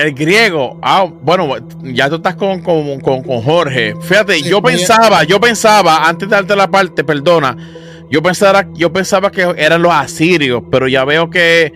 El 0.00 0.14
griego, 0.14 0.78
ah, 0.82 1.04
bueno, 1.22 1.56
ya 1.82 2.08
tú 2.08 2.16
estás 2.16 2.34
con, 2.34 2.60
con, 2.62 3.22
Jorge. 3.42 3.94
Fíjate, 4.00 4.40
yo 4.40 4.62
pensaba, 4.62 5.24
yo 5.24 5.38
pensaba, 5.38 6.08
antes 6.08 6.28
de 6.28 6.34
darte 6.34 6.56
la 6.56 6.70
parte, 6.70 7.04
perdona, 7.04 7.56
yo 8.10 8.22
pensaba, 8.22 8.66
yo 8.74 8.90
pensaba 8.90 9.30
que 9.30 9.42
eran 9.58 9.82
los 9.82 9.92
asirios, 9.92 10.62
pero 10.70 10.88
ya 10.88 11.04
veo 11.04 11.28
que, 11.28 11.72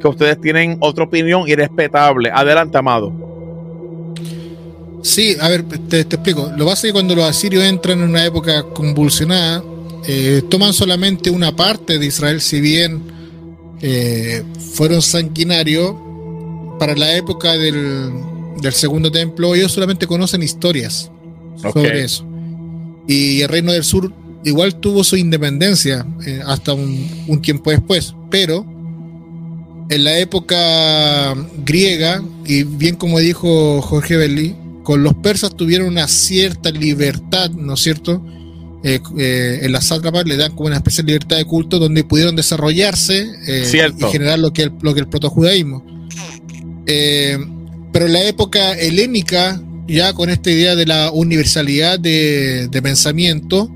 que 0.00 0.08
ustedes 0.08 0.40
tienen 0.40 0.78
otra 0.80 1.04
opinión 1.04 1.46
irrespetable. 1.46 2.30
Adelante, 2.32 2.78
amado. 2.78 3.12
Sí, 5.02 5.36
a 5.38 5.48
ver, 5.48 5.62
te, 5.62 6.00
explico. 6.00 6.50
Lo 6.56 6.64
básico 6.64 6.86
es 6.86 6.92
que 6.92 6.92
cuando 6.92 7.14
los 7.14 7.24
asirios 7.26 7.62
entran 7.62 8.00
en 8.00 8.08
una 8.08 8.24
época 8.24 8.62
convulsionada, 8.62 9.62
eh, 10.06 10.42
toman 10.48 10.72
solamente 10.72 11.28
una 11.30 11.54
parte 11.54 11.98
de 11.98 12.06
Israel, 12.06 12.40
si 12.40 12.60
bien 12.60 13.02
eh, 13.82 14.42
fueron 14.74 15.02
sanguinarios, 15.02 15.94
para 16.78 16.94
la 16.94 17.16
época 17.16 17.52
del, 17.56 18.12
segundo 18.72 19.10
templo, 19.10 19.54
ellos 19.54 19.72
solamente 19.72 20.06
conocen 20.06 20.42
historias 20.42 21.10
sobre 21.60 22.04
eso. 22.04 22.26
Y 23.06 23.40
el 23.42 23.48
reino 23.48 23.72
del 23.72 23.84
sur 23.84 24.12
igual 24.44 24.76
tuvo 24.76 25.04
su 25.04 25.16
independencia 25.16 26.06
eh, 26.24 26.40
hasta 26.44 26.72
un, 26.74 27.40
tiempo 27.42 27.70
después, 27.70 28.14
pero 28.30 28.64
en 29.88 30.04
la 30.04 30.18
época 30.18 31.34
griega, 31.64 32.22
y 32.44 32.64
bien 32.64 32.96
como 32.96 33.18
dijo 33.18 33.80
Jorge 33.82 34.16
Belli, 34.16 34.54
con 34.82 35.02
los 35.02 35.14
persas 35.14 35.56
tuvieron 35.56 35.88
una 35.88 36.06
cierta 36.08 36.70
libertad, 36.70 37.50
¿no 37.50 37.74
es 37.74 37.80
cierto? 37.80 38.24
Eh, 38.84 39.00
eh, 39.18 39.60
en 39.62 39.72
las 39.72 39.86
sátrapas 39.86 40.26
le 40.26 40.36
dan 40.36 40.54
como 40.54 40.66
una 40.66 40.76
especie 40.76 41.02
de 41.02 41.08
libertad 41.08 41.36
de 41.38 41.44
culto 41.44 41.78
donde 41.78 42.04
pudieron 42.04 42.36
desarrollarse 42.36 43.26
y 43.46 44.04
generar 44.12 44.38
lo 44.38 44.52
que, 44.52 44.64
el, 44.64 44.72
lo 44.80 44.94
que 44.94 45.00
el 45.00 45.08
protojudaísmo. 45.08 45.95
Pero 46.86 48.06
en 48.06 48.12
la 48.12 48.24
época 48.24 48.72
helénica, 48.72 49.60
ya 49.88 50.12
con 50.12 50.30
esta 50.30 50.50
idea 50.50 50.76
de 50.76 50.86
la 50.86 51.10
universalidad 51.10 51.98
de, 51.98 52.68
de 52.68 52.82
pensamiento, 52.82 53.70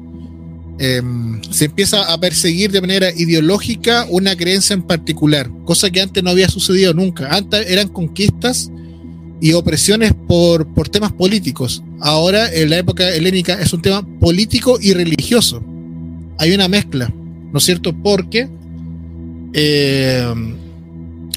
Em, 0.82 1.42
se 1.50 1.66
empieza 1.66 2.10
a 2.10 2.18
perseguir 2.18 2.70
de 2.70 2.80
manera 2.80 3.10
ideológica 3.14 4.06
una 4.08 4.34
creencia 4.34 4.72
en 4.72 4.80
particular, 4.80 5.50
cosa 5.66 5.90
que 5.90 6.00
antes 6.00 6.24
no 6.24 6.30
había 6.30 6.48
sucedido 6.48 6.94
nunca. 6.94 7.36
Antes 7.36 7.70
eran 7.70 7.88
conquistas 7.88 8.70
y 9.42 9.52
opresiones 9.52 10.14
por, 10.26 10.66
por 10.72 10.88
temas 10.88 11.12
políticos. 11.12 11.82
Ahora, 12.00 12.50
en 12.50 12.70
la 12.70 12.78
época 12.78 13.10
helénica, 13.10 13.60
es 13.60 13.74
un 13.74 13.82
tema 13.82 14.00
político 14.20 14.78
y 14.80 14.94
religioso. 14.94 15.62
Hay 16.38 16.52
una 16.52 16.66
mezcla, 16.66 17.12
¿no 17.52 17.58
es 17.58 17.64
cierto? 17.64 17.92
Porque 17.92 18.48
em, 19.52 20.54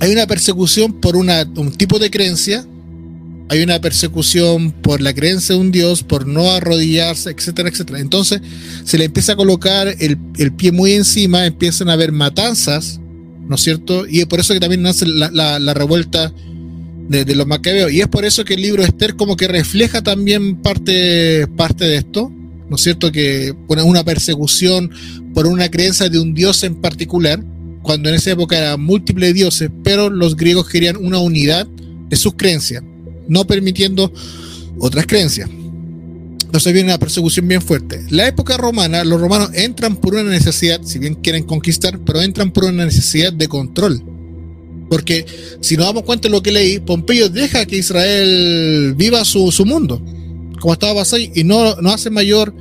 hay 0.03 0.11
una 0.11 0.27
persecución 0.27 0.93
por 0.93 1.15
una, 1.15 1.43
un 1.55 1.71
tipo 1.71 1.97
de 1.97 2.11
creencia 2.11 2.65
hay 3.49 3.61
una 3.61 3.79
persecución 3.79 4.71
por 4.71 4.99
la 5.01 5.13
creencia 5.13 5.53
de 5.53 5.61
un 5.61 5.71
Dios, 5.71 6.01
por 6.01 6.25
no 6.25 6.49
arrodillarse, 6.49 7.29
etcétera, 7.29 7.69
etcétera. 7.69 7.99
Entonces 7.99 8.41
se 8.83 8.97
le 8.97 9.05
empieza 9.05 9.33
a 9.33 9.35
colocar 9.35 9.95
el, 9.99 10.17
pie 10.53 10.71
muy 10.71 10.93
encima, 10.93 11.45
empiezan 11.45 11.89
a 11.89 11.93
haber 11.93 12.11
matanzas, 12.11 12.99
¿no 13.47 13.55
es 13.55 13.61
cierto? 13.61 14.07
Y 14.07 14.21
es 14.21 14.25
por 14.25 14.39
eso 14.39 14.53
que 14.53 14.59
también 14.59 14.81
nace 14.81 15.05
la, 15.05 15.73
revuelta 15.73 16.33
de, 17.09 17.35
los 17.35 17.45
macabeos. 17.45 17.91
Y 17.91 18.01
es 18.01 18.07
por 18.07 18.25
eso 18.25 18.43
que 18.43 18.55
el 18.55 18.61
libro 18.61 18.81
Esther 18.81 19.15
como 19.15 19.37
que 19.37 19.47
refleja 19.47 20.01
también 20.01 20.55
parte, 20.55 21.45
parte 21.55 21.85
de 21.85 21.97
esto, 21.97 22.31
¿no 22.69 22.75
es 22.75 22.81
cierto? 22.81 23.11
Que 23.11 23.53
pone 23.67 23.83
una 23.83 24.03
persecución 24.03 24.89
por 25.33 25.45
una 25.45 25.69
creencia 25.69 26.09
de 26.09 26.17
un 26.17 26.33
Dios 26.33 26.63
en 26.63 26.75
particular, 26.75 27.43
cuando 27.83 28.09
en 28.09 28.15
esa 28.15 28.31
época 28.31 28.57
eran 28.57 28.81
múltiples 28.81 29.35
dioses, 29.35 29.69
pero 29.83 30.09
los 30.09 30.35
griegos 30.35 30.67
querían 30.67 30.97
una 30.97 31.19
unidad 31.19 31.67
de 32.09 32.15
sus 32.15 32.33
creencias 32.33 32.83
no 33.27 33.45
permitiendo 33.45 34.11
otras 34.79 35.05
creencias. 35.05 35.49
Entonces 35.49 36.73
viene 36.73 36.89
una 36.89 36.99
persecución 36.99 37.47
bien 37.47 37.61
fuerte. 37.61 38.03
La 38.09 38.27
época 38.27 38.57
romana, 38.57 39.03
los 39.03 39.19
romanos 39.19 39.49
entran 39.53 39.95
por 39.95 40.13
una 40.13 40.23
necesidad, 40.23 40.81
si 40.83 40.99
bien 40.99 41.15
quieren 41.15 41.43
conquistar, 41.43 41.99
pero 42.05 42.21
entran 42.21 42.51
por 42.51 42.65
una 42.65 42.85
necesidad 42.85 43.33
de 43.33 43.47
control. 43.47 44.03
Porque 44.89 45.25
si 45.61 45.75
nos 45.75 45.87
damos 45.87 46.03
cuenta 46.03 46.27
de 46.27 46.31
lo 46.31 46.43
que 46.43 46.51
leí, 46.51 46.79
Pompeyo 46.79 47.29
deja 47.29 47.65
que 47.65 47.77
Israel 47.77 48.93
viva 48.95 49.25
su, 49.25 49.51
mundo, 49.65 49.99
como 50.59 50.73
estaba 50.73 50.93
pasando, 50.99 51.27
y 51.33 51.43
no, 51.43 51.75
no 51.77 51.89
hace 51.89 52.11
mayor, 52.11 52.53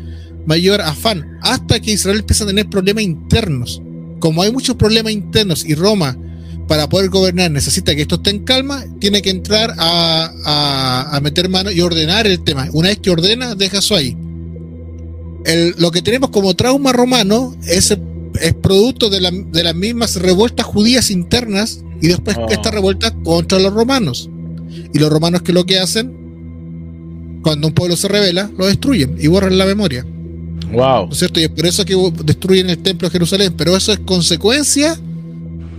mayor 0.47 0.81
afán, 0.81 1.39
hasta 1.43 1.79
que 1.79 1.93
Israel 1.93 2.21
empieza 2.21 2.45
a 2.45 2.47
tener 2.47 2.71
problemas 2.71 3.05
internos. 3.05 3.83
Como 4.23 4.41
hay 4.41 4.53
muchos 4.53 4.77
problemas 4.77 5.13
internos 5.13 5.65
y 5.65 5.75
Roma 5.75 6.17
para 6.69 6.89
poder 6.89 7.11
gobernar 7.11 7.51
necesita 7.51 7.93
que 7.97 8.03
esto 8.03 8.15
esté 8.15 8.31
en 8.31 8.45
calma, 8.45 8.85
tiene 9.01 9.21
que 9.21 9.31
entrar 9.31 9.75
a, 9.77 11.19
meter 11.21 11.49
mano 11.49 11.73
y 11.73 11.81
ordenar 11.81 12.29
el 12.29 12.45
tema. 12.45 12.69
Una 12.73 12.91
vez 12.91 13.01
que 13.01 13.11
ordena, 13.11 13.57
deja 13.57 13.79
eso 13.79 13.97
ahí. 13.97 14.17
lo 15.77 15.91
que 15.91 16.03
tenemos 16.03 16.31
como 16.31 16.55
trauma 16.55 16.93
romano 16.93 17.57
es, 17.67 17.99
es 18.41 18.55
producto 18.55 19.11
de, 19.11 19.21
las 19.21 19.75
mismas 19.75 20.15
revueltas 20.15 20.67
judías 20.67 21.11
internas 21.11 21.83
y 22.01 22.07
después 22.07 22.37
oh. 22.39 22.47
esta 22.49 22.71
revuelta 22.71 23.13
contra 23.25 23.59
los 23.59 23.75
romanos. 23.75 24.31
Y 24.95 25.01
los 25.01 25.11
romanos 25.11 25.43
que 25.43 25.53
lo 25.53 25.67
que 25.67 25.81
hacen, 25.81 27.41
cuando 27.43 27.67
un 27.67 27.75
pueblo 27.75 27.97
se 27.97 28.07
revela, 28.07 28.49
lo 28.57 28.67
destruyen 28.67 29.17
y 29.19 29.27
borran 29.27 29.59
la 29.59 29.67
memoria. 29.67 30.07
Wow. 30.71 31.07
¿No 31.07 31.13
es 31.13 31.19
cierto? 31.19 31.41
Y 31.41 31.45
es 31.45 31.51
por 31.51 31.67
eso 31.67 31.85
que 31.85 31.97
destruyen 32.25 32.71
el 32.71 32.79
templo 32.79 33.09
de 33.09 33.13
Jerusalén. 33.13 33.55
Pero 33.57 33.77
eso 33.77 33.93
es 33.93 33.99
consecuencia 34.01 34.99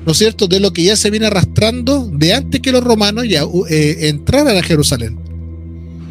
¿no 0.06 0.12
es 0.12 0.18
cierto?, 0.18 0.48
de 0.48 0.60
lo 0.60 0.74
que 0.74 0.84
ya 0.84 0.96
se 0.96 1.10
viene 1.10 1.28
arrastrando 1.28 2.08
de 2.12 2.34
antes 2.34 2.62
que 2.62 2.72
los 2.72 2.84
romanos 2.84 3.26
ya 3.28 3.44
eh, 3.70 4.10
entraran 4.10 4.58
a 4.58 4.64
Jerusalén. 4.64 5.18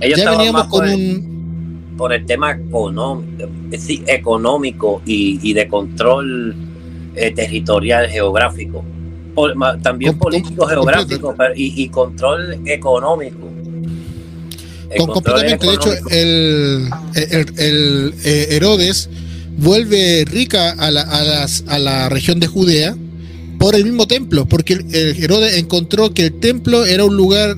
Ellos 0.01 0.19
ya 0.19 0.31
veníamos 0.31 0.65
con 0.65 0.81
por 0.81 0.89
un... 0.89 1.01
El, 1.01 1.97
por 1.97 2.13
el 2.13 2.25
tema 2.27 2.59
económico, 4.07 5.03
y, 5.05 5.53
de 5.53 5.69
control 5.69 6.57
eh, 7.15 7.33
territorial 7.33 8.09
geográfico. 8.09 8.83
también 9.83 10.19
político 10.19 10.67
geográfico 10.67 11.35
y, 11.55 11.89
control 11.89 12.61
económico. 12.67 13.52
Completamente, 14.97 15.67
de 15.67 15.75
hecho, 15.75 15.93
el, 16.11 16.91
el, 17.15 18.15
eh, 18.25 18.49
Herodes 18.51 19.09
vuelve 19.59 20.25
rica 20.25 20.71
a 20.71 20.91
la, 20.91 21.03
a, 21.03 21.47
a 21.67 21.79
la 21.79 22.09
región 22.09 22.41
de 22.41 22.47
Judea 22.47 22.97
por 23.59 23.77
el 23.77 23.85
mismo 23.85 24.09
templo, 24.09 24.47
porque 24.47 24.73
el, 24.73 25.23
Herodes 25.23 25.57
encontró 25.57 26.13
que 26.13 26.27
el 26.27 26.41
templo 26.41 26.85
era 26.85 27.05
un 27.05 27.17
lugar 27.17 27.57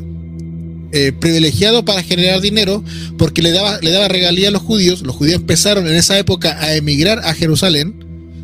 eh, 0.92 1.12
privilegiado 1.12 1.84
para 1.84 2.02
generar 2.02 2.40
dinero, 2.40 2.84
porque 3.18 3.42
le 3.42 3.50
daba, 3.50 3.80
le 3.80 3.90
daba 3.90 4.06
regalía 4.06 4.48
a 4.48 4.50
los 4.50 4.62
judíos. 4.62 5.02
Los 5.02 5.16
judíos 5.16 5.40
empezaron 5.40 5.88
en 5.88 5.94
esa 5.94 6.18
época 6.18 6.56
a 6.60 6.76
emigrar 6.76 7.20
a 7.20 7.34
Jerusalén, 7.34 7.94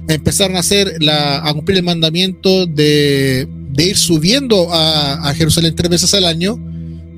empezaron 0.08 0.56
a 0.56 0.60
hacer 0.60 0.96
la, 1.00 1.46
a 1.46 1.52
cumplir 1.54 1.78
el 1.78 1.84
mandamiento 1.84 2.66
de, 2.66 3.46
ir 3.76 3.96
subiendo 3.96 4.68
a, 4.72 5.32
Jerusalén 5.36 5.76
tres 5.76 5.90
veces 5.90 6.12
al 6.14 6.24
año, 6.24 6.58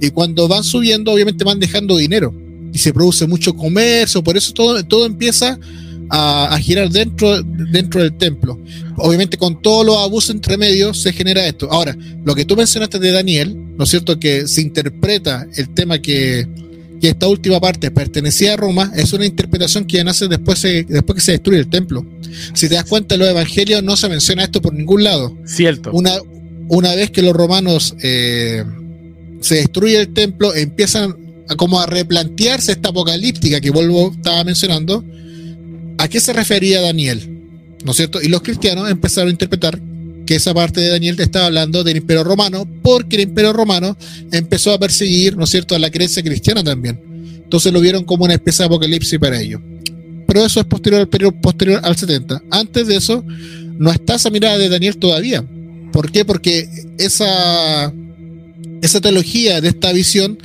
y 0.02 0.10
cuando 0.10 0.48
van 0.48 0.64
subiendo, 0.64 1.12
obviamente 1.12 1.44
van 1.44 1.60
dejando 1.60 1.96
dinero 1.96 2.34
y 2.72 2.78
se 2.78 2.92
produce 2.92 3.24
mucho 3.28 3.54
comercio, 3.54 4.22
por 4.22 4.36
eso 4.36 4.52
todo, 4.52 4.84
todo 4.84 5.06
empieza 5.06 5.56
a, 6.10 6.58
girar 6.60 6.90
dentro, 6.90 7.40
dentro 7.42 8.02
del 8.02 8.12
templo. 8.14 8.58
Obviamente 8.96 9.38
con 9.38 9.62
todos 9.62 9.86
los 9.86 9.96
abusos 9.98 10.34
entre 10.34 10.58
medios 10.58 11.00
se 11.00 11.12
genera 11.12 11.46
esto. 11.46 11.70
Ahora, 11.70 11.96
lo 12.24 12.34
que 12.34 12.44
tú 12.44 12.56
mencionaste 12.56 12.98
de 12.98 13.12
Daniel, 13.12 13.56
¿no 13.78 13.84
es 13.84 13.90
cierto? 13.90 14.18
Que 14.18 14.48
se 14.48 14.60
interpreta 14.60 15.46
el 15.54 15.68
tema 15.70 16.00
que, 16.00 16.48
que 17.00 17.10
esta 17.10 17.28
última 17.28 17.60
parte 17.60 17.92
pertenecía 17.92 18.54
a 18.54 18.56
Roma, 18.56 18.92
es 18.96 19.12
una 19.12 19.24
interpretación 19.24 19.84
que 19.84 20.02
nace 20.02 20.26
después, 20.26 20.60
después 20.62 21.14
que 21.14 21.20
se 21.20 21.32
destruye 21.32 21.60
el 21.60 21.68
templo. 21.68 22.04
Si 22.54 22.68
te 22.68 22.74
das 22.74 22.86
cuenta, 22.86 23.14
en 23.14 23.20
los 23.20 23.28
evangelios 23.28 23.84
no 23.84 23.96
se 23.96 24.08
menciona 24.08 24.42
esto 24.42 24.60
por 24.60 24.74
ningún 24.74 25.04
lado. 25.04 25.36
Cierto. 25.46 25.92
Una, 25.92 26.12
una 26.68 26.92
vez 26.96 27.10
que 27.12 27.22
los 27.22 27.34
romanos 27.34 27.94
eh, 28.02 28.64
se 29.42 29.56
destruye 29.56 30.00
el 30.00 30.12
templo, 30.12 30.54
empiezan 30.54 31.16
a, 31.48 31.56
como 31.56 31.80
a 31.80 31.86
replantearse 31.86 32.72
esta 32.72 32.88
apocalíptica 32.88 33.60
que 33.60 33.70
vuelvo 33.70 34.12
estaba 34.16 34.42
mencionando, 34.44 35.04
¿A 36.02 36.08
qué 36.08 36.18
se 36.18 36.32
refería 36.32 36.80
Daniel? 36.80 37.42
¿No 37.84 37.92
es 37.92 37.96
cierto? 37.96 38.20
Y 38.20 38.26
los 38.26 38.42
cristianos 38.42 38.90
empezaron 38.90 39.28
a 39.28 39.30
interpretar 39.30 39.80
que 40.26 40.34
esa 40.34 40.52
parte 40.52 40.80
de 40.80 40.88
Daniel 40.88 41.14
estaba 41.20 41.46
hablando 41.46 41.84
del 41.84 41.98
Imperio 41.98 42.24
Romano, 42.24 42.66
porque 42.82 43.14
el 43.14 43.22
Imperio 43.22 43.52
Romano 43.52 43.96
empezó 44.32 44.72
a 44.72 44.78
perseguir, 44.80 45.36
¿no 45.36 45.44
es 45.44 45.50
cierto?, 45.50 45.76
a 45.76 45.78
la 45.78 45.90
creencia 45.90 46.20
cristiana 46.22 46.64
también. 46.64 47.00
Entonces 47.44 47.72
lo 47.72 47.80
vieron 47.80 48.02
como 48.02 48.24
una 48.24 48.34
especie 48.34 48.64
de 48.64 48.66
apocalipsis 48.66 49.16
para 49.20 49.40
ellos. 49.40 49.60
Pero 50.26 50.44
eso 50.44 50.58
es 50.58 50.66
posterior 50.66 51.02
al 51.02 51.08
periodo 51.08 51.40
posterior 51.40 51.80
al 51.84 51.96
70. 51.96 52.42
Antes 52.50 52.88
de 52.88 52.96
eso, 52.96 53.24
no 53.78 53.92
está 53.92 54.16
esa 54.16 54.30
mirada 54.30 54.58
de 54.58 54.68
Daniel 54.68 54.96
todavía. 54.96 55.44
¿Por 55.92 56.10
qué? 56.10 56.24
Porque 56.24 56.68
esa, 56.98 57.92
esa 58.82 59.00
teología 59.00 59.60
de 59.60 59.68
esta 59.68 59.92
visión 59.92 60.38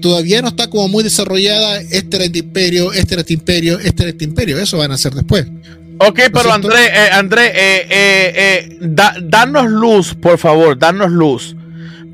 todavía 0.00 0.40
no 0.42 0.48
está 0.48 0.68
como 0.70 0.88
muy 0.88 1.04
desarrollada. 1.04 1.80
Este 1.80 2.16
era 2.16 2.24
este 2.24 2.38
imperio, 2.38 2.92
este 2.92 3.14
era 3.14 3.20
este 3.20 3.34
imperio, 3.34 3.78
este 3.78 4.02
era 4.04 4.10
este 4.10 4.24
imperio. 4.24 4.58
Eso 4.58 4.78
van 4.78 4.92
a 4.92 4.94
hacer 4.94 5.12
después. 5.12 5.46
Ok, 5.98 6.20
pero 6.32 6.50
André, 6.50 6.86
eh, 6.86 7.10
André, 7.12 7.46
eh, 7.48 7.86
eh, 7.90 8.78
danos 8.80 9.70
luz, 9.70 10.14
por 10.14 10.38
favor, 10.38 10.78
danos 10.78 11.10
luz. 11.10 11.54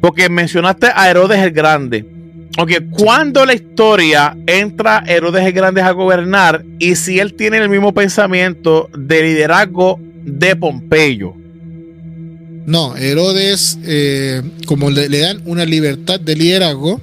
Porque 0.01 0.29
mencionaste 0.29 0.89
a 0.93 1.09
Herodes 1.09 1.41
el 1.41 1.53
Grande. 1.53 2.05
Ok, 2.59 2.73
¿cuándo 2.91 3.45
la 3.45 3.55
historia 3.55 4.37
entra 4.47 5.05
Herodes 5.07 5.45
el 5.45 5.53
Grande 5.53 5.83
a 5.83 5.91
gobernar 5.93 6.65
y 6.79 6.97
si 6.97 7.21
él 7.21 7.35
tiene 7.35 7.59
el 7.59 7.69
mismo 7.69 7.93
pensamiento 7.93 8.89
de 8.97 9.23
liderazgo 9.23 10.01
de 10.25 10.57
Pompeyo? 10.57 11.35
No, 12.67 12.97
Herodes, 12.97 13.79
eh, 13.85 14.43
como 14.67 14.91
le, 14.91 15.09
dan 15.09 15.41
una 15.45 15.65
libertad 15.65 16.19
de 16.19 16.35
liderazgo, 16.35 17.01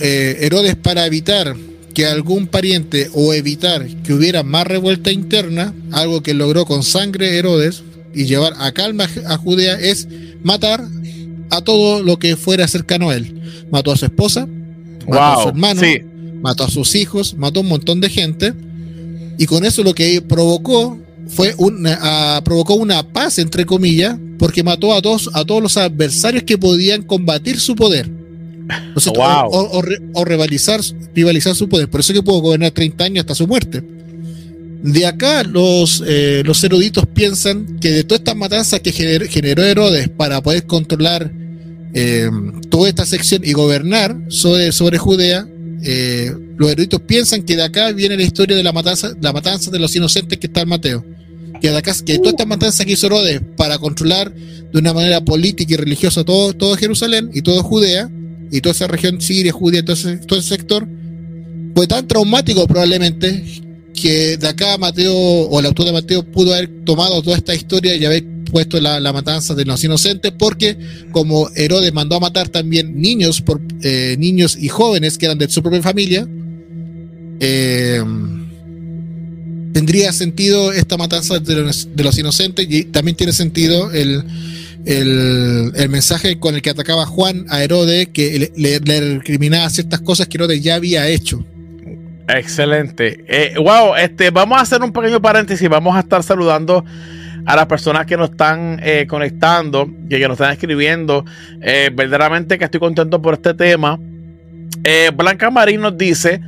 eh, 0.00 0.38
Herodes 0.40 0.76
para 0.76 1.04
evitar 1.04 1.56
que 1.92 2.06
algún 2.06 2.46
pariente 2.46 3.10
o 3.12 3.34
evitar 3.34 3.86
que 4.04 4.12
hubiera 4.12 4.44
más 4.44 4.66
revuelta 4.66 5.10
interna, 5.10 5.74
algo 5.90 6.22
que 6.22 6.32
logró 6.32 6.64
con 6.64 6.84
sangre 6.84 7.36
Herodes 7.36 7.82
y 8.14 8.26
llevar 8.26 8.54
a 8.58 8.70
calma 8.72 9.08
a 9.26 9.36
Judea, 9.36 9.74
es 9.80 10.06
matar 10.44 10.86
a 11.50 11.60
todo 11.62 12.02
lo 12.02 12.18
que 12.18 12.36
fuera 12.36 12.68
cercano 12.68 13.10
a 13.10 13.16
él. 13.16 13.66
Mató 13.72 13.90
a 13.90 13.96
su 13.96 14.04
esposa, 14.04 14.46
mató 15.08 15.22
a 15.22 15.42
su 15.42 15.48
hermano, 15.48 15.82
mató 16.40 16.64
a 16.64 16.70
sus 16.70 16.94
hijos, 16.94 17.34
mató 17.34 17.60
a 17.60 17.62
un 17.62 17.68
montón 17.68 18.00
de 18.00 18.10
gente. 18.10 18.54
Y 19.38 19.46
con 19.46 19.64
eso 19.64 19.82
lo 19.82 19.92
que 19.92 20.22
provocó 20.22 20.98
fue 21.28 21.54
una, 21.58 22.40
provocó 22.44 22.74
una 22.74 23.02
paz, 23.02 23.38
entre 23.38 23.66
comillas, 23.66 24.16
porque 24.38 24.62
mató 24.62 24.94
a 24.94 25.02
todos, 25.02 25.30
a 25.32 25.44
todos 25.44 25.62
los 25.62 25.76
adversarios 25.76 26.44
que 26.44 26.58
podían 26.58 27.02
combatir 27.02 27.58
su 27.58 27.74
poder. 27.74 28.08
O, 28.94 29.80
o, 30.14 30.24
rivalizar, 30.24 30.80
rivalizar 31.14 31.54
su 31.54 31.68
poder. 31.68 31.88
Por 31.88 32.00
eso 32.00 32.12
que 32.12 32.22
pudo 32.22 32.40
gobernar 32.40 32.70
30 32.70 33.04
años 33.04 33.20
hasta 33.20 33.34
su 33.34 33.46
muerte. 33.46 33.82
De 34.82 35.06
acá 35.06 35.42
los, 35.42 36.02
eh, 36.06 36.42
los 36.44 36.62
eruditos 36.62 37.06
piensan 37.06 37.78
que 37.80 37.90
de 37.90 38.04
todas 38.04 38.20
estas 38.20 38.36
matanzas 38.36 38.80
que 38.80 38.92
generó, 38.92 39.62
Herodes 39.64 40.08
para 40.10 40.40
poder 40.42 40.64
controlar 40.66 41.32
eh, 41.92 42.30
toda 42.68 42.88
esta 42.88 43.04
sección 43.04 43.42
y 43.44 43.52
gobernar 43.52 44.16
sobre, 44.28 44.70
sobre 44.70 44.98
Judea, 44.98 45.46
eh, 45.82 46.32
los 46.56 46.70
eruditos 46.70 47.00
piensan 47.00 47.42
que 47.42 47.56
de 47.56 47.64
acá 47.64 47.90
viene 47.92 48.16
la 48.16 48.22
historia 48.22 48.56
de 48.56 48.62
la 48.62 48.72
matanza, 48.72 49.12
la 49.20 49.32
matanza 49.32 49.70
de 49.70 49.78
los 49.78 49.94
inocentes 49.96 50.38
que 50.38 50.46
está 50.46 50.60
en 50.60 50.68
Mateo 50.68 51.15
que, 51.60 51.82
que 52.04 52.18
toda 52.18 52.30
esta 52.30 52.46
matanza 52.46 52.84
que 52.84 52.92
hizo 52.92 53.06
Herodes 53.06 53.40
para 53.56 53.78
controlar 53.78 54.32
de 54.32 54.78
una 54.78 54.92
manera 54.92 55.20
política 55.24 55.74
y 55.74 55.76
religiosa 55.76 56.24
todo, 56.24 56.52
todo 56.52 56.76
Jerusalén 56.76 57.30
y 57.32 57.42
toda 57.42 57.62
Judea 57.62 58.10
y 58.50 58.60
toda 58.60 58.72
esa 58.72 58.86
región 58.86 59.20
Siria, 59.20 59.52
Judea, 59.52 59.84
todo 59.84 59.94
ese, 59.94 60.18
todo 60.18 60.38
ese 60.38 60.48
sector, 60.48 60.86
fue 61.74 61.86
tan 61.86 62.06
traumático 62.06 62.66
probablemente 62.66 63.44
que 63.94 64.36
de 64.36 64.48
acá 64.48 64.76
Mateo 64.78 65.14
o 65.14 65.58
el 65.60 65.66
autor 65.66 65.86
de 65.86 65.92
Mateo 65.92 66.22
pudo 66.24 66.52
haber 66.54 66.84
tomado 66.84 67.22
toda 67.22 67.36
esta 67.36 67.54
historia 67.54 67.96
y 67.96 68.04
haber 68.04 68.24
puesto 68.50 68.80
la, 68.80 69.12
matanza 69.12 69.54
de 69.54 69.64
los 69.64 69.82
inocentes 69.82 70.32
porque 70.38 70.76
como 71.10 71.48
Herodes 71.54 71.92
mandó 71.92 72.16
a 72.16 72.20
matar 72.20 72.48
también 72.48 73.00
niños 73.00 73.40
por 73.40 73.60
eh, 73.82 74.16
niños 74.18 74.56
y 74.58 74.68
jóvenes 74.68 75.18
que 75.18 75.26
eran 75.26 75.38
de 75.38 75.48
su 75.48 75.62
propia 75.62 75.82
familia 75.82 76.28
eh, 77.40 78.02
tendría 79.76 80.10
sentido 80.10 80.72
esta 80.72 80.96
matanza 80.96 81.38
de 81.38 81.54
los, 81.54 82.18
inocentes 82.18 82.66
y 82.66 82.84
también 82.84 83.14
tiene 83.14 83.34
sentido 83.34 83.92
el, 83.92 84.24
el, 84.86 85.88
mensaje 85.90 86.40
con 86.40 86.54
el 86.54 86.62
que 86.62 86.70
atacaba 86.70 87.04
Juan 87.04 87.44
a 87.50 87.62
Herodes, 87.62 88.08
que 88.08 88.50
le, 88.56 88.78
recriminaba 88.78 89.68
ciertas 89.68 90.00
cosas 90.00 90.28
que 90.28 90.38
Herodes 90.38 90.62
ya 90.62 90.76
había 90.76 91.06
hecho. 91.08 91.44
Excelente. 92.26 93.22
Eh, 93.28 93.52
wow, 93.58 93.96
este, 93.96 94.30
vamos 94.30 94.56
a 94.56 94.62
hacer 94.62 94.80
un 94.82 94.94
pequeño 94.94 95.20
paréntesis. 95.20 95.68
Vamos 95.68 95.94
a 95.94 96.00
estar 96.00 96.22
saludando 96.22 96.82
a 97.44 97.54
las 97.54 97.66
personas 97.66 98.06
que 98.06 98.16
nos 98.16 98.30
están 98.30 98.80
eh, 98.82 99.06
conectando, 99.06 99.90
que, 100.08 100.18
que, 100.18 100.26
nos 100.26 100.40
están 100.40 100.52
escribiendo. 100.54 101.22
Eh, 101.60 101.90
verdaderamente 101.92 102.58
que 102.58 102.64
estoy 102.64 102.80
contento 102.80 103.20
por 103.20 103.34
este 103.34 103.52
tema. 103.52 104.00
Blanca 105.14 105.50
Marín 105.50 105.82
nos 105.82 105.98
dice, 105.98 106.40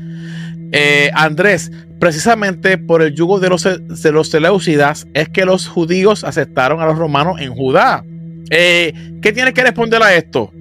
Andrés, 1.15 1.71
precisamente 1.99 2.79
por 2.79 3.03
el 3.03 3.15
yugo 3.15 3.41
de 3.41 3.49
los, 3.49 3.65
de 3.65 4.13
los 4.13 4.29
Seleucidas 4.29 5.07
es 5.15 5.29
que 5.29 5.45
los 5.45 5.67
judíos 5.67 6.25
aceptaron 6.25 6.81
a 6.81 6.87
los 6.87 6.99
romanos 6.99 7.41
en 7.41 7.55
Judá. 7.55 8.05
Eh, 8.51 8.93
¿Qué 9.21 9.33
tienes 9.33 9.55
que 9.55 9.63
responder 9.63 10.03
a 10.03 10.15
esto? 10.15 10.53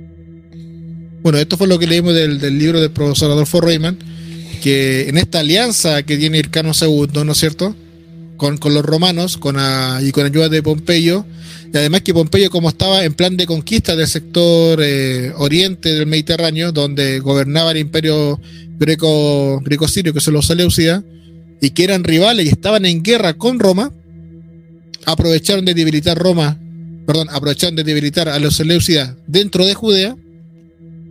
Bueno, 1.21 1.37
esto 1.37 1.57
fue 1.57 1.67
lo 1.67 1.79
que 1.79 1.87
leímos 1.87 2.13
del, 2.13 2.39
libro 2.57 2.79
del 2.79 2.91
profesor 2.91 3.31
Adolfo 3.31 3.61
Reyman, 3.61 3.97
que 4.61 5.09
en 5.09 5.17
esta 5.17 5.39
alianza 5.39 6.03
que 6.03 6.17
tiene 6.17 6.37
Hircano 6.37 6.71
II, 6.79 7.23
¿no 7.25 7.31
es 7.31 7.37
cierto? 7.37 7.75
Con, 8.37 8.59
los 8.63 8.85
romanos 8.85 9.37
con 9.37 9.57
y 10.01 10.11
con 10.11 10.25
ayuda 10.25 10.47
de 10.47 10.61
Pompeyo, 10.61 11.25
y 11.73 11.77
además 11.77 12.01
que 12.01 12.13
Pompeyo 12.13 12.49
como 12.49 12.69
estaba 12.69 13.03
en 13.03 13.13
plan 13.13 13.35
de 13.35 13.45
conquista 13.45 13.95
del 13.95 14.07
sector 14.07 14.79
eh, 14.81 15.33
oriente 15.37 15.93
del 15.93 16.05
Mediterráneo, 16.05 16.71
donde 16.71 17.19
gobernaba 17.19 17.71
el 17.71 17.77
imperio 17.77 18.39
greco, 18.77 19.59
greco-sirio, 19.61 20.13
que 20.13 20.21
son 20.21 20.35
los 20.35 20.45
Seleucidas, 20.45 21.03
y 21.61 21.71
que 21.71 21.83
eran 21.83 22.03
rivales 22.03 22.45
y 22.45 22.49
estaban 22.49 22.85
en 22.85 23.03
guerra 23.03 23.33
con 23.33 23.59
Roma, 23.59 23.91
aprovecharon 25.05 25.65
de 25.65 25.73
debilitar 25.73 26.17
Roma, 26.17 26.59
perdón, 27.05 27.29
aprovecharon 27.31 27.75
de 27.75 27.83
debilitar 27.83 28.29
a 28.29 28.39
los 28.39 28.55
Seleucidas 28.55 29.15
dentro 29.25 29.65
de 29.65 29.73
Judea, 29.73 30.15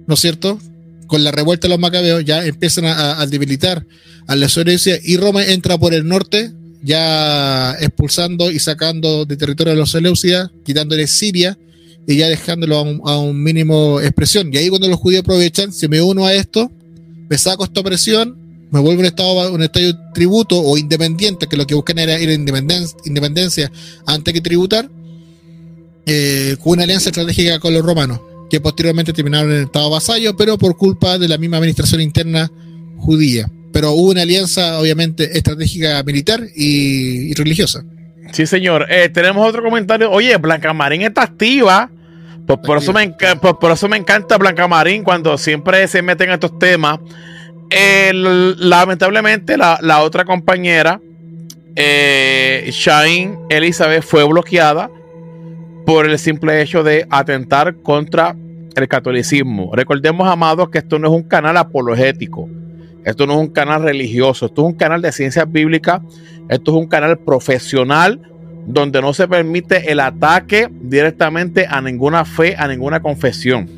¿no 0.07 0.15
es 0.15 0.21
cierto? 0.21 0.59
Con 1.07 1.25
la 1.25 1.31
revuelta 1.31 1.67
de 1.67 1.71
los 1.71 1.81
macabeos 1.81 2.25
ya 2.25 2.45
empiezan 2.45 2.85
a, 2.87 3.25
debilitar 3.27 3.87
a 4.27 4.37
los 4.37 4.53
Seleucidas 4.53 5.01
y 5.03 5.17
Roma 5.17 5.45
entra 5.45 5.79
por 5.79 5.95
el 5.95 6.07
norte, 6.07 6.53
ya 6.87 7.73
expulsando 7.81 8.51
y 8.51 8.59
sacando 8.61 9.25
de 9.25 9.37
territorio 9.37 9.73
a 9.73 9.77
los 9.77 9.91
Seleucidas, 9.91 10.51
quitándole 10.65 11.07
Siria 11.09 11.59
y 12.07 12.17
ya 12.17 12.29
dejándolo 12.29 12.77
a 13.05 13.19
un, 13.19 13.43
mínimo 13.43 14.01
expresión. 14.01 14.51
Y 14.53 14.57
ahí 14.57 14.69
cuando 14.69 14.89
los 14.89 14.99
judíos 14.99 15.21
aprovechan, 15.21 15.73
se 15.73 15.89
me 15.89 16.01
uno 16.01 16.25
a 16.25 16.33
esto, 16.33 16.71
me 17.29 17.37
saco 17.37 17.65
esta 17.65 17.83
presión 17.83 18.47
me 18.71 18.81
vuelvo 18.81 19.01
un 19.01 19.07
estado 19.07 19.53
un 19.53 19.63
estado 19.63 19.97
tributo 20.13 20.61
o 20.61 20.77
independiente, 20.77 21.47
que 21.47 21.57
lo 21.57 21.67
que 21.67 21.75
buscan 21.75 21.99
era 21.99 22.21
ir 22.21 22.29
a 22.29 22.35
independencia, 22.35 22.99
independencia 23.05 23.73
antes 24.07 24.35
que 24.35 24.41
tributar, 24.41 24.91
eh, 26.05 26.57
con 26.63 26.73
una 26.73 26.85
alianza 26.85 27.11
estratégica 27.11 27.59
con 27.61 27.73
los 27.73 27.85
romanos, 27.85 28.21
que 28.51 28.61
posteriormente 28.61 29.13
terminaron 29.13 29.51
en 29.51 29.57
el 29.59 29.65
estado 29.65 29.91
vasallo, 29.91 30.37
pero 30.37 30.59
por 30.59 30.77
culpa 30.77 31.19
de 31.19 31.29
la 31.29 31.39
misma 31.39 31.59
administración 31.59 32.01
interna 32.01 32.51
judía. 32.99 33.51
Pero 33.77 33.93
hubo 33.93 34.13
una 34.13 34.23
alianza, 34.23 34.79
obviamente, 34.79 35.37
estratégica 35.37 36.03
militar 36.03 36.41
y, 36.55 37.35
religiosa. 37.35 37.85
Sí, 38.33 38.47
señor. 38.47 38.87
Eh, 38.89 39.11
tenemos 39.11 39.47
otro 39.47 39.63
comentario. 39.63 40.11
Oye, 40.11 40.35
Blanca 40.39 40.73
Marín 40.73 41.03
está 41.03 41.25
activa. 41.25 41.91
Pues 42.47 42.59
por, 42.61 42.79
eso 42.79 42.95
me 42.95 43.07
por 43.11 43.71
eso 43.71 43.87
me 43.87 43.99
encanta 43.99 44.39
Blanca 44.39 44.67
Marín 44.67 45.03
cuando 45.05 45.37
siempre 45.37 45.87
se 45.89 46.01
meten 46.01 46.29
en 46.29 46.35
estos 46.35 46.59
temas 46.59 47.01
lamentablemente, 47.71 49.59
la, 49.59 50.03
otra 50.03 50.25
compañera, 50.25 50.99
eh, 51.75 52.71
Shine 52.71 53.37
Elizabeth, 53.51 54.03
fue 54.03 54.25
bloqueada 54.25 54.91
por 55.85 56.07
el 56.07 56.19
simple 56.19 56.63
hecho 56.63 56.83
de 56.83 57.07
atentar 57.11 57.77
contra 57.83 58.35
el 58.75 58.89
catolicismo. 58.89 59.75
Recordemos, 59.75 60.27
amados, 60.29 60.71
que 60.71 60.79
esto 60.79 60.99
no 60.99 61.09
es 61.09 61.15
un 61.15 61.29
canal 61.29 61.59
apologético. 61.59 62.49
Esto 63.07 63.25
no 63.25 63.35
es 63.35 63.39
un 63.39 63.49
canal 63.51 63.85
religioso. 63.85 64.47
Esto 64.47 64.63
es 64.63 64.73
un 64.73 64.75
canal 64.75 65.01
de 65.01 65.13
ciencias 65.13 65.51
bíblicas. 65.51 66.03
Esto 66.49 66.73
es 66.73 66.77
un 66.77 66.89
canal 66.89 67.17
profesional 67.19 68.21
donde 68.67 69.01
no 69.01 69.15
se 69.15 69.29
permite 69.29 69.93
el 69.93 70.01
ataque 70.01 70.69
directamente 70.73 71.69
a 71.71 71.81
ninguna 71.81 72.25
fe, 72.25 72.57
a 72.59 72.67
ninguna 72.67 73.01
confesión. 73.01 73.71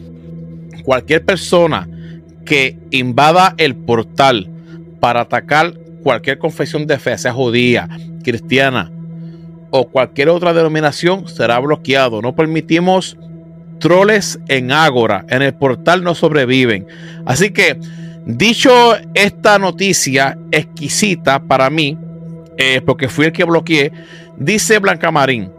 Cualquier 0.82 1.26
persona 1.26 1.86
que 2.46 2.78
invada 2.90 3.54
el 3.58 3.76
portal 3.76 4.48
para 4.98 5.20
atacar 5.20 5.74
cualquier 6.02 6.38
confesión 6.38 6.86
de 6.86 6.98
fe, 6.98 7.18
sea 7.18 7.34
judía, 7.34 7.86
cristiana 8.24 8.90
o 9.68 9.88
cualquier 9.88 10.30
otra 10.30 10.54
denominación, 10.54 11.28
será 11.28 11.58
bloqueado. 11.58 12.22
No 12.22 12.34
permitimos 12.34 13.18
troles 13.78 14.40
en 14.48 14.72
Ágora. 14.72 15.26
En 15.28 15.42
el 15.42 15.52
portal 15.52 16.02
no 16.02 16.14
sobreviven. 16.14 16.86
Así 17.26 17.50
que, 17.50 17.78
dicho 18.28 18.94
esta 19.14 19.58
noticia 19.58 20.36
exquisita 20.50 21.40
para 21.40 21.70
mí, 21.70 21.96
eh, 22.58 22.82
porque 22.84 23.08
fui 23.08 23.24
el 23.26 23.32
que 23.32 23.44
bloqueé, 23.44 23.90
dice 24.36 24.78
Blanca 24.78 25.10
Marín. 25.10 25.50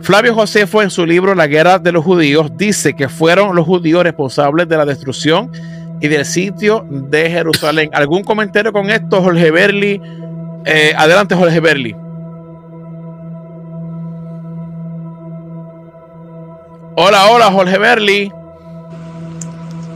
Flavio 0.00 0.34
Josefo 0.34 0.82
en 0.82 0.90
su 0.90 1.04
libro 1.04 1.34
La 1.34 1.46
guerra 1.46 1.78
de 1.78 1.90
los 1.92 2.04
judíos 2.04 2.56
dice 2.56 2.94
que 2.94 3.08
fueron 3.08 3.54
los 3.56 3.66
judíos 3.66 4.02
responsables 4.02 4.68
de 4.68 4.76
la 4.76 4.84
destrucción 4.84 5.50
y 6.00 6.08
del 6.08 6.24
sitio 6.24 6.86
de 6.88 7.30
Jerusalén. 7.30 7.90
¿Algún 7.92 8.22
comentario 8.22 8.72
con 8.72 8.90
esto, 8.90 9.22
Jorge 9.22 9.50
Berli? 9.50 10.00
Eh, 10.64 10.92
adelante, 10.96 11.34
Jorge 11.34 11.60
Berli. 11.60 11.96
Hola, 16.96 17.28
hola, 17.30 17.50
Jorge 17.50 17.78
Berli. 17.78 18.32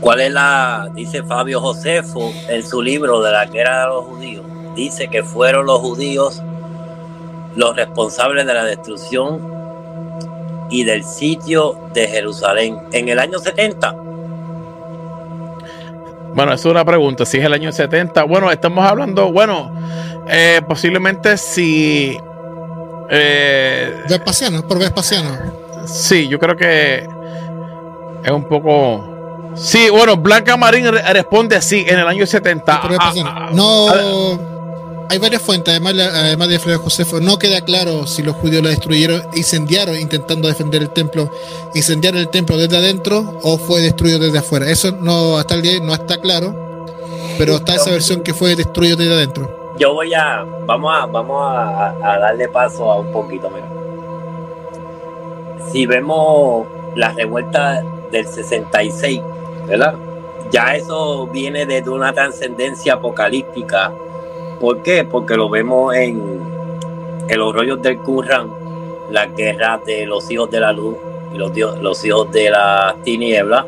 ¿Cuál 0.03 0.21
es 0.21 0.33
la, 0.33 0.91
dice 0.95 1.23
Fabio 1.23 1.61
Josefo 1.61 2.33
en 2.49 2.67
su 2.67 2.83
libro 2.83 3.23
de 3.23 3.31
la 3.31 3.47
guerra 3.47 3.83
de 3.83 3.87
los 3.87 4.05
judíos? 4.05 4.45
Dice 4.75 5.07
que 5.07 5.23
fueron 5.23 5.67
los 5.67 5.79
judíos 5.79 6.43
los 7.55 7.77
responsables 7.77 8.45
de 8.45 8.53
la 8.53 8.65
destrucción 8.65 9.41
y 10.71 10.83
del 10.83 11.05
sitio 11.05 11.79
de 11.95 12.09
Jerusalén 12.09 12.81
en 12.91 13.11
el 13.11 13.21
año 13.21 13.39
70. 13.39 13.93
Bueno, 16.35 16.53
es 16.53 16.65
una 16.65 16.85
pregunta. 16.85 17.25
Si 17.25 17.39
es 17.39 17.45
el 17.45 17.53
año 17.53 17.71
70, 17.71 18.25
bueno, 18.25 18.51
estamos 18.51 18.85
hablando, 18.85 19.31
bueno, 19.31 19.71
eh, 20.29 20.63
posiblemente 20.67 21.37
si. 21.37 22.19
Eh, 23.09 24.03
Vespasiano, 24.09 24.67
por 24.67 24.81
Vespasiano. 24.81 25.39
Sí, 25.87 26.27
yo 26.27 26.41
creo 26.41 26.57
que 26.57 27.07
es 28.25 28.31
un 28.33 28.49
poco. 28.49 29.12
Sí, 29.55 29.91
bueno, 29.91 30.17
Blanca 30.17 30.57
Marín 30.57 30.87
responde 30.91 31.57
así 31.57 31.85
en 31.87 31.99
el 31.99 32.07
año 32.07 32.27
70. 32.27 32.73
Ah, 32.73 33.13
ah, 33.25 33.51
no 33.53 34.53
hay 35.13 35.19
varias 35.19 35.43
fuentes, 35.43 35.71
además, 35.71 35.93
además 35.99 36.49
de 36.49 36.59
Fray 36.59 36.77
Josefo, 36.77 37.21
no 37.21 37.39
queda 37.39 37.61
claro 37.61 38.07
si 38.07 38.23
los 38.23 38.35
judíos 38.37 38.63
la 38.63 38.71
destruyeron, 38.71 39.23
incendiaron 39.35 40.01
intentando 40.01 40.49
defender 40.49 40.81
el 40.81 40.89
templo, 40.89 41.31
incendiaron 41.75 42.19
el 42.19 42.31
templo 42.31 42.57
desde 42.57 42.79
adentro 42.79 43.39
o 43.43 43.59
fue 43.59 43.83
destruido 43.83 44.19
desde 44.19 44.39
afuera. 44.39 44.71
Eso 44.71 44.91
no 44.93 45.37
hasta 45.37 45.55
el 45.55 45.61
día 45.61 45.81
no 45.83 45.93
está 45.93 46.17
claro, 46.17 46.87
pero 47.37 47.57
está 47.57 47.75
esa 47.75 47.91
versión 47.91 48.23
que 48.23 48.33
fue 48.33 48.57
destruido 48.57 48.97
desde 48.97 49.13
adentro. 49.13 49.75
Yo 49.79 49.93
voy 49.93 50.15
a, 50.15 50.47
vamos 50.65 50.95
a, 50.99 51.05
vamos 51.05 51.45
a, 51.47 51.95
darle 52.01 52.49
paso 52.49 52.91
a 52.91 52.99
un 52.99 53.13
poquito, 53.13 53.51
mira. 53.51 53.69
Si 55.71 55.85
vemos 55.85 56.67
la 56.97 57.13
revuelta 57.13 57.83
del 58.11 58.27
66, 58.27 59.21
¿verdad? 59.67 59.95
Ya 60.51 60.77
eso 60.77 61.27
viene 61.29 61.67
desde 61.67 61.91
una 61.91 62.13
trascendencia 62.13 62.95
apocalíptica 62.95 63.93
¿Por 64.63 64.81
qué? 64.85 65.03
Porque 65.03 65.35
lo 65.35 65.49
vemos 65.49 65.93
en, 65.93 66.41
los 67.29 67.53
rollos 67.53 67.83
del 67.83 67.99
Qur'an, 67.99 68.49
la 69.11 69.27
guerra 69.27 69.81
de 69.85 70.07
los 70.07 70.31
hijos 70.31 70.53
de 70.53 70.61
la 70.61 70.73
luz 70.73 70.95
y 71.35 71.37
los, 71.37 71.53
los 71.81 72.05
hijos 72.05 72.31
de 72.31 72.49
la 72.49 72.95
tiniebla. 73.03 73.67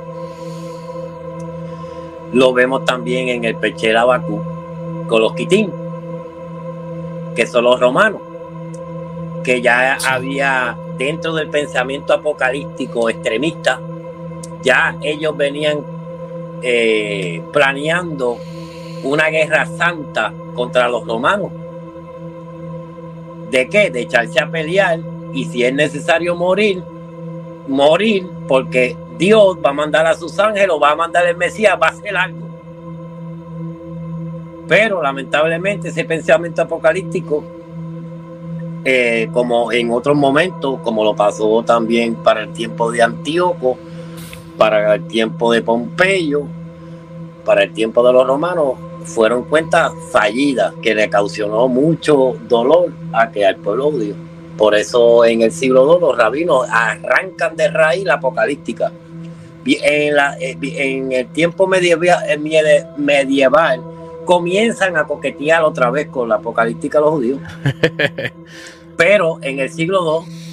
Lo 2.32 2.52
vemos 2.52 2.84
también 2.84 3.28
en 3.28 3.44
el 3.44 3.56
Pechera 3.56 4.04
Bakú 4.04 4.40
con 5.08 5.20
los 5.20 5.34
Kitín, 5.34 5.72
que 7.34 7.44
son 7.44 7.64
los 7.64 7.80
romanos, 7.80 8.20
que 9.42 9.60
ya 9.60 9.98
había 10.08 10.78
dentro 10.96 11.34
del 11.34 11.50
pensamiento 11.50 12.12
apocalíptico 12.12 13.10
extremista, 13.10 13.80
ya 14.64 14.96
ellos 15.02 15.36
venían 15.36 15.78
eh, 16.62 17.42
planeando 17.52 18.38
una 19.04 19.28
guerra 19.28 19.66
santa 19.66 20.32
contra 20.54 20.88
los 20.88 21.06
romanos. 21.06 21.52
¿De 23.50 23.68
qué? 23.68 23.90
De 23.90 24.00
echarse 24.00 24.40
a 24.40 24.50
pelear 24.50 24.98
y 25.32 25.44
si 25.44 25.62
es 25.62 25.74
necesario 25.74 26.34
morir, 26.34 26.82
morir 27.68 28.26
porque 28.48 28.96
Dios 29.18 29.58
va 29.64 29.70
a 29.70 29.72
mandar 29.74 30.06
a 30.06 30.14
sus 30.14 30.38
ángeles, 30.38 30.70
va 30.82 30.92
a 30.92 30.96
mandar 30.96 31.26
el 31.26 31.36
Mesías, 31.36 31.78
va 31.80 31.88
a 31.88 31.90
hacer 31.90 32.16
algo. 32.16 32.44
Pero 34.66 35.02
lamentablemente 35.02 35.88
ese 35.88 36.04
pensamiento 36.04 36.62
apocalíptico, 36.62 37.44
eh, 38.84 39.28
como 39.32 39.70
en 39.70 39.90
otros 39.90 40.16
momentos, 40.16 40.80
como 40.80 41.04
lo 41.04 41.14
pasó 41.14 41.62
también 41.62 42.14
para 42.16 42.42
el 42.42 42.52
tiempo 42.52 42.90
de 42.90 43.02
Antíoco, 43.02 43.78
para 44.56 44.94
el 44.94 45.06
tiempo 45.06 45.52
de 45.52 45.62
Pompeyo, 45.62 46.42
para 47.44 47.64
el 47.64 47.72
tiempo 47.72 48.06
de 48.06 48.12
los 48.12 48.26
romanos, 48.26 48.74
fueron 49.04 49.44
cuentas 49.44 49.92
fallidas 50.10 50.72
que 50.82 50.94
le 50.94 51.08
causó 51.10 51.68
mucho 51.68 52.36
dolor 52.48 52.92
a 53.12 53.30
que 53.30 53.44
al 53.46 53.56
pueblo 53.56 53.90
judío. 53.90 54.14
Por 54.56 54.74
eso 54.74 55.24
en 55.24 55.42
el 55.42 55.52
siglo 55.52 55.84
II 55.92 56.00
los 56.00 56.16
rabinos 56.16 56.66
arrancan 56.70 57.56
de 57.56 57.68
raíz 57.68 58.04
la 58.04 58.14
apocalíptica. 58.14 58.92
En, 59.66 60.14
la, 60.14 60.36
eh, 60.38 60.56
en 60.60 61.12
el 61.12 61.26
tiempo 61.28 61.66
medieval, 61.66 62.18
eh, 62.28 62.86
medieval 62.96 63.82
comienzan 64.24 64.96
a 64.96 65.06
coquetear 65.06 65.62
otra 65.64 65.90
vez 65.90 66.08
con 66.08 66.28
la 66.28 66.36
apocalíptica 66.36 66.98
de 66.98 67.04
los 67.04 67.14
judíos. 67.14 67.40
Pero 68.96 69.38
en 69.42 69.58
el 69.58 69.70
siglo 69.70 70.24
II 70.26 70.43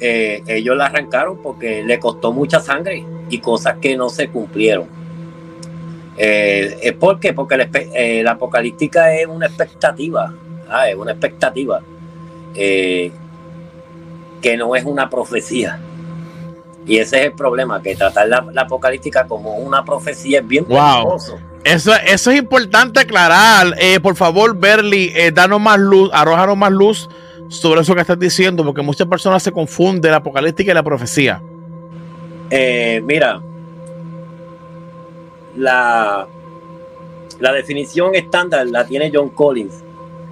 eh, 0.00 0.42
ellos 0.46 0.76
la 0.76 0.86
arrancaron 0.86 1.38
porque 1.38 1.82
le 1.84 1.98
costó 1.98 2.32
mucha 2.32 2.60
sangre 2.60 3.04
y 3.30 3.38
cosas 3.38 3.76
que 3.80 3.96
no 3.96 4.08
se 4.08 4.28
cumplieron. 4.28 4.86
Eh, 6.16 6.96
¿Por 6.98 7.18
qué? 7.18 7.32
Porque 7.32 7.68
eh, 7.94 8.22
la, 8.22 8.32
apocalíptica 8.32 9.14
es 9.14 9.26
una 9.26 9.46
expectativa, 9.46 10.32
ah, 10.68 10.88
es 10.88 10.94
una 10.94 11.12
expectativa 11.12 11.80
eh, 12.54 13.10
que 14.40 14.56
no 14.56 14.76
es 14.76 14.84
una 14.84 15.10
profecía. 15.10 15.80
Y 16.86 16.98
ese 16.98 17.20
es 17.20 17.24
el 17.26 17.32
problema, 17.32 17.82
que 17.82 17.96
tratar 17.96 18.28
la, 18.28 18.44
apocalíptica 18.56 19.26
como 19.26 19.56
una 19.56 19.84
profecía 19.84 20.40
es 20.40 20.46
bien 20.46 20.66
wow. 20.68 21.16
Eso, 21.64 21.92
eso 22.06 22.30
es 22.30 22.38
importante 22.38 23.00
aclarar. 23.00 23.74
Por 24.02 24.14
favor, 24.16 24.54
Berly, 24.54 25.10
danos 25.32 25.62
más 25.62 25.78
luz, 25.78 26.10
arrójanos 26.12 26.58
más 26.58 26.70
luz 26.70 27.08
sobre 27.56 27.80
eso 27.80 27.94
que 27.94 28.00
estás 28.00 28.18
diciendo, 28.18 28.64
porque 28.64 28.82
muchas 28.82 29.06
personas 29.06 29.42
se 29.42 29.52
confunden 29.52 30.10
la 30.10 30.18
apocalíptica 30.18 30.70
y 30.70 30.74
la 30.74 30.82
profecía. 30.82 31.42
mira, 32.50 33.40
la, 35.56 36.26
la 37.40 37.52
definición 37.52 38.14
estándar 38.14 38.66
la 38.68 38.86
tiene 38.86 39.10
John 39.12 39.30
Collins 39.30 39.82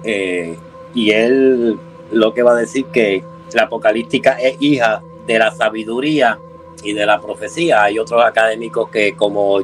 eh, 0.03 0.57
y 0.93 1.11
él 1.11 1.79
lo 2.11 2.33
que 2.33 2.43
va 2.43 2.51
a 2.51 2.55
decir 2.55 2.85
que 2.85 3.23
la 3.53 3.63
apocalíptica 3.63 4.33
es 4.33 4.57
hija 4.59 5.01
de 5.25 5.39
la 5.39 5.51
sabiduría 5.51 6.39
y 6.83 6.93
de 6.93 7.05
la 7.05 7.19
profecía. 7.19 7.83
Hay 7.83 7.97
otros 7.99 8.23
académicos 8.23 8.89
que 8.89 9.13
como 9.13 9.55
uh, 9.55 9.63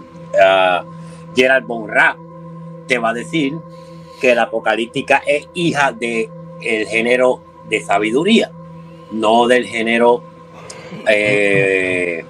Gerald 1.36 1.68
Bonra 1.68 2.18
te 2.88 2.97
va 2.97 3.10
a 3.10 3.14
decir 3.14 3.57
que 4.22 4.34
la 4.36 4.43
apocalíptica 4.43 5.22
es 5.26 5.47
hija 5.53 5.91
de 5.91 6.30
el 6.62 6.88
género 6.88 7.41
de 7.70 7.82
sabiduría, 7.82 8.52
no 9.12 9.48
del 9.48 9.66
género 9.66 10.24
eh, 11.08 12.24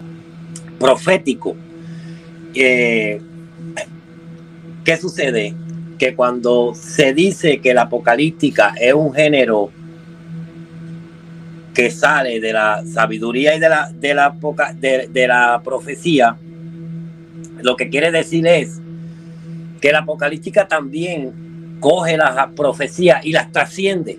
profético 0.79 1.55
¿Qué 4.89 4.97
sucede? 4.99 5.53
Que 5.97 6.15
cuando 6.15 6.73
se 6.73 7.13
dice 7.13 7.59
que 7.59 7.73
la 7.73 7.83
apocalíptica 7.83 8.73
es 8.79 8.93
un 8.93 9.13
género 9.13 9.69
que 11.73 11.91
sale 11.91 12.39
de 12.39 12.53
la 12.53 12.83
sabiduría 12.85 13.55
y 13.55 13.59
de 13.59 13.69
la, 13.69 13.91
de 13.93 14.13
la, 14.13 14.35
de, 14.79 15.27
la 15.27 15.61
profecía, 15.63 16.35
lo 17.61 17.75
que 17.75 17.89
quiere 17.89 18.11
decir 18.11 18.47
es 18.47 18.79
que 19.79 19.91
la 19.91 19.99
apocalíptica 19.99 20.67
también 20.67 21.77
coge 21.79 22.17
las 22.17 22.47
profecías 22.55 23.23
y 23.25 23.31
las 23.31 23.51
trasciende. 23.51 24.17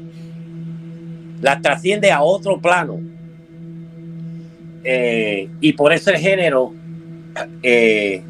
Las 1.40 1.62
trasciende 1.62 2.10
a 2.10 2.22
otro 2.22 2.60
plano. 2.60 3.00
Eh, 4.82 5.48
y 5.60 5.72
por 5.74 5.92
eso 5.92 6.10
el 6.10 6.16
género 6.16 6.72
eh, 7.62 8.22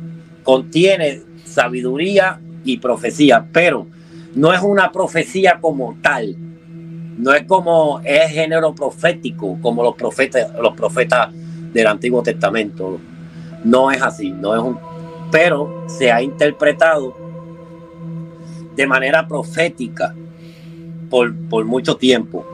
contiene 0.42 1.22
sabiduría 1.44 2.40
y 2.64 2.78
profecía, 2.78 3.46
pero 3.52 3.86
no 4.34 4.52
es 4.52 4.60
una 4.62 4.92
profecía 4.92 5.58
como 5.60 5.96
tal. 6.02 6.36
No 7.18 7.34
es 7.34 7.44
como 7.44 8.00
es 8.04 8.30
género 8.30 8.74
profético, 8.74 9.58
como 9.60 9.82
los 9.82 9.94
profetas, 9.94 10.52
los 10.60 10.74
profetas 10.74 11.30
del 11.72 11.86
Antiguo 11.86 12.22
Testamento. 12.22 12.98
No 13.64 13.90
es 13.90 14.00
así, 14.00 14.30
no 14.30 14.54
es 14.54 14.62
un, 14.62 14.78
pero 15.30 15.84
se 15.86 16.10
ha 16.10 16.22
interpretado 16.22 17.14
de 18.74 18.86
manera 18.86 19.26
profética 19.28 20.14
por, 21.10 21.34
por 21.48 21.64
mucho 21.64 21.96
tiempo. 21.96 22.46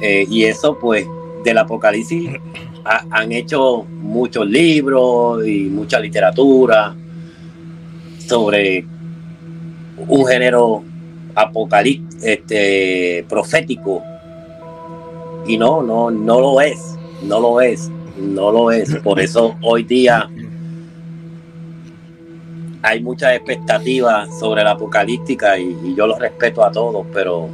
Eh, 0.00 0.26
y 0.28 0.44
eso, 0.44 0.78
pues, 0.78 1.06
del 1.44 1.58
Apocalipsis 1.58 2.30
han 2.84 3.32
hecho 3.32 3.84
muchos 3.84 4.46
libros 4.46 5.46
y 5.46 5.64
mucha 5.64 5.98
literatura 5.98 6.94
sobre 8.18 8.84
un 10.08 10.26
género 10.26 10.84
apocalíptico, 11.34 12.24
este, 12.24 13.24
profético. 13.28 14.02
Y 15.46 15.56
no, 15.56 15.82
no, 15.82 16.10
no 16.10 16.40
lo 16.40 16.60
es, 16.60 16.96
no 17.22 17.40
lo 17.40 17.60
es, 17.60 17.90
no 18.18 18.50
lo 18.50 18.70
es. 18.70 18.94
Por 18.96 19.20
eso 19.20 19.56
hoy 19.62 19.84
día 19.84 20.28
hay 22.82 23.00
muchas 23.00 23.34
expectativas 23.34 24.38
sobre 24.38 24.62
la 24.62 24.72
apocalíptica 24.72 25.58
y, 25.58 25.94
yo 25.96 26.06
lo 26.06 26.18
respeto 26.18 26.64
a 26.64 26.70
todos, 26.70 27.04
pero 27.12 27.48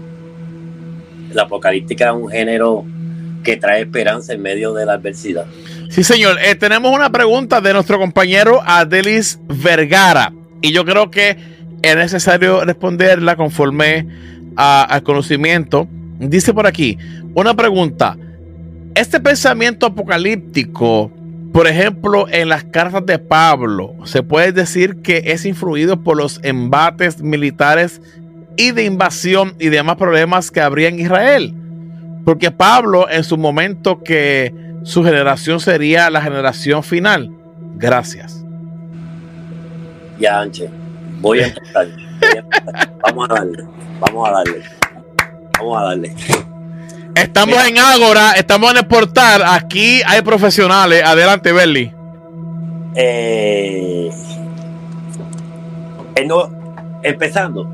la 1.35 1.43
apocalíptica 1.43 2.07
es 2.07 2.13
un 2.13 2.29
género 2.29 2.85
que 3.43 3.57
trae 3.57 3.83
esperanza 3.83 4.33
en 4.33 4.43
medio 4.43 4.73
de 4.73 4.87
la 4.87 4.95
adversidad. 4.95 5.47
Sí, 5.91 6.05
señor. 6.05 6.39
Eh, 6.43 6.55
tenemos 6.55 6.95
una 6.95 7.11
pregunta 7.11 7.61
de 7.61 7.73
nuestro 7.73 7.99
compañero 7.99 8.63
Adelis 8.65 9.39
Vergara 9.47 10.33
y 10.61 10.73
yo 10.73 10.85
creo 10.85 11.11
que 11.11 11.37
es 11.83 11.97
necesario 11.97 12.65
responderla 12.65 13.37
conforme 13.37 14.07
al 14.57 15.03
conocimiento. 15.03 15.89
Dice 16.19 16.55
por 16.55 16.67
aquí, 16.67 16.97
una 17.35 17.55
pregunta. 17.55 18.17
Este 18.95 19.21
pensamiento 19.21 19.87
apocalíptico, 19.87 21.11
por 21.53 21.67
ejemplo, 21.67 22.27
en 22.29 22.49
las 22.49 22.65
cartas 22.65 23.05
de 23.07 23.19
Pablo, 23.19 23.95
se 24.05 24.23
puede 24.23 24.53
decir 24.53 24.97
que 25.03 25.23
es 25.27 25.45
influido 25.45 26.03
por 26.03 26.17
los 26.17 26.41
embates 26.43 27.21
militares 27.21 28.01
y 28.63 28.71
de 28.71 28.85
invasión 28.85 29.55
y 29.59 29.69
demás 29.69 29.97
problemas 29.97 30.51
que 30.51 30.61
habría 30.61 30.89
en 30.89 31.01
Israel. 31.01 31.55
Porque 32.25 32.51
Pablo 32.51 33.09
en 33.11 33.25
su 33.25 33.37
momento 33.37 34.03
que 34.03 34.55
su 34.85 35.03
generación 35.03 35.61
sería 35.61 36.11
la 36.11 36.23
generación 36.23 36.83
final. 36.83 37.31
Gracias. 37.77 38.45
Ya, 40.19 40.41
Anche, 40.41 40.69
voy 41.21 41.41
a 41.41 41.47
empezar. 41.49 41.89
Vamos 43.03 43.29
a 43.31 43.35
darle, 43.35 43.65
vamos 43.99 44.29
a 44.29 44.33
darle, 44.33 44.63
vamos 45.59 45.81
a 45.81 45.85
darle. 45.85 46.15
Estamos 47.17 47.67
en 47.67 47.79
Ágora, 47.79 48.33
estamos 48.33 48.71
en 48.71 48.77
el 48.79 48.87
portal. 48.87 49.43
Aquí 49.45 50.01
hay 50.07 50.23
profesionales. 50.23 51.03
Adelante, 51.05 51.53
Berly. 51.53 51.93
Eh, 52.95 54.11
empezando, 57.03 57.69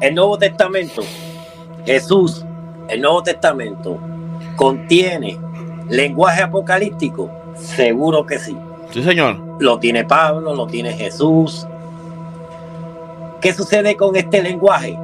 el 0.00 0.14
Nuevo 0.14 0.38
Testamento, 0.38 1.02
Jesús, 1.84 2.44
el 2.88 3.00
Nuevo 3.00 3.22
Testamento, 3.22 3.98
contiene 4.56 5.38
lenguaje 5.88 6.42
apocalíptico. 6.42 7.30
Seguro 7.54 8.24
que 8.24 8.38
sí. 8.38 8.56
Sí, 8.90 9.02
señor. 9.02 9.38
Lo 9.60 9.78
tiene 9.78 10.04
Pablo, 10.04 10.54
lo 10.54 10.66
tiene 10.66 10.92
Jesús. 10.92 11.66
¿Qué 13.40 13.52
sucede 13.52 13.96
con 13.96 14.16
este 14.16 14.42
lenguaje? 14.42 14.98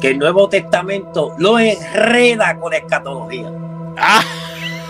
Que 0.00 0.08
el 0.10 0.18
Nuevo 0.18 0.48
Testamento 0.48 1.34
lo 1.38 1.58
enreda 1.58 2.58
con 2.58 2.72
escatología. 2.72 3.52
Ah. 3.96 4.22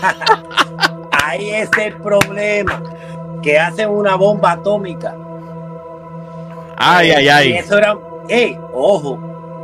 Ahí 1.11 1.49
es 1.49 1.69
el 1.79 1.95
problema. 1.97 2.81
Que 3.41 3.59
hacen 3.59 3.89
una 3.89 4.15
bomba 4.15 4.53
atómica. 4.53 5.15
Ay, 6.77 7.11
ay, 7.11 7.27
ay. 7.27 7.51
eso 7.53 7.77
era, 7.77 7.97
hey, 8.29 8.57
ojo, 8.73 9.19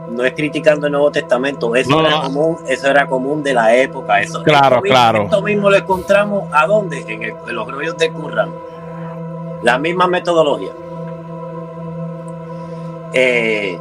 no 0.10 0.24
es 0.24 0.34
criticando 0.34 0.88
el 0.88 0.94
Nuevo 0.94 1.12
Testamento, 1.12 1.76
eso, 1.76 2.00
era 2.00 2.22
común, 2.22 2.58
eso 2.68 2.88
era 2.88 3.08
común 3.08 3.44
de 3.44 3.54
la 3.54 3.76
época. 3.76 4.22
Eso, 4.22 4.44
claro, 4.44 4.82
claro. 4.82 5.24
Esto 5.24 5.42
mismo 5.42 5.70
lo 5.70 5.78
encontramos 5.78 6.50
a 6.52 6.68
dónde? 6.68 7.04
En, 7.08 7.56
los 7.56 7.68
rollos 7.68 7.98
de 7.98 8.12
Qur'an. 8.12 8.52
La 9.64 9.78
misma 9.78 10.08
metodología. 10.08 10.72
Eh, 13.14 13.80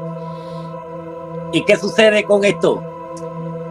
¿Y 1.53 1.63
qué 1.65 1.77
sucede 1.77 2.25
con 2.25 2.45
esto? 2.45 2.83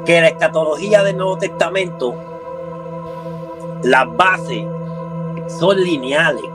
Que 0.06 0.22
la 0.22 0.28
escatología 0.28 1.04
del 1.04 1.18
Nuevo 1.18 1.38
Testamento, 1.38 2.14
las 3.84 4.16
bases 4.16 4.66
son 5.48 5.82
lineales. 5.82 6.53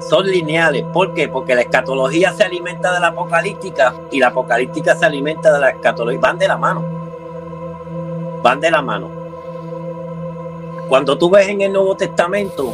Son 0.00 0.26
lineales. 0.26 0.84
¿Por 0.92 1.14
qué? 1.14 1.28
Porque 1.28 1.54
la 1.54 1.62
escatología 1.62 2.32
se 2.32 2.44
alimenta 2.44 2.92
de 2.92 3.00
la 3.00 3.08
apocalíptica 3.08 3.94
y 4.10 4.20
la 4.20 4.28
apocalíptica 4.28 4.94
se 4.94 5.06
alimenta 5.06 5.52
de 5.52 5.60
la 5.60 5.70
escatología. 5.70 6.20
Van 6.20 6.38
de 6.38 6.48
la 6.48 6.56
mano. 6.56 6.84
Van 8.42 8.60
de 8.60 8.70
la 8.70 8.82
mano. 8.82 9.10
Cuando 10.88 11.18
tú 11.18 11.30
ves 11.30 11.48
en 11.48 11.62
el 11.62 11.72
Nuevo 11.72 11.96
Testamento 11.96 12.72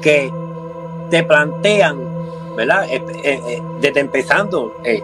que 0.00 0.32
te 1.10 1.24
plantean, 1.24 1.98
¿verdad? 2.56 2.88
Eh, 2.88 3.02
eh, 3.24 3.42
eh, 3.46 3.62
desde 3.80 4.00
empezando 4.00 4.74
el, 4.84 5.02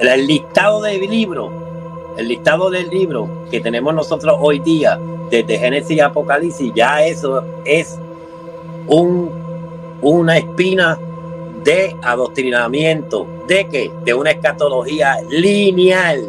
el, 0.00 0.26
listado 0.26 0.82
del 0.82 1.00
libro, 1.00 1.50
el 2.16 2.28
listado 2.28 2.70
del 2.70 2.88
libro 2.88 3.28
que 3.50 3.60
tenemos 3.60 3.94
nosotros 3.94 4.36
hoy 4.40 4.58
día, 4.58 4.98
desde 5.30 5.58
Génesis 5.58 5.96
y 5.96 6.00
Apocalipsis, 6.00 6.72
ya 6.74 7.04
eso 7.04 7.44
es 7.64 7.98
un, 8.86 9.30
una 10.02 10.38
espina 10.38 10.98
de 11.64 11.96
adoctrinamiento, 12.02 13.26
de 13.46 13.66
que 13.68 13.90
de 14.04 14.14
una 14.14 14.30
escatología 14.30 15.16
lineal. 15.30 16.28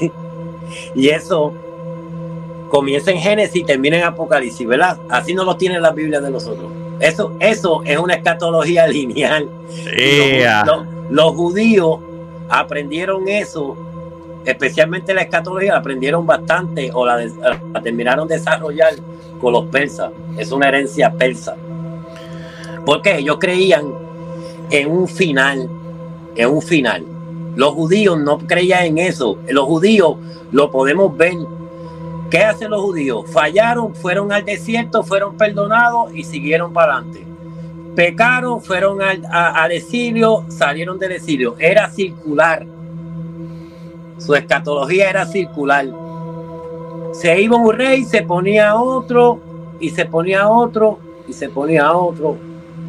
y 0.94 1.08
eso 1.08 1.52
comienza 2.70 3.10
en 3.10 3.18
Génesis 3.18 3.56
y 3.56 3.64
termina 3.64 3.98
en 3.98 4.04
Apocalipsis, 4.04 4.66
¿verdad? 4.66 4.98
Así 5.10 5.34
no 5.34 5.44
lo 5.44 5.56
tiene 5.56 5.78
la 5.80 5.90
Biblia 5.90 6.20
de 6.20 6.30
nosotros. 6.30 6.70
Eso, 7.00 7.32
eso 7.40 7.82
es 7.84 7.98
una 7.98 8.14
escatología 8.14 8.86
lineal. 8.88 9.48
Los, 11.10 11.34
judíos 11.34 11.98
aprendieron 12.48 13.28
eso, 13.28 13.76
especialmente 14.44 15.14
la 15.14 15.22
escatología, 15.22 15.72
la 15.72 15.78
aprendieron 15.78 16.26
bastante 16.26 16.90
o 16.92 17.06
la, 17.06 17.18
terminaron 17.82 18.28
de 18.28 18.38
desarrollar 18.38 18.94
con 19.40 19.52
los 19.52 19.66
persas. 19.66 20.10
Es 20.36 20.52
una 20.52 20.68
herencia 20.68 21.12
persa. 21.12 21.56
Porque 22.84 23.18
ellos 23.18 23.38
creían 23.38 23.92
en 24.70 24.90
un 24.90 25.08
final, 25.08 25.68
en 26.34 26.48
un 26.48 26.62
final. 26.62 27.04
Los 27.56 27.72
judíos 27.72 28.18
no 28.18 28.38
creían 28.38 28.84
en 28.84 28.98
eso. 28.98 29.38
Los 29.48 29.64
judíos 29.66 30.16
lo 30.50 30.70
podemos 30.70 31.16
ver 31.16 31.34
¿Qué 32.30 32.38
hacen 32.38 32.70
los 32.70 32.80
judíos? 32.80 33.24
Fallaron, 33.32 33.92
fueron 33.92 34.30
al 34.30 34.44
desierto, 34.44 35.02
fueron 35.02 35.36
perdonados 35.36 36.14
y 36.14 36.22
siguieron 36.22 36.72
para 36.72 36.94
adelante. 36.94 37.26
Pecaron, 37.96 38.62
fueron 38.62 39.02
al, 39.02 39.72
exilio, 39.72 40.44
salieron 40.48 40.96
del 40.96 41.12
exilio. 41.12 41.56
Era 41.58 41.90
circular. 41.90 42.64
Su 44.20 44.34
escatología 44.34 45.10
era 45.10 45.26
circular. 45.26 45.86
Se 47.12 47.40
iba 47.40 47.56
un 47.56 47.72
rey, 47.72 48.04
se 48.04 48.22
ponía 48.22 48.76
otro, 48.76 49.40
y 49.80 49.90
se 49.90 50.04
ponía 50.04 50.48
otro, 50.48 50.98
y 51.26 51.32
se 51.32 51.48
ponía 51.48 51.92
otro. 51.92 52.36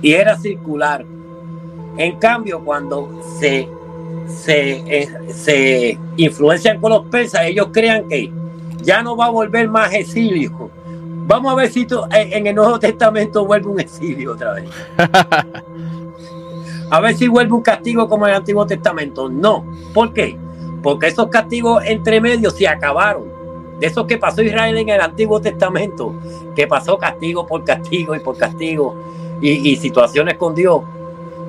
Y 0.02 0.12
era 0.12 0.38
circular. 0.38 1.06
En 1.98 2.18
cambio, 2.18 2.64
cuando 2.64 3.22
se, 3.40 3.68
se, 4.28 4.84
eh, 4.86 5.10
se 5.34 5.98
influencian 6.18 6.80
con 6.80 6.92
los 6.92 7.06
persas, 7.08 7.44
ellos 7.46 7.70
crean 7.72 8.08
que 8.08 8.32
ya 8.84 9.02
no 9.02 9.16
va 9.16 9.28
a 9.28 9.30
volver 9.30 9.70
más 9.70 9.94
exilio. 9.94 10.70
Vamos 11.28 11.54
a 11.54 11.56
ver 11.56 11.72
si 11.72 11.88
en 12.12 12.48
el 12.48 12.56
Nuevo 12.56 12.78
Testamento 12.78 13.46
vuelve 13.46 13.68
un 13.68 13.80
exilio 13.80 14.34
otra 14.34 14.54
vez. 14.54 14.70
A 16.92 17.00
ver 17.00 17.16
si 17.16 17.30
vuelve 17.30 17.54
un 17.54 17.62
castigo 17.62 18.10
como 18.10 18.28
en 18.28 18.32
el 18.32 18.40
Antiguo 18.40 18.68
Testamento. 18.68 19.30
No. 19.30 19.64
¿Por 19.94 20.12
qué? 20.12 20.38
Porque 20.82 21.08
esos 21.08 21.28
castigos 21.28 21.84
entre 21.86 22.20
medios 22.20 22.54
se 22.54 22.68
acabaron. 22.68 23.24
De 23.80 23.88
esos 23.88 24.06
que 24.06 24.18
pasó 24.18 24.42
Israel 24.42 24.78
en 24.78 24.90
el 24.90 25.02
Antiguo 25.02 25.42
Testamento, 25.42 26.14
que 26.56 26.68
pasó 26.68 26.98
castigo 26.98 27.48
por 27.48 27.64
castigo 27.64 28.16
y 28.16 28.20
por 28.20 28.38
castigo 28.38 28.96
y, 29.42 29.76
situaciones 29.78 30.38
con 30.38 30.54
Dios. 30.54 30.82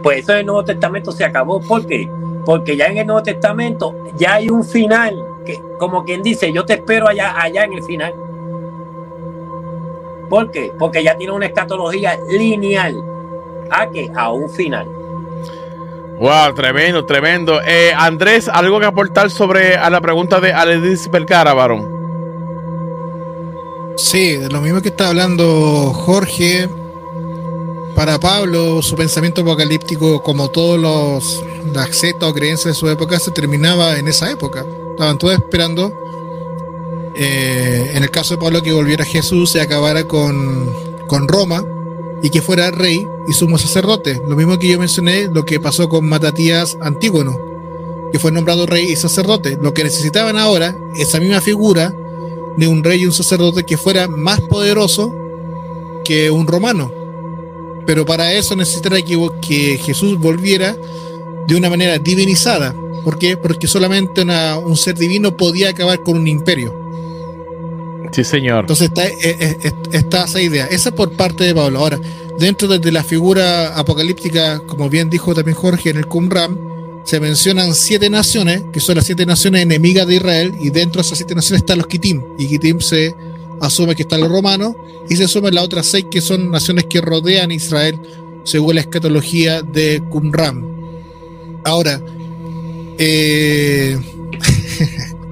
Pues 0.03 0.21
eso 0.21 0.33
en 0.33 0.39
el 0.39 0.47
Nuevo 0.47 0.65
Testamento 0.65 1.13
se 1.13 1.25
acabó. 1.25 1.61
¿Por 1.61 1.87
qué? 1.87 2.09
Porque 2.45 2.77
ya 2.77 2.87
en 2.87 2.99
el 2.99 3.07
Nuevo 3.07 3.23
Testamento 3.23 3.95
ya 4.17 4.35
hay 4.35 4.49
un 4.49 4.65
final 4.65 5.33
como 5.79 6.05
quien 6.05 6.23
dice, 6.23 6.53
yo 6.53 6.65
te 6.65 6.75
espero 6.75 7.09
allá, 7.09 7.35
allá 7.41 7.65
en 7.65 7.73
el 7.73 7.83
final. 7.83 8.15
¿Por 10.29 10.51
qué? 10.51 10.73
Porque 10.79 11.03
ya 11.03 11.17
tiene 11.17 11.33
una 11.33 11.47
escatología 11.47 12.19
lineal. 12.29 13.03
¿A 13.71 13.91
qué? 13.91 14.11
A 14.15 14.31
un 14.31 14.49
final. 14.49 14.87
Wow, 16.23 16.55
tremendo, 16.55 17.05
tremendo. 17.05 17.61
Eh, 17.67 17.93
Andrés, 17.97 18.47
¿algo 18.47 18.79
que 18.79 18.87
aportar 18.87 19.29
sobre 19.29 19.75
a 19.75 19.91
la 19.91 20.01
pregunta 20.01 20.39
de 20.39 20.53
Aledis 20.53 21.11
Belcara, 21.11 21.53
varón? 21.53 21.91
Sí, 23.97 24.39
lo 24.49 24.61
mismo 24.61 24.81
que 24.81 24.91
está 24.91 25.09
hablando 25.09 25.93
Jorge. 25.93 26.69
Para 27.97 28.21
Pablo, 28.21 28.83
su 28.83 28.95
pensamiento 28.95 29.41
apocalíptico, 29.41 30.23
como 30.23 30.49
todos 30.49 30.79
los 30.79 31.45
las 31.75 32.05
o 32.21 32.33
creencias 32.33 32.67
de 32.67 32.75
su 32.75 32.89
época, 32.89 33.19
se 33.19 33.33
terminaba 33.33 33.99
en 33.99 34.07
esa 34.07 34.31
época. 34.31 34.65
Estaban 34.93 35.19
todos 35.19 35.35
esperando. 35.35 35.93
Eh, 37.17 37.95
en 37.95 38.03
el 38.05 38.13
caso 38.13 38.37
de 38.37 38.41
Pablo, 38.41 38.63
que 38.63 38.73
volviera 38.73 39.05
Jesús 39.05 39.51
se 39.51 39.61
acabara 39.61 40.05
con, 40.05 40.73
con 41.09 41.27
Roma 41.27 41.65
y 42.23 42.31
que 42.31 42.43
fuera 42.43 42.71
rey 42.71 43.07
y 43.27 43.33
sumo 43.33 43.59
sacerdote. 43.59 44.21
Lo 44.27 44.37
mismo 44.37 44.59
que 44.59 44.69
yo 44.69 44.79
mencioné, 44.79 45.29
lo 45.29 45.45
que 45.45 45.61
pasó 45.61 45.89
con 45.89 46.07
Matatías 46.07 46.79
Antígono, 46.81 47.39
que 48.13 48.19
fue 48.19 48.33
nombrado 48.33 48.67
rey 48.67 48.91
y 48.93 48.97
sacerdote. 48.97 49.59
Lo 49.61 49.75
que 49.75 49.85
necesitaban 49.85 50.39
ahora, 50.39 50.77
esa 50.97 51.19
misma 51.19 51.41
figura 51.41 51.95
de 52.57 52.69
un 52.69 52.85
rey 52.85 53.03
y 53.03 53.07
un 53.07 53.13
sacerdote 53.13 53.65
que 53.65 53.77
fuera 53.77 54.09
más 54.09 54.41
poderoso 54.41 55.15
que 56.05 56.31
un 56.31 56.47
romano. 56.47 56.93
Pero 57.87 58.07
para 58.07 58.33
eso 58.33 58.55
necesitaría 58.55 59.05
que 59.41 59.79
Jesús 59.79 60.19
volviera 60.19 60.77
de 61.47 61.57
una 61.57 61.69
manera 61.69 61.99
divinizada, 61.99 62.75
¿Por 63.05 63.19
qué? 63.19 63.37
Porque 63.37 63.67
solamente 63.67 64.23
un 64.23 64.77
ser 64.77 64.97
divino 64.97 65.37
podía 65.37 65.71
acabar 65.71 66.01
con 66.03 66.17
un 66.17 66.29
imperio. 66.29 66.82
Sí, 68.13 68.25
señor. 68.25 68.61
Entonces 68.61 68.89
está, 68.89 69.07
eh, 69.07 69.17
eh, 69.23 69.73
está, 69.93 70.25
esa 70.25 70.41
idea. 70.41 70.67
Esa 70.67 70.95
por 70.95 71.13
parte 71.13 71.45
de 71.45 71.55
Pablo. 71.55 71.79
Ahora, 71.79 71.99
dentro 72.39 72.69
de, 72.69 72.93
la 72.93 73.03
figura 73.03 73.77
apocalíptica, 73.77 74.61
como 74.61 74.89
bien 74.91 75.09
dijo 75.09 75.35
también 75.35 75.57
Jorge 75.57 75.91
en 75.91 75.97
el 75.97 76.07
Qumran, 76.07 76.59
se 77.05 77.19
mencionan 77.19 77.75
siete 77.75 78.11
naciones, 78.11 78.65
que 78.73 78.81
son 78.81 78.97
las 78.97 79.07
siete 79.07 79.27
naciones 79.27 79.63
enemigas 79.63 80.07
de 80.07 80.17
Israel, 80.17 80.55
y 80.61 80.71
dentro 80.71 81.01
de 81.01 81.07
esas 81.07 81.19
siete 81.19 81.35
naciones 81.35 81.63
están 81.63 81.79
los 81.79 81.87
Kitim. 81.87 82.23
Y 82.39 82.47
Kitim 82.47 82.81
se 82.81 83.15
asume 83.61 83.97
que 83.97 84.03
están 84.03 84.21
los 84.21 84.31
romanos, 84.31 84.75
y 85.09 85.17
se 85.17 85.25
asumen 85.25 85.55
las 85.55 85.65
otras 85.65 85.87
seis 85.87 86.07
que 86.11 86.21
son 86.21 86.51
naciones 86.51 86.85
que 86.85 87.01
rodean 87.01 87.51
Israel, 87.51 87.99
según 88.45 88.75
la 88.75 88.83
escatología 88.83 89.63
de 89.63 90.03
Qumran. 90.11 90.65
Ahora, 91.65 92.01
eh, 92.99 93.99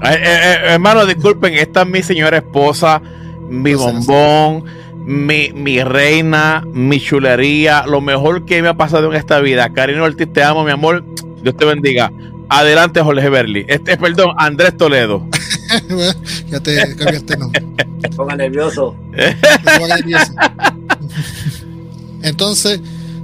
Eh, 0.03 0.18
eh, 0.22 0.57
hermano, 0.68 1.05
disculpen, 1.05 1.55
esta 1.55 1.82
es 1.82 1.88
mi 1.88 2.03
señora 2.03 2.38
esposa, 2.38 3.03
mi 3.48 3.74
bombón, 3.74 4.64
mi, 5.05 5.53
mi, 5.53 5.82
reina, 5.82 6.64
mi 6.72 7.01
chulería, 7.01 7.84
lo 7.86 8.01
mejor 8.01 8.46
que 8.46 8.62
me 8.62 8.68
ha 8.68 8.74
pasado 8.74 9.11
en 9.11 9.18
esta 9.18 9.40
vida. 9.40 9.70
Karina 9.72 10.03
Ortiz, 10.03 10.32
te 10.32 10.42
amo, 10.42 10.64
mi 10.64 10.70
amor. 10.70 11.05
Dios 11.42 11.57
te 11.57 11.64
bendiga. 11.64 12.11
Adelante, 12.48 13.01
Jorge 13.01 13.28
Berli. 13.28 13.64
Este, 13.68 13.96
perdón, 13.96 14.34
Andrés 14.38 14.76
Toledo. 14.76 15.26
ya 16.51 16.61
te 16.61 16.96
cambiaste 16.96 17.36
nombre. 17.36 17.64
Ponga 18.16 18.36
nervioso. 18.36 18.96
nervioso. 19.12 20.32
Entonces, 22.22 22.80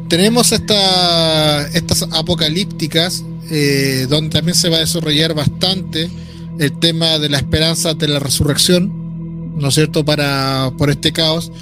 tenemos 0.08 0.52
esta, 0.52 1.68
estas 1.68 2.02
apocalípticas, 2.12 3.24
eh, 3.50 4.06
donde 4.08 4.30
también 4.30 4.54
se 4.54 4.68
va 4.68 4.76
a 4.76 4.80
desarrollar 4.80 5.34
bastante 5.34 6.10
el 6.58 6.78
tema 6.78 7.18
de 7.18 7.28
la 7.28 7.38
esperanza 7.38 7.94
de 7.94 8.08
la 8.08 8.18
resurrección, 8.18 9.56
¿no 9.58 9.68
es 9.68 9.74
cierto?, 9.74 10.04
para, 10.04 10.72
por 10.78 10.90
este 10.90 11.12
caos. 11.12 11.52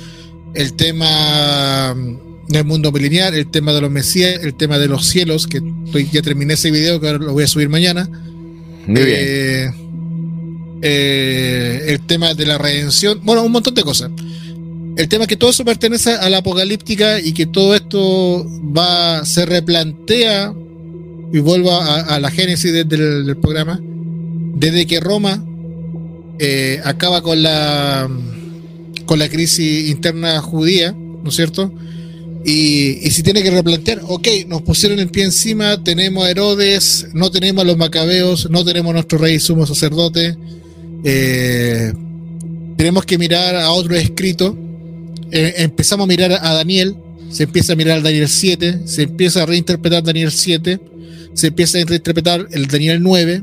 El 0.55 0.75
tema 0.75 1.95
del 2.49 2.65
mundo 2.65 2.93
milenial, 2.93 3.35
el 3.35 3.51
tema 3.51 3.73
de 3.73 3.81
los 3.81 3.91
mesías, 3.91 4.41
el 4.43 4.55
tema 4.55 4.79
de 4.79 4.89
los 4.89 5.07
cielos, 5.07 5.47
que 5.47 5.63
estoy, 5.87 6.09
ya 6.11 6.23
terminé 6.23 6.55
ese 6.55 6.71
video, 6.71 7.01
que 7.01 7.09
ahora 7.09 7.19
lo 7.19 7.33
voy 7.33 7.45
a 7.45 7.49
subir 7.49 7.69
mañana. 7.69 8.09
Muy 8.87 9.01
eh, 9.01 9.71
eh, 10.83 11.85
el 11.89 12.01
tema 12.07 12.35
de 12.35 12.47
la 12.47 12.59
redención, 12.59 13.21
bueno, 13.25 13.43
un 13.43 13.53
montón 13.53 13.75
de 13.75 13.83
cosas. 13.83 14.11
El 14.97 15.09
tema 15.09 15.25
es 15.25 15.29
que 15.29 15.37
todo 15.37 15.51
eso 15.51 15.65
pertenece 15.65 16.13
a 16.13 16.29
la 16.31 16.39
apocalíptica 16.39 17.21
y 17.21 17.33
que 17.33 17.47
todo 17.47 17.75
esto 17.75 18.47
va, 18.77 19.25
se 19.25 19.45
replantea 19.45 20.55
y 21.33 21.39
vuelvo 21.41 21.73
a, 21.73 22.21
la 22.21 22.31
génesis 22.31 22.73
del, 22.73 23.37
programa, 23.39 23.81
desde 24.55 24.87
que 24.87 25.01
Roma 25.01 25.45
eh, 26.39 26.81
acaba 26.85 27.23
con 27.23 27.43
la 27.43 28.09
con 29.07 29.19
la 29.19 29.29
crisis 29.29 29.91
interna 29.91 30.41
judía, 30.41 30.93
¿no 30.93 31.29
es 31.29 31.37
cierto? 31.37 31.73
Y, 32.45 33.11
si 33.11 33.23
tiene 33.23 33.43
que 33.43 33.51
replantear, 33.51 34.03
ok, 34.07 34.29
nos 34.49 34.63
pusieron 34.63 34.99
el 34.99 35.09
pie 35.09 35.25
encima, 35.25 35.83
tenemos 35.83 36.25
a 36.25 36.31
Herodes, 36.31 37.09
no 37.15 37.31
tenemos 37.31 37.65
a 37.65 37.67
los 37.67 37.79
macabeos, 37.79 38.51
no 38.51 38.65
tenemos 38.65 38.91
a 38.91 38.95
nuestro 38.95 39.17
rey 39.19 39.41
sumo 39.41 39.67
sacerdote, 39.67 40.37
eh, 41.05 41.93
tenemos 42.77 43.07
que 43.07 43.17
mirar 43.17 43.57
a 43.57 43.71
otro 43.71 43.95
escrito, 43.95 44.57
eh, 45.31 45.55
empezamos 45.59 46.05
a 46.05 46.09
mirar 46.09 46.33
a 46.33 46.53
Daniel, 46.53 46.97
se 47.31 47.45
empieza 47.45 47.73
a 47.73 47.77
mirar 47.77 48.03
Daniel 48.03 48.29
7, 48.29 48.81
se 48.85 49.03
empieza 49.05 49.43
a 49.43 49.47
reinterpretar 49.47 50.03
Daniel 50.03 50.31
7, 50.31 50.81
se 51.33 51.47
empieza 51.47 51.79
a 51.79 51.85
reinterpretar 51.85 52.47
el 52.51 52.67
Daniel 52.67 53.03
9, 53.03 53.43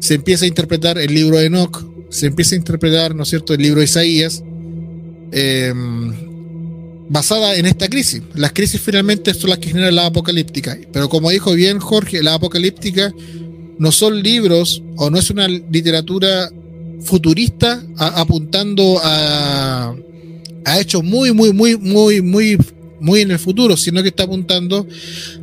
se 0.00 0.14
empieza 0.14 0.44
a 0.44 0.48
interpretar 0.48 0.98
el 0.98 1.14
libro 1.14 1.38
de 1.38 1.46
Enoch, 1.46 1.84
se 2.10 2.26
empieza 2.26 2.54
a 2.54 2.58
interpretar, 2.58 3.14
¿no 3.14 3.22
es 3.22 3.28
cierto?, 3.28 3.54
el 3.54 3.62
libro 3.62 3.80
de 3.80 3.84
Isaías. 3.84 4.42
Eh, 5.32 5.72
basada 7.08 7.56
en 7.56 7.66
esta 7.66 7.88
crisis. 7.88 8.22
Las 8.34 8.52
crisis 8.52 8.80
finalmente 8.80 9.32
son 9.34 9.50
las 9.50 9.58
que 9.58 9.68
generan 9.68 9.94
la 9.94 10.06
apocalíptica. 10.06 10.78
Pero 10.92 11.08
como 11.08 11.30
dijo 11.30 11.52
bien 11.52 11.78
Jorge, 11.78 12.22
la 12.22 12.34
apocalíptica 12.34 13.12
no 13.78 13.92
son 13.92 14.22
libros 14.22 14.82
o 14.96 15.10
no 15.10 15.18
es 15.18 15.30
una 15.30 15.48
literatura 15.48 16.50
futurista 17.00 17.82
apuntando 17.96 19.00
a, 19.02 19.94
a 20.64 20.80
hechos 20.80 21.04
muy, 21.04 21.32
muy, 21.32 21.52
muy, 21.52 21.76
muy, 21.76 22.20
muy, 22.20 22.58
muy 23.00 23.20
en 23.20 23.30
el 23.30 23.38
futuro, 23.38 23.76
sino 23.76 24.02
que 24.02 24.08
está 24.08 24.24
apuntando 24.24 24.86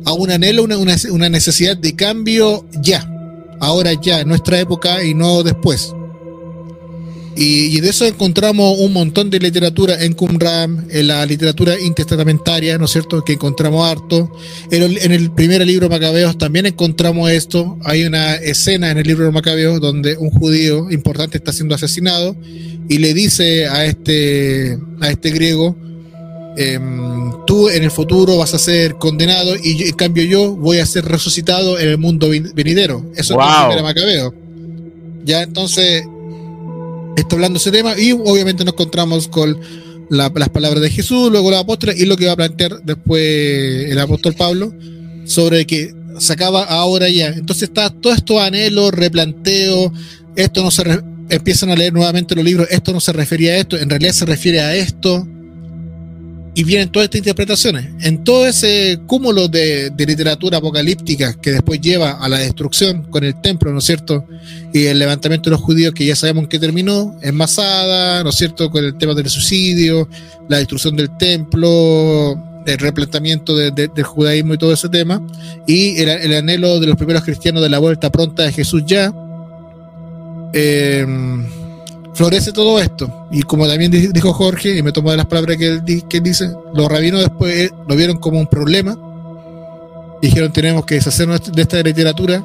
a 0.04 0.12
un 0.12 0.30
anhelo, 0.30 0.64
una, 0.64 0.76
una 1.10 1.28
necesidad 1.28 1.76
de 1.76 1.96
cambio 1.96 2.66
ya, 2.82 3.10
ahora 3.60 3.92
ya, 3.94 4.20
en 4.20 4.28
nuestra 4.28 4.60
época 4.60 5.02
y 5.04 5.14
no 5.14 5.42
después. 5.42 5.94
Y, 7.38 7.80
de 7.80 7.90
eso 7.90 8.06
encontramos 8.06 8.78
un 8.78 8.94
montón 8.94 9.28
de 9.28 9.38
literatura 9.38 10.02
en 10.02 10.14
Qumran, 10.14 10.86
en 10.90 11.06
la 11.06 11.26
literatura 11.26 11.78
intestamentaria, 11.78 12.78
¿no 12.78 12.86
es 12.86 12.92
cierto? 12.92 13.22
Que 13.22 13.34
encontramos 13.34 13.86
harto. 13.86 14.32
En 14.70 15.12
el, 15.12 15.30
primer 15.32 15.66
libro 15.66 15.90
Macabeos 15.90 16.38
también 16.38 16.64
encontramos 16.64 17.30
esto. 17.30 17.78
Hay 17.84 18.04
una 18.04 18.36
escena 18.36 18.90
en 18.90 18.96
el 18.96 19.06
libro 19.06 19.26
de 19.26 19.32
Macabeos 19.32 19.82
donde 19.82 20.16
un 20.16 20.30
judío 20.30 20.90
importante 20.90 21.36
está 21.36 21.52
siendo 21.52 21.74
asesinado 21.74 22.34
y 22.88 22.98
le 22.98 23.12
dice 23.12 23.66
a 23.66 23.84
este, 23.84 24.78
a 25.02 25.10
este 25.10 25.30
griego, 25.30 25.76
em, 26.56 27.32
tú 27.46 27.68
en 27.68 27.84
el 27.84 27.90
futuro 27.90 28.36
vas 28.36 28.54
a 28.54 28.58
ser 28.58 28.96
condenado 28.96 29.54
y 29.56 29.84
en 29.84 29.94
cambio 29.94 30.24
yo 30.24 30.56
voy 30.56 30.78
a 30.78 30.86
ser 30.86 31.04
resucitado 31.04 31.78
en 31.78 31.88
el 31.88 31.98
mundo 31.98 32.28
venidero. 32.54 33.04
Eso 33.14 33.40
es 33.40 33.70
lo 33.70 33.76
que 33.76 33.82
Macabeo. 33.82 34.34
Ya 35.24 35.42
entonces 35.42 36.04
está 37.16 37.36
hablando 37.36 37.58
ese 37.58 37.70
tema 37.70 37.98
y 37.98 38.12
obviamente 38.12 38.64
nos 38.64 38.74
encontramos 38.74 39.28
con 39.28 39.58
las 40.08 40.48
palabras 40.50 40.80
de 40.80 40.90
Jesús, 40.90 41.30
luego 41.30 41.50
la 41.50 41.60
apóstol 41.60 41.94
y 41.96 42.04
lo 42.04 42.16
que 42.16 42.26
va 42.26 42.32
a 42.32 42.36
plantear 42.36 42.80
después 42.82 43.90
el 43.90 43.98
apóstol 43.98 44.34
Pablo 44.34 44.72
sobre 45.24 45.66
que 45.66 45.92
se 46.18 46.32
acaba 46.32 46.62
ahora 46.62 47.08
ya. 47.08 47.28
Entonces 47.28 47.64
está 47.64 47.90
todo 47.90 48.12
esto 48.12 48.40
anhelo, 48.40 48.90
replanteo, 48.90 49.92
esto 50.36 50.62
no 50.62 50.70
se 50.70 50.84
empiezan 51.28 51.70
a 51.70 51.76
leer 51.76 51.92
nuevamente 51.92 52.34
los 52.34 52.44
libros, 52.44 52.68
esto 52.70 52.92
no 52.92 53.00
se 53.00 53.12
refería 53.12 53.52
a 53.52 53.56
esto, 53.56 53.76
en 53.76 53.90
realidad 53.90 54.12
se 54.12 54.26
refiere 54.26 54.60
a 54.60 54.74
esto 54.76 55.26
y 56.56 56.64
vienen 56.64 56.88
todas 56.88 57.04
estas 57.04 57.18
interpretaciones. 57.18 57.84
En 58.00 58.24
todo 58.24 58.46
ese 58.46 58.98
cúmulo 59.06 59.46
de, 59.46 59.92
literatura 59.98 60.56
apocalíptica 60.56 61.38
que 61.38 61.52
después 61.52 61.82
lleva 61.82 62.12
a 62.12 62.30
la 62.30 62.38
destrucción 62.38 63.02
con 63.10 63.24
el 63.24 63.38
templo, 63.42 63.70
¿no 63.72 63.80
es 63.80 63.84
cierto? 63.84 64.24
Y 64.72 64.86
el 64.86 64.98
levantamiento 64.98 65.50
de 65.50 65.56
los 65.56 65.60
judíos 65.60 65.92
que 65.92 66.06
ya 66.06 66.16
sabemos 66.16 66.48
que 66.48 66.58
terminó, 66.58 67.14
enmasada, 67.20 68.24
¿no 68.24 68.30
es 68.30 68.36
cierto? 68.36 68.70
Con 68.70 68.86
el 68.86 68.96
tema 68.96 69.12
del 69.12 69.28
suicidio, 69.28 70.08
la 70.48 70.56
destrucción 70.56 70.96
del 70.96 71.14
templo, 71.18 72.32
el 72.66 72.78
replanteamiento 72.78 73.54
del 73.54 74.02
judaísmo 74.04 74.54
y 74.54 74.58
todo 74.58 74.72
ese 74.72 74.88
tema, 74.88 75.20
y 75.66 76.00
el, 76.00 76.08
el, 76.08 76.36
anhelo 76.36 76.80
de 76.80 76.86
los 76.86 76.96
primeros 76.96 77.22
cristianos 77.22 77.62
de 77.62 77.68
la 77.68 77.80
vuelta 77.80 78.10
pronta 78.10 78.44
de 78.44 78.52
Jesús 78.52 78.82
ya. 78.86 79.12
Eh, 80.54 81.04
florece 82.16 82.52
todo 82.52 82.80
esto. 82.80 83.28
Y 83.30 83.42
como 83.42 83.68
también 83.68 83.90
dijo 84.12 84.32
Jorge, 84.32 84.76
y 84.76 84.82
me 84.82 84.90
tomo 84.90 85.10
de 85.10 85.18
las 85.18 85.26
palabras 85.26 85.56
que 85.56 85.66
él, 85.66 85.84
dice, 85.84 86.50
los 86.74 86.88
rabinos 86.88 87.20
después 87.20 87.54
eh, 87.54 87.70
lo 87.86 87.94
vieron 87.94 88.16
como 88.16 88.40
un 88.40 88.46
problema. 88.46 88.98
Dijeron, 90.22 90.52
tenemos 90.52 90.86
que 90.86 90.96
deshacernos 90.96 91.52
de 91.52 91.62
esta 91.62 91.80
literatura, 91.82 92.42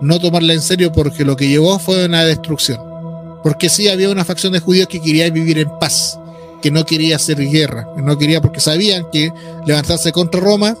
no 0.00 0.18
tomarla 0.18 0.54
en 0.54 0.62
serio 0.62 0.90
porque 0.90 1.24
lo 1.24 1.36
que 1.36 1.46
llevó 1.46 1.78
fue 1.78 2.06
una 2.06 2.24
destrucción. 2.24 2.80
Porque 3.42 3.68
sí 3.68 3.88
había 3.88 4.08
una 4.08 4.24
facción 4.24 4.52
de 4.52 4.60
judíos 4.60 4.88
que 4.88 5.00
quería 5.00 5.28
vivir 5.30 5.58
en 5.58 5.68
paz, 5.78 6.18
que 6.62 6.70
no 6.70 6.86
quería 6.86 7.16
hacer 7.16 7.36
guerra, 7.38 7.88
que 7.94 8.02
no 8.02 8.16
quería 8.16 8.40
porque 8.40 8.60
sabían 8.60 9.06
que 9.12 9.30
levantarse 9.66 10.10
contra 10.10 10.40
Roma 10.40 10.74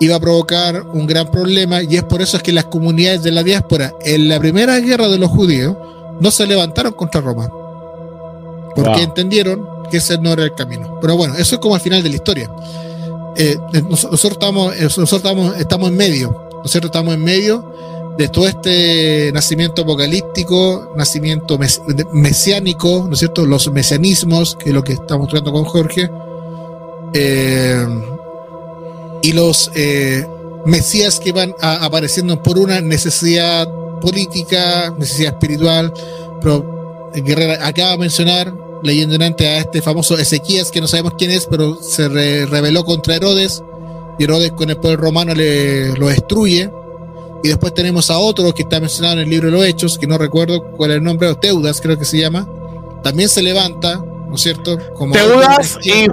iba 0.00 0.16
a 0.16 0.20
provocar 0.20 0.82
un 0.82 1.06
gran 1.06 1.30
problema 1.30 1.82
y 1.82 1.96
es 1.96 2.02
por 2.04 2.20
eso 2.20 2.36
es 2.36 2.42
que 2.42 2.52
las 2.52 2.66
comunidades 2.66 3.22
de 3.22 3.32
la 3.32 3.42
diáspora 3.42 3.94
en 4.04 4.28
la 4.28 4.38
primera 4.38 4.78
guerra 4.78 5.08
de 5.08 5.16
los 5.16 5.30
judíos 5.30 5.74
no 6.20 6.30
se 6.30 6.46
levantaron 6.46 6.92
contra 6.92 7.20
Roma. 7.20 7.48
Porque 8.74 9.02
entendieron 9.02 9.66
que 9.90 9.98
ese 9.98 10.18
no 10.18 10.32
era 10.32 10.44
el 10.44 10.54
camino. 10.54 10.98
Pero 11.00 11.16
bueno, 11.16 11.34
eso 11.34 11.54
es 11.54 11.60
como 11.60 11.74
al 11.74 11.80
final 11.80 12.02
de 12.02 12.10
la 12.10 12.16
historia. 12.16 12.50
Eh, 13.36 13.58
eh, 13.72 13.82
nosotros, 13.82 14.32
estamos, 14.32 14.74
eh, 14.76 14.82
nosotros 14.84 15.14
estamos, 15.14 15.56
estamos 15.58 15.90
en 15.90 15.96
medio, 15.96 16.48
¿no 16.52 16.62
es 16.64 16.70
cierto? 16.70 16.86
Estamos 16.86 17.14
en 17.14 17.22
medio 17.22 18.14
de 18.16 18.28
todo 18.28 18.48
este 18.48 19.30
nacimiento 19.32 19.82
apocalíptico, 19.82 20.92
nacimiento 20.96 21.58
mesiánico, 22.12 23.04
¿no 23.06 23.12
es 23.12 23.18
cierto? 23.18 23.44
Los 23.44 23.70
mesianismos, 23.70 24.56
que 24.56 24.70
es 24.70 24.74
lo 24.74 24.82
que 24.82 24.94
estamos 24.94 25.28
tratando 25.28 25.52
con 25.52 25.64
Jorge, 25.64 26.10
y 29.22 29.32
los 29.32 29.70
mesías 30.64 31.20
que 31.20 31.32
van 31.32 31.54
apareciendo 31.60 32.42
por 32.42 32.58
una 32.58 32.80
necesidad 32.80 33.68
política, 34.06 34.94
necesidad 34.96 35.32
espiritual, 35.32 35.92
pero 36.40 37.10
Guerrera 37.12 37.66
acaba 37.66 37.92
de 37.92 37.98
mencionar, 37.98 38.54
leyendo 38.84 39.16
antes 39.24 39.46
a 39.46 39.58
este 39.58 39.82
famoso 39.82 40.16
Ezequías, 40.16 40.70
que 40.70 40.80
no 40.80 40.86
sabemos 40.86 41.14
quién 41.18 41.32
es, 41.32 41.46
pero 41.46 41.76
se 41.82 42.08
rebeló 42.08 42.84
contra 42.84 43.16
Herodes, 43.16 43.64
y 44.16 44.24
Herodes 44.24 44.52
con 44.52 44.70
el 44.70 44.76
poder 44.76 45.00
romano 45.00 45.34
le, 45.34 45.92
lo 45.94 46.06
destruye. 46.06 46.70
Y 47.42 47.48
después 47.48 47.74
tenemos 47.74 48.10
a 48.10 48.18
otro 48.18 48.54
que 48.54 48.62
está 48.62 48.78
mencionado 48.80 49.14
en 49.14 49.24
el 49.24 49.30
libro 49.30 49.46
de 49.46 49.52
los 49.52 49.66
Hechos, 49.66 49.98
que 49.98 50.06
no 50.06 50.18
recuerdo 50.18 50.62
cuál 50.76 50.92
es 50.92 50.96
el 50.98 51.02
nombre, 51.02 51.34
Teudas 51.34 51.80
creo 51.80 51.98
que 51.98 52.04
se 52.04 52.18
llama. 52.18 52.48
También 53.02 53.28
se 53.28 53.42
levanta, 53.42 53.96
¿no 53.96 54.34
es 54.36 54.40
cierto? 54.40 54.78
Como 54.94 55.14
Teudas 55.14 55.78
y, 55.82 56.06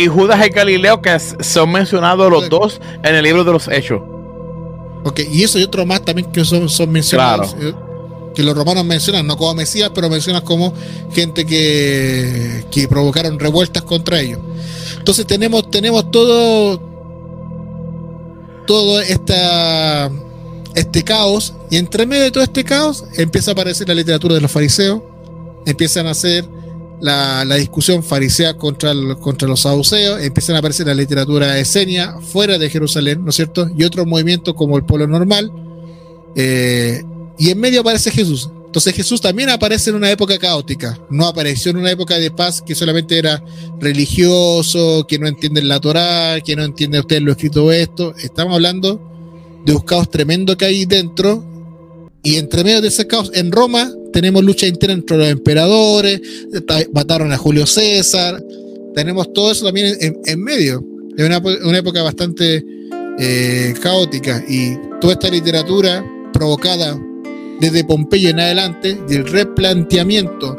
y, 0.00 0.06
Judas 0.06 0.46
y 0.46 0.50
Galileo, 0.50 1.02
que 1.02 1.18
son 1.18 1.72
mencionados 1.72 2.30
los 2.30 2.48
dos 2.48 2.80
en 3.02 3.14
el 3.14 3.24
libro 3.24 3.44
de 3.44 3.52
los 3.52 3.68
Hechos. 3.68 4.00
Ok, 5.04 5.20
y 5.30 5.42
eso 5.42 5.58
y 5.58 5.62
otro 5.62 5.86
más 5.86 6.04
también 6.04 6.30
que 6.30 6.44
son, 6.44 6.68
son 6.68 6.90
mencionados. 6.90 7.54
Eh, 7.58 7.74
que 8.34 8.42
los 8.42 8.54
romanos 8.54 8.84
mencionan, 8.84 9.26
no 9.26 9.36
como 9.36 9.54
Mesías, 9.54 9.90
pero 9.94 10.08
mencionan 10.08 10.42
como 10.42 10.72
gente 11.12 11.44
que, 11.44 12.64
que 12.70 12.86
provocaron 12.86 13.38
revueltas 13.38 13.82
contra 13.82 14.20
ellos. 14.20 14.38
Entonces 14.98 15.26
tenemos, 15.26 15.70
tenemos 15.70 16.10
todo, 16.10 16.80
todo 18.66 19.00
esta, 19.00 20.10
este 20.74 21.02
caos, 21.02 21.54
y 21.70 21.76
entre 21.76 22.06
medio 22.06 22.24
de 22.24 22.30
todo 22.30 22.44
este 22.44 22.62
caos 22.62 23.04
empieza 23.16 23.50
a 23.50 23.52
aparecer 23.52 23.88
la 23.88 23.94
literatura 23.94 24.34
de 24.34 24.40
los 24.40 24.50
fariseos, 24.50 25.02
empiezan 25.66 26.06
a 26.06 26.10
hacer 26.10 26.44
la, 27.00 27.54
discusión 27.56 28.02
farisea 28.02 28.54
contra, 28.54 28.94
contra 29.20 29.48
los 29.48 29.60
saduceos, 29.60 30.20
empiezan 30.20 30.56
a 30.56 30.58
aparecer 30.58 30.86
la 30.86 30.94
literatura 30.94 31.58
esenia 31.58 32.18
fuera 32.20 32.58
de 32.58 32.70
Jerusalén, 32.70 33.24
¿no 33.24 33.30
es 33.30 33.36
cierto? 33.36 33.68
Y 33.76 33.84
otros 33.84 34.06
movimientos 34.06 34.54
como 34.54 34.76
el 34.76 34.84
pueblo 34.84 35.06
normal, 35.06 35.50
eh, 36.36 37.02
y 37.38 37.50
en 37.50 37.58
medio 37.58 37.80
aparece 37.80 38.10
Jesús. 38.10 38.50
Entonces 38.66 38.94
Jesús 38.94 39.20
también 39.20 39.48
aparece 39.48 39.90
en 39.90 39.96
una 39.96 40.10
época 40.12 40.38
caótica, 40.38 40.96
no 41.10 41.26
apareció 41.26 41.72
en 41.72 41.78
una 41.78 41.90
época 41.90 42.16
de 42.18 42.30
paz 42.30 42.62
que 42.62 42.76
solamente 42.76 43.18
era 43.18 43.42
religioso, 43.80 45.06
que 45.08 45.18
no 45.18 45.26
entiende 45.26 45.60
la 45.62 45.80
Torá, 45.80 46.40
que 46.40 46.54
no 46.54 46.62
entiende 46.62 47.00
usted 47.00 47.20
lo 47.20 47.32
escrito 47.32 47.72
esto. 47.72 48.14
Estamos 48.16 48.54
hablando 48.54 49.00
de 49.64 49.72
un 49.74 49.80
caos 49.80 50.08
tremendo 50.08 50.56
que 50.56 50.66
hay 50.66 50.84
dentro 50.84 51.44
y 52.22 52.36
entre 52.36 52.62
medio 52.62 52.80
de 52.80 52.88
ese 52.88 53.08
caos 53.08 53.32
en 53.34 53.50
Roma 53.50 53.92
tenemos 54.12 54.44
lucha 54.44 54.66
interna 54.66 54.94
entre 54.94 55.16
los 55.16 55.28
emperadores, 55.28 56.20
mataron 56.92 57.32
a 57.32 57.36
Julio 57.36 57.66
César, 57.66 58.42
tenemos 58.94 59.32
todo 59.32 59.52
eso 59.52 59.64
también 59.64 59.96
en, 60.00 60.42
medio. 60.42 60.84
Es 61.16 61.26
una, 61.26 61.78
época 61.78 62.02
bastante 62.02 62.64
eh, 63.18 63.74
caótica 63.82 64.42
y 64.48 64.76
toda 65.00 65.14
esta 65.14 65.28
literatura 65.28 66.04
provocada 66.32 66.98
desde 67.60 67.84
Pompeyo 67.84 68.30
en 68.30 68.40
adelante 68.40 68.98
del 69.08 69.26
replanteamiento 69.26 70.56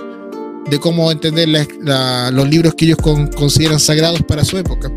de 0.70 0.80
cómo 0.80 1.12
entender 1.12 1.50
los 1.50 2.50
libros 2.50 2.76
que 2.76 2.86
ellos 2.86 2.98
consideran 3.36 3.80
sagrados 3.80 4.22
para 4.24 4.46
su 4.46 4.58
época. 4.58 4.92